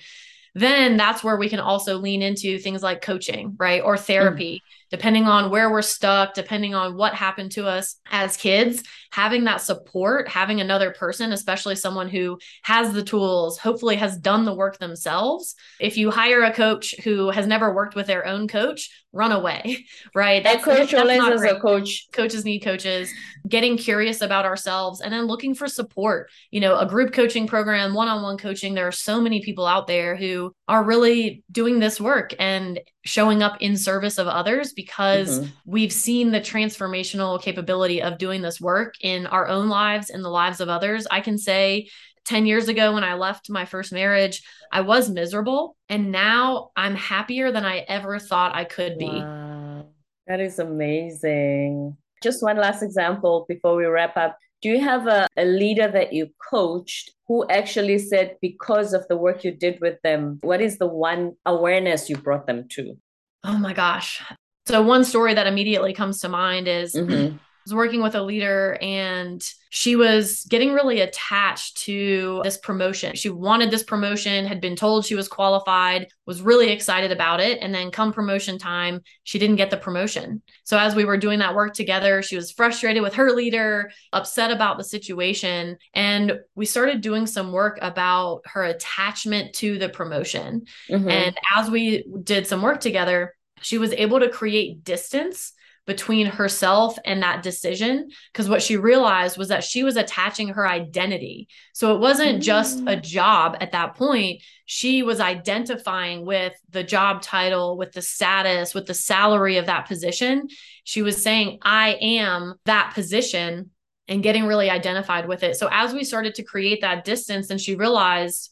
then 0.55 0.97
that's 0.97 1.23
where 1.23 1.37
we 1.37 1.47
can 1.47 1.59
also 1.59 1.97
lean 1.97 2.21
into 2.21 2.57
things 2.57 2.81
like 2.81 3.01
coaching 3.01 3.55
right 3.57 3.81
or 3.83 3.97
therapy. 3.97 4.55
mm-hmm 4.55 4.75
depending 4.91 5.25
on 5.25 5.49
where 5.49 5.71
we're 5.71 5.81
stuck, 5.81 6.33
depending 6.33 6.73
on 6.73 6.95
what 6.95 7.13
happened 7.13 7.51
to 7.51 7.67
us 7.67 7.95
as 8.11 8.37
kids, 8.37 8.83
having 9.11 9.43
that 9.45 9.61
support, 9.61 10.27
having 10.27 10.61
another 10.61 10.91
person, 10.91 11.31
especially 11.31 11.75
someone 11.75 12.09
who 12.09 12.37
has 12.63 12.93
the 12.93 13.03
tools, 13.03 13.57
hopefully 13.57 13.95
has 13.95 14.17
done 14.17 14.45
the 14.45 14.53
work 14.53 14.77
themselves. 14.77 15.55
If 15.79 15.97
you 15.97 16.11
hire 16.11 16.43
a 16.43 16.53
coach 16.53 16.95
who 17.03 17.29
has 17.29 17.47
never 17.47 17.73
worked 17.73 17.95
with 17.95 18.07
their 18.07 18.25
own 18.25 18.47
coach, 18.47 18.89
run 19.11 19.31
away, 19.31 19.85
right? 20.15 20.43
That's, 20.43 20.63
coach 20.63 20.91
that's 20.91 21.17
not 21.17 21.33
as 21.33 21.43
a 21.43 21.59
coach. 21.59 22.07
Coaches 22.11 22.45
need 22.45 22.59
coaches. 22.59 23.11
Getting 23.47 23.77
curious 23.77 24.21
about 24.21 24.45
ourselves 24.45 25.01
and 25.01 25.11
then 25.11 25.25
looking 25.25 25.55
for 25.55 25.67
support. 25.67 26.29
You 26.51 26.59
know, 26.59 26.77
a 26.77 26.87
group 26.87 27.13
coaching 27.13 27.47
program, 27.47 27.93
one-on-one 27.93 28.37
coaching. 28.37 28.73
There 28.73 28.87
are 28.87 28.91
so 28.91 29.21
many 29.21 29.41
people 29.41 29.65
out 29.65 29.87
there 29.87 30.15
who 30.15 30.53
are 30.67 30.83
really 30.83 31.43
doing 31.51 31.79
this 31.79 31.99
work 31.99 32.33
and 32.39 32.79
showing 33.05 33.41
up 33.41 33.61
in 33.61 33.77
service 33.77 34.17
of 34.17 34.27
others 34.27 34.73
because 34.73 35.39
mm-hmm. 35.39 35.49
we've 35.65 35.93
seen 35.93 36.31
the 36.31 36.41
transformational 36.41 37.41
capability 37.41 38.01
of 38.01 38.17
doing 38.17 38.41
this 38.41 38.59
work 38.59 38.95
in 39.01 39.25
our 39.27 39.47
own 39.47 39.69
lives 39.69 40.09
in 40.09 40.21
the 40.21 40.29
lives 40.29 40.59
of 40.59 40.69
others. 40.69 41.07
I 41.09 41.21
can 41.21 41.37
say 41.37 41.89
10 42.25 42.45
years 42.45 42.67
ago 42.67 42.93
when 42.93 43.03
I 43.03 43.15
left 43.15 43.49
my 43.49 43.65
first 43.65 43.93
marriage, 43.93 44.43
I 44.71 44.81
was 44.81 45.09
miserable. 45.09 45.75
And 45.87 46.11
now 46.11 46.69
I'm 46.75 46.95
happier 46.95 47.51
than 47.51 47.65
I 47.65 47.79
ever 47.79 48.19
thought 48.19 48.55
I 48.55 48.65
could 48.65 48.97
be. 48.97 49.07
Wow. 49.07 49.87
That 50.27 50.39
is 50.39 50.59
amazing. 50.59 51.97
Just 52.21 52.43
one 52.43 52.57
last 52.57 52.83
example 52.83 53.45
before 53.47 53.75
we 53.75 53.85
wrap 53.85 54.17
up. 54.17 54.37
Do 54.61 54.69
you 54.69 54.79
have 54.81 55.07
a, 55.07 55.27
a 55.37 55.45
leader 55.45 55.87
that 55.87 56.11
you 56.13 56.27
coached 56.51 57.11
who 57.29 57.47
actually 57.47 57.99
said, 57.99 58.35
because 58.41 58.91
of 58.91 59.07
the 59.07 59.15
work 59.15 59.45
you 59.45 59.51
did 59.51 59.79
with 59.79 60.01
them, 60.03 60.39
what 60.41 60.59
is 60.59 60.79
the 60.79 60.87
one 60.87 61.33
awareness 61.45 62.09
you 62.09 62.17
brought 62.17 62.45
them 62.45 62.67
to? 62.71 62.97
Oh 63.45 63.57
my 63.57 63.71
gosh. 63.71 64.21
So, 64.65 64.81
one 64.81 65.05
story 65.05 65.33
that 65.35 65.47
immediately 65.47 65.93
comes 65.93 66.19
to 66.19 66.29
mind 66.29 66.67
is 66.67 66.93
mm-hmm 66.93 67.37
was 67.69 67.75
working 67.75 68.01
with 68.01 68.15
a 68.15 68.21
leader 68.21 68.79
and 68.81 69.47
she 69.69 69.95
was 69.95 70.43
getting 70.49 70.73
really 70.73 71.01
attached 71.01 71.77
to 71.77 72.41
this 72.43 72.57
promotion. 72.57 73.15
She 73.15 73.29
wanted 73.29 73.69
this 73.69 73.83
promotion, 73.83 74.45
had 74.45 74.59
been 74.59 74.75
told 74.75 75.05
she 75.05 75.13
was 75.13 75.27
qualified, 75.27 76.07
was 76.25 76.41
really 76.41 76.71
excited 76.71 77.11
about 77.11 77.39
it. 77.39 77.59
And 77.61 77.71
then 77.71 77.91
come 77.91 78.11
promotion 78.11 78.57
time, 78.57 79.01
she 79.23 79.37
didn't 79.37 79.57
get 79.57 79.69
the 79.69 79.77
promotion. 79.77 80.41
So 80.63 80.79
as 80.79 80.95
we 80.95 81.05
were 81.05 81.17
doing 81.17 81.37
that 81.39 81.53
work 81.53 81.75
together, 81.75 82.23
she 82.23 82.35
was 82.35 82.51
frustrated 82.51 83.03
with 83.03 83.13
her 83.13 83.29
leader, 83.29 83.91
upset 84.11 84.49
about 84.49 84.79
the 84.79 84.83
situation. 84.83 85.77
And 85.93 86.39
we 86.55 86.65
started 86.65 87.01
doing 87.01 87.27
some 87.27 87.51
work 87.51 87.77
about 87.83 88.41
her 88.45 88.63
attachment 88.63 89.53
to 89.55 89.77
the 89.77 89.89
promotion. 89.89 90.65
Mm-hmm. 90.89 91.09
And 91.09 91.37
as 91.55 91.69
we 91.69 92.05
did 92.23 92.47
some 92.47 92.63
work 92.63 92.79
together, 92.79 93.35
she 93.61 93.77
was 93.77 93.93
able 93.93 94.19
to 94.21 94.29
create 94.29 94.83
distance 94.83 95.53
between 95.89 96.27
herself 96.27 96.99
and 97.03 97.23
that 97.23 97.41
decision 97.41 98.11
because 98.31 98.47
what 98.47 98.61
she 98.61 98.77
realized 98.77 99.39
was 99.39 99.47
that 99.47 99.63
she 99.63 99.81
was 99.81 99.97
attaching 99.97 100.49
her 100.49 100.67
identity. 100.67 101.47
So 101.73 101.95
it 101.95 101.99
wasn't 101.99 102.43
just 102.43 102.81
a 102.81 102.95
mm. 102.95 103.01
job 103.01 103.57
at 103.59 103.71
that 103.71 103.95
point. 103.95 104.43
She 104.65 105.01
was 105.01 105.19
identifying 105.19 106.27
with 106.27 106.53
the 106.69 106.83
job 106.83 107.23
title, 107.23 107.75
with 107.75 107.91
the 107.91 108.03
status, 108.03 108.75
with 108.75 108.85
the 108.85 108.93
salary 108.93 109.57
of 109.57 109.65
that 109.65 109.87
position. 109.87 110.47
She 110.83 111.01
was 111.01 111.23
saying, 111.23 111.57
I 111.63 111.97
am 111.99 112.53
that 112.65 112.93
position 112.93 113.71
and 114.07 114.21
getting 114.21 114.45
really 114.45 114.69
identified 114.69 115.27
with 115.27 115.41
it. 115.41 115.55
So 115.55 115.69
as 115.71 115.91
we 115.91 116.03
started 116.03 116.35
to 116.35 116.43
create 116.43 116.81
that 116.81 117.03
distance, 117.03 117.49
and 117.49 117.59
she 117.59 117.73
realized, 117.73 118.51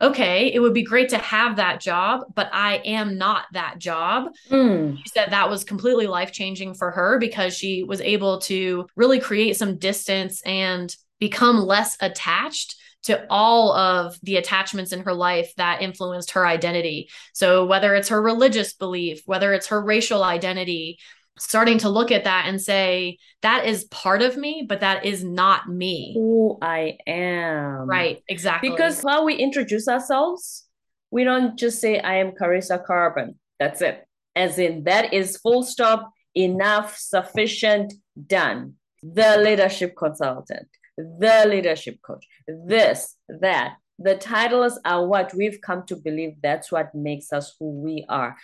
okay, 0.00 0.52
it 0.52 0.60
would 0.60 0.74
be 0.74 0.82
great 0.82 1.08
to 1.10 1.18
have 1.18 1.56
that 1.56 1.80
job, 1.80 2.24
but 2.34 2.50
I 2.52 2.76
am 2.84 3.16
not 3.16 3.46
that 3.52 3.78
job. 3.78 4.28
Mm. 4.50 4.98
She 4.98 5.08
said 5.08 5.30
that 5.30 5.48
was 5.48 5.64
completely 5.64 6.06
life 6.06 6.32
changing 6.32 6.74
for 6.74 6.90
her 6.90 7.18
because 7.18 7.56
she 7.56 7.82
was 7.82 8.00
able 8.00 8.40
to 8.42 8.86
really 8.94 9.20
create 9.20 9.56
some 9.56 9.78
distance 9.78 10.42
and 10.44 10.94
become 11.18 11.56
less 11.58 11.96
attached 12.00 12.76
to 13.04 13.24
all 13.30 13.72
of 13.72 14.18
the 14.24 14.36
attachments 14.36 14.92
in 14.92 15.00
her 15.00 15.14
life 15.14 15.52
that 15.56 15.80
influenced 15.80 16.32
her 16.32 16.44
identity. 16.44 17.08
So, 17.32 17.64
whether 17.64 17.94
it's 17.94 18.08
her 18.08 18.20
religious 18.20 18.74
belief, 18.74 19.22
whether 19.26 19.54
it's 19.54 19.68
her 19.68 19.80
racial 19.80 20.24
identity, 20.24 20.98
starting 21.38 21.78
to 21.78 21.88
look 21.88 22.10
at 22.10 22.24
that 22.24 22.46
and 22.46 22.60
say 22.60 23.18
that 23.42 23.66
is 23.66 23.84
part 23.84 24.22
of 24.22 24.36
me 24.36 24.64
but 24.68 24.80
that 24.80 25.04
is 25.04 25.22
not 25.24 25.68
me. 25.68 26.12
Who 26.14 26.58
i 26.62 26.98
am. 27.06 27.88
Right 27.88 28.22
exactly. 28.28 28.70
Because 28.70 29.02
while 29.02 29.24
we 29.24 29.34
introduce 29.34 29.88
ourselves 29.88 30.64
we 31.10 31.24
don't 31.24 31.58
just 31.58 31.80
say 31.80 31.98
i 32.00 32.16
am 32.16 32.32
carissa 32.32 32.84
Karban. 32.84 33.34
That's 33.58 33.80
it. 33.80 34.04
As 34.34 34.58
in 34.58 34.84
that 34.84 35.14
is 35.14 35.36
full 35.38 35.62
stop 35.62 36.10
enough 36.34 36.96
sufficient 36.96 37.94
done. 38.26 38.74
The 39.02 39.38
leadership 39.38 39.94
consultant 39.96 40.68
the 40.96 41.44
leadership 41.46 42.00
coach 42.02 42.26
this 42.46 43.16
that. 43.28 43.76
The 43.98 44.14
titles 44.14 44.78
are 44.84 45.06
what 45.06 45.32
we've 45.34 45.58
come 45.62 45.84
to 45.86 45.96
believe. 45.96 46.34
That's 46.42 46.70
what 46.70 46.94
makes 46.94 47.32
us 47.32 47.56
who 47.58 47.70
we 47.80 48.04
are 48.10 48.36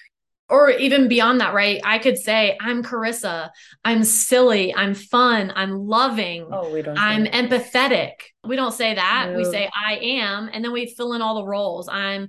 or 0.49 0.70
even 0.70 1.09
beyond 1.09 1.40
that, 1.40 1.55
right? 1.55 1.80
I 1.84 1.99
could 1.99 2.18
say, 2.18 2.57
I'm 2.61 2.82
Carissa. 2.82 3.51
I'm 3.84 4.05
silly. 4.05 4.74
I'm 4.74 4.95
fun. 4.95 5.53
I'm 5.55 5.86
loving. 5.86 6.47
Oh, 6.53 6.72
we 6.72 6.82
don't. 6.82 6.99
I'm 6.99 7.24
empathetic. 7.24 8.12
We 8.45 8.57
don't 8.57 8.72
say 8.72 8.95
that. 8.95 9.30
No. 9.30 9.38
We 9.38 9.45
say, 9.45 9.70
I 9.74 9.97
am. 9.97 10.51
And 10.53 10.64
then 10.64 10.72
we 10.72 10.95
fill 10.95 11.14
in 11.14 11.22
all 11.22 11.36
the 11.36 11.47
roles. 11.47 11.88
I'm 11.88 12.28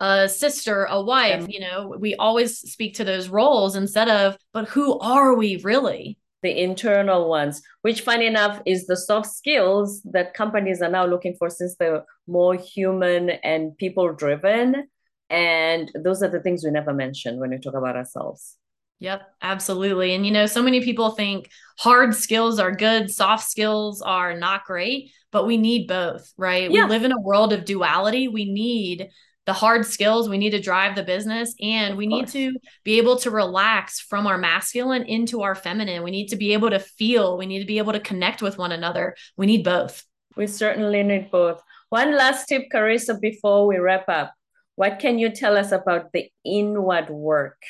a 0.00 0.28
sister, 0.28 0.84
a 0.84 1.00
wife. 1.00 1.42
Yeah. 1.42 1.46
You 1.48 1.60
know, 1.60 1.96
we 1.98 2.14
always 2.16 2.58
speak 2.58 2.96
to 2.96 3.04
those 3.04 3.28
roles 3.28 3.76
instead 3.76 4.08
of, 4.08 4.36
but 4.52 4.68
who 4.68 4.98
are 4.98 5.34
we 5.34 5.60
really? 5.62 6.18
the 6.42 6.60
internal 6.60 7.28
ones, 7.28 7.62
which, 7.82 8.00
funny 8.00 8.26
enough, 8.26 8.60
is 8.66 8.86
the 8.86 8.96
soft 8.96 9.30
skills 9.30 10.02
that 10.10 10.34
companies 10.34 10.82
are 10.82 10.90
now 10.90 11.06
looking 11.06 11.36
for 11.38 11.48
since 11.48 11.76
they're 11.76 12.04
more 12.26 12.54
human 12.54 13.30
and 13.30 13.76
people 13.78 14.12
driven. 14.12 14.88
And 15.32 15.90
those 15.94 16.22
are 16.22 16.28
the 16.28 16.40
things 16.40 16.62
we 16.62 16.70
never 16.70 16.92
mention 16.92 17.40
when 17.40 17.50
we 17.50 17.58
talk 17.58 17.74
about 17.74 17.96
ourselves. 17.96 18.58
Yep, 19.00 19.22
absolutely. 19.40 20.14
And 20.14 20.24
you 20.24 20.30
know, 20.30 20.46
so 20.46 20.62
many 20.62 20.80
people 20.82 21.10
think 21.10 21.50
hard 21.78 22.14
skills 22.14 22.60
are 22.60 22.70
good, 22.70 23.10
soft 23.10 23.48
skills 23.50 24.02
are 24.02 24.38
not 24.38 24.64
great, 24.64 25.10
but 25.32 25.46
we 25.46 25.56
need 25.56 25.88
both, 25.88 26.30
right? 26.36 26.70
Yeah. 26.70 26.84
We 26.84 26.90
live 26.90 27.04
in 27.04 27.12
a 27.12 27.20
world 27.20 27.52
of 27.52 27.64
duality. 27.64 28.28
We 28.28 28.44
need 28.44 29.08
the 29.44 29.52
hard 29.52 29.84
skills, 29.84 30.28
we 30.28 30.38
need 30.38 30.50
to 30.50 30.60
drive 30.60 30.94
the 30.94 31.02
business, 31.02 31.52
and 31.60 31.96
we 31.96 32.06
need 32.06 32.28
to 32.28 32.52
be 32.84 32.98
able 32.98 33.16
to 33.16 33.30
relax 33.30 33.98
from 33.98 34.28
our 34.28 34.38
masculine 34.38 35.02
into 35.02 35.42
our 35.42 35.56
feminine. 35.56 36.04
We 36.04 36.12
need 36.12 36.28
to 36.28 36.36
be 36.36 36.52
able 36.52 36.70
to 36.70 36.78
feel, 36.78 37.36
we 37.36 37.46
need 37.46 37.58
to 37.58 37.66
be 37.66 37.78
able 37.78 37.92
to 37.92 37.98
connect 37.98 38.40
with 38.40 38.56
one 38.56 38.70
another. 38.70 39.16
We 39.36 39.46
need 39.46 39.64
both. 39.64 40.04
We 40.36 40.46
certainly 40.46 41.02
need 41.02 41.32
both. 41.32 41.60
One 41.88 42.16
last 42.16 42.46
tip, 42.46 42.66
Carissa, 42.72 43.20
before 43.20 43.66
we 43.66 43.78
wrap 43.78 44.08
up. 44.08 44.32
What 44.76 44.98
can 44.98 45.18
you 45.18 45.30
tell 45.30 45.56
us 45.56 45.72
about 45.72 46.12
the 46.12 46.30
inward 46.44 47.10
work? 47.10 47.62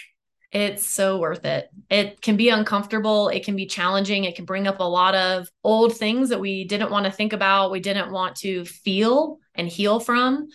It's 0.53 0.86
so 0.86 1.18
worth 1.18 1.46
it. 1.46 1.70
It 1.88 2.20
can 2.20 2.36
be 2.36 2.50
uncomfortable. 2.50 3.28
It 3.28 3.44
can 3.44 3.57
be 3.57 3.66
challenging. 3.66 4.24
It 4.24 4.36
can 4.36 4.44
bring 4.44 4.66
up 4.66 4.80
a 4.80 4.84
lot 4.84 5.14
of 5.14 5.48
old 5.64 5.96
things 5.96 6.28
that 6.28 6.40
we 6.40 6.64
didn't 6.64 6.90
want 6.90 7.07
to 7.07 7.12
think 7.12 7.32
about, 7.32 7.70
we 7.70 7.80
didn't 7.80 8.12
want 8.12 8.36
to 8.36 8.64
feel 8.66 9.38
and 9.55 9.66
heal 9.66 9.98
from. 9.98 10.48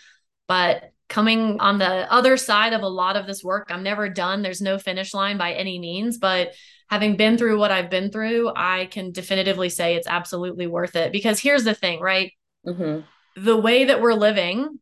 But 0.48 0.92
coming 1.10 1.60
on 1.60 1.80
the 1.80 2.12
other 2.12 2.38
side 2.38 2.74
of 2.74 2.82
a 2.82 2.88
lot 2.88 3.16
of 3.16 3.26
this 3.26 3.44
work, 3.44 3.68
I'm 3.70 3.82
never 3.82 4.08
done. 4.08 4.44
There's 4.44 4.62
no 4.62 4.78
finish 4.78 5.16
line 5.16 5.38
by 5.38 5.54
any 5.54 5.80
means. 5.80 6.20
But 6.20 6.54
having 6.90 7.18
been 7.18 7.38
through 7.38 7.58
what 7.58 7.72
I've 7.72 7.90
been 7.90 8.12
through, 8.12 8.52
I 8.56 8.86
can 8.86 9.12
definitively 9.12 9.70
say 9.70 9.96
it's 9.96 10.08
absolutely 10.08 10.68
worth 10.68 10.96
it. 10.96 11.12
Because 11.12 11.40
here's 11.40 11.64
the 11.64 11.74
thing, 11.74 12.00
right? 12.02 12.34
Mm-hmm. 12.66 13.02
The 13.44 13.58
way 13.58 13.86
that 13.86 14.02
we're 14.02 14.14
living, 14.14 14.80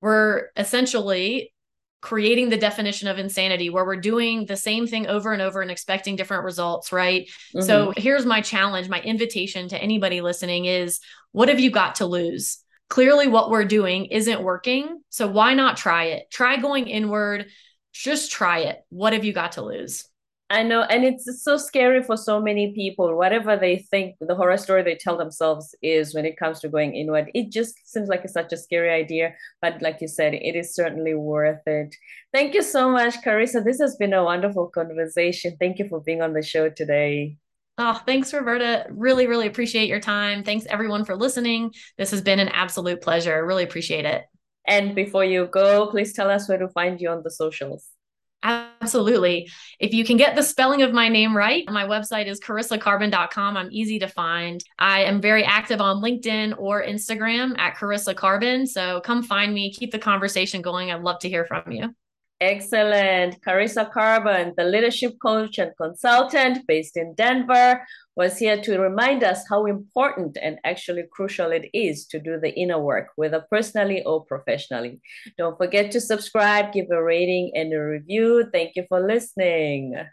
we're 0.00 0.48
essentially 0.56 1.52
creating 2.00 2.48
the 2.48 2.56
definition 2.56 3.08
of 3.08 3.18
insanity 3.18 3.70
where 3.70 3.84
we're 3.84 3.96
doing 3.96 4.46
the 4.46 4.56
same 4.56 4.86
thing 4.86 5.08
over 5.08 5.32
and 5.32 5.42
over 5.42 5.60
and 5.60 5.70
expecting 5.70 6.14
different 6.14 6.44
results, 6.44 6.92
right? 6.92 7.26
Mm-hmm. 7.54 7.62
So 7.62 7.92
here's 7.96 8.24
my 8.24 8.40
challenge, 8.40 8.88
my 8.88 9.00
invitation 9.00 9.68
to 9.68 9.82
anybody 9.82 10.20
listening 10.20 10.66
is 10.66 11.00
what 11.32 11.48
have 11.48 11.58
you 11.58 11.70
got 11.70 11.96
to 11.96 12.06
lose? 12.06 12.58
Clearly 12.88 13.26
what 13.26 13.50
we're 13.50 13.64
doing 13.64 14.06
isn't 14.06 14.42
working, 14.42 15.02
so 15.08 15.26
why 15.26 15.54
not 15.54 15.76
try 15.76 16.04
it? 16.04 16.30
Try 16.30 16.56
going 16.56 16.86
inward, 16.86 17.46
just 17.92 18.30
try 18.30 18.60
it. 18.60 18.78
What 18.90 19.12
have 19.12 19.24
you 19.24 19.32
got 19.32 19.52
to 19.52 19.62
lose? 19.62 20.06
I 20.50 20.62
know, 20.62 20.80
and 20.80 21.04
it's 21.04 21.44
so 21.44 21.58
scary 21.58 22.02
for 22.02 22.16
so 22.16 22.40
many 22.40 22.72
people. 22.72 23.14
Whatever 23.14 23.58
they 23.58 23.86
think, 23.90 24.16
the 24.18 24.34
horror 24.34 24.56
story 24.56 24.82
they 24.82 24.94
tell 24.94 25.18
themselves 25.18 25.74
is 25.82 26.14
when 26.14 26.24
it 26.24 26.38
comes 26.38 26.60
to 26.60 26.70
going 26.70 26.94
inward. 26.94 27.30
It 27.34 27.52
just 27.52 27.74
seems 27.86 28.08
like 28.08 28.24
it's 28.24 28.32
such 28.32 28.54
a 28.54 28.56
scary 28.56 28.90
idea. 28.90 29.34
But 29.60 29.82
like 29.82 30.00
you 30.00 30.08
said, 30.08 30.32
it 30.32 30.56
is 30.56 30.74
certainly 30.74 31.14
worth 31.14 31.60
it. 31.66 31.94
Thank 32.32 32.54
you 32.54 32.62
so 32.62 32.90
much, 32.90 33.16
Carissa. 33.16 33.62
This 33.62 33.78
has 33.78 33.96
been 33.96 34.14
a 34.14 34.24
wonderful 34.24 34.68
conversation. 34.68 35.54
Thank 35.60 35.78
you 35.78 35.86
for 35.86 36.00
being 36.00 36.22
on 36.22 36.32
the 36.32 36.42
show 36.42 36.70
today. 36.70 37.36
Oh, 37.76 38.00
thanks, 38.06 38.32
Roberta. 38.32 38.86
Really, 38.88 39.26
really 39.26 39.48
appreciate 39.48 39.88
your 39.88 40.00
time. 40.00 40.44
Thanks, 40.44 40.64
everyone, 40.70 41.04
for 41.04 41.14
listening. 41.14 41.74
This 41.98 42.10
has 42.10 42.22
been 42.22 42.40
an 42.40 42.48
absolute 42.48 43.02
pleasure. 43.02 43.44
Really 43.44 43.64
appreciate 43.64 44.06
it. 44.06 44.24
And 44.66 44.94
before 44.94 45.26
you 45.26 45.46
go, 45.46 45.88
please 45.88 46.14
tell 46.14 46.30
us 46.30 46.48
where 46.48 46.58
to 46.58 46.68
find 46.68 47.00
you 47.02 47.10
on 47.10 47.22
the 47.22 47.30
socials. 47.30 47.86
Absolutely. 48.42 49.50
If 49.80 49.92
you 49.92 50.04
can 50.04 50.16
get 50.16 50.36
the 50.36 50.42
spelling 50.42 50.82
of 50.82 50.92
my 50.92 51.08
name 51.08 51.36
right, 51.36 51.64
my 51.68 51.84
website 51.84 52.26
is 52.26 52.40
carissakarban.com. 52.40 53.56
I'm 53.56 53.68
easy 53.72 53.98
to 53.98 54.08
find. 54.08 54.62
I 54.78 55.00
am 55.04 55.20
very 55.20 55.44
active 55.44 55.80
on 55.80 56.02
LinkedIn 56.02 56.54
or 56.56 56.82
Instagram 56.84 57.58
at 57.58 57.76
Carissa 57.76 58.14
Karban. 58.14 58.66
So 58.66 59.00
come 59.00 59.22
find 59.22 59.52
me, 59.52 59.72
keep 59.72 59.90
the 59.90 59.98
conversation 59.98 60.62
going. 60.62 60.90
I'd 60.90 61.02
love 61.02 61.18
to 61.20 61.28
hear 61.28 61.46
from 61.46 61.72
you. 61.72 61.94
Excellent. 62.40 63.42
Carissa 63.42 63.90
Karban, 63.92 64.54
the 64.54 64.62
leadership 64.62 65.14
coach 65.20 65.58
and 65.58 65.72
consultant 65.76 66.64
based 66.68 66.96
in 66.96 67.14
Denver, 67.14 67.84
was 68.18 68.36
here 68.36 68.60
to 68.60 68.80
remind 68.80 69.22
us 69.22 69.44
how 69.48 69.64
important 69.66 70.36
and 70.42 70.58
actually 70.64 71.04
crucial 71.12 71.52
it 71.52 71.70
is 71.72 72.04
to 72.04 72.18
do 72.18 72.36
the 72.40 72.52
inner 72.58 72.80
work, 72.80 73.10
whether 73.14 73.46
personally 73.48 74.02
or 74.02 74.24
professionally. 74.24 75.00
Don't 75.38 75.56
forget 75.56 75.92
to 75.92 76.00
subscribe, 76.00 76.72
give 76.72 76.90
a 76.90 77.00
rating 77.00 77.52
and 77.54 77.72
a 77.72 77.78
review. 77.78 78.44
Thank 78.52 78.74
you 78.74 78.84
for 78.88 79.00
listening. 79.00 80.04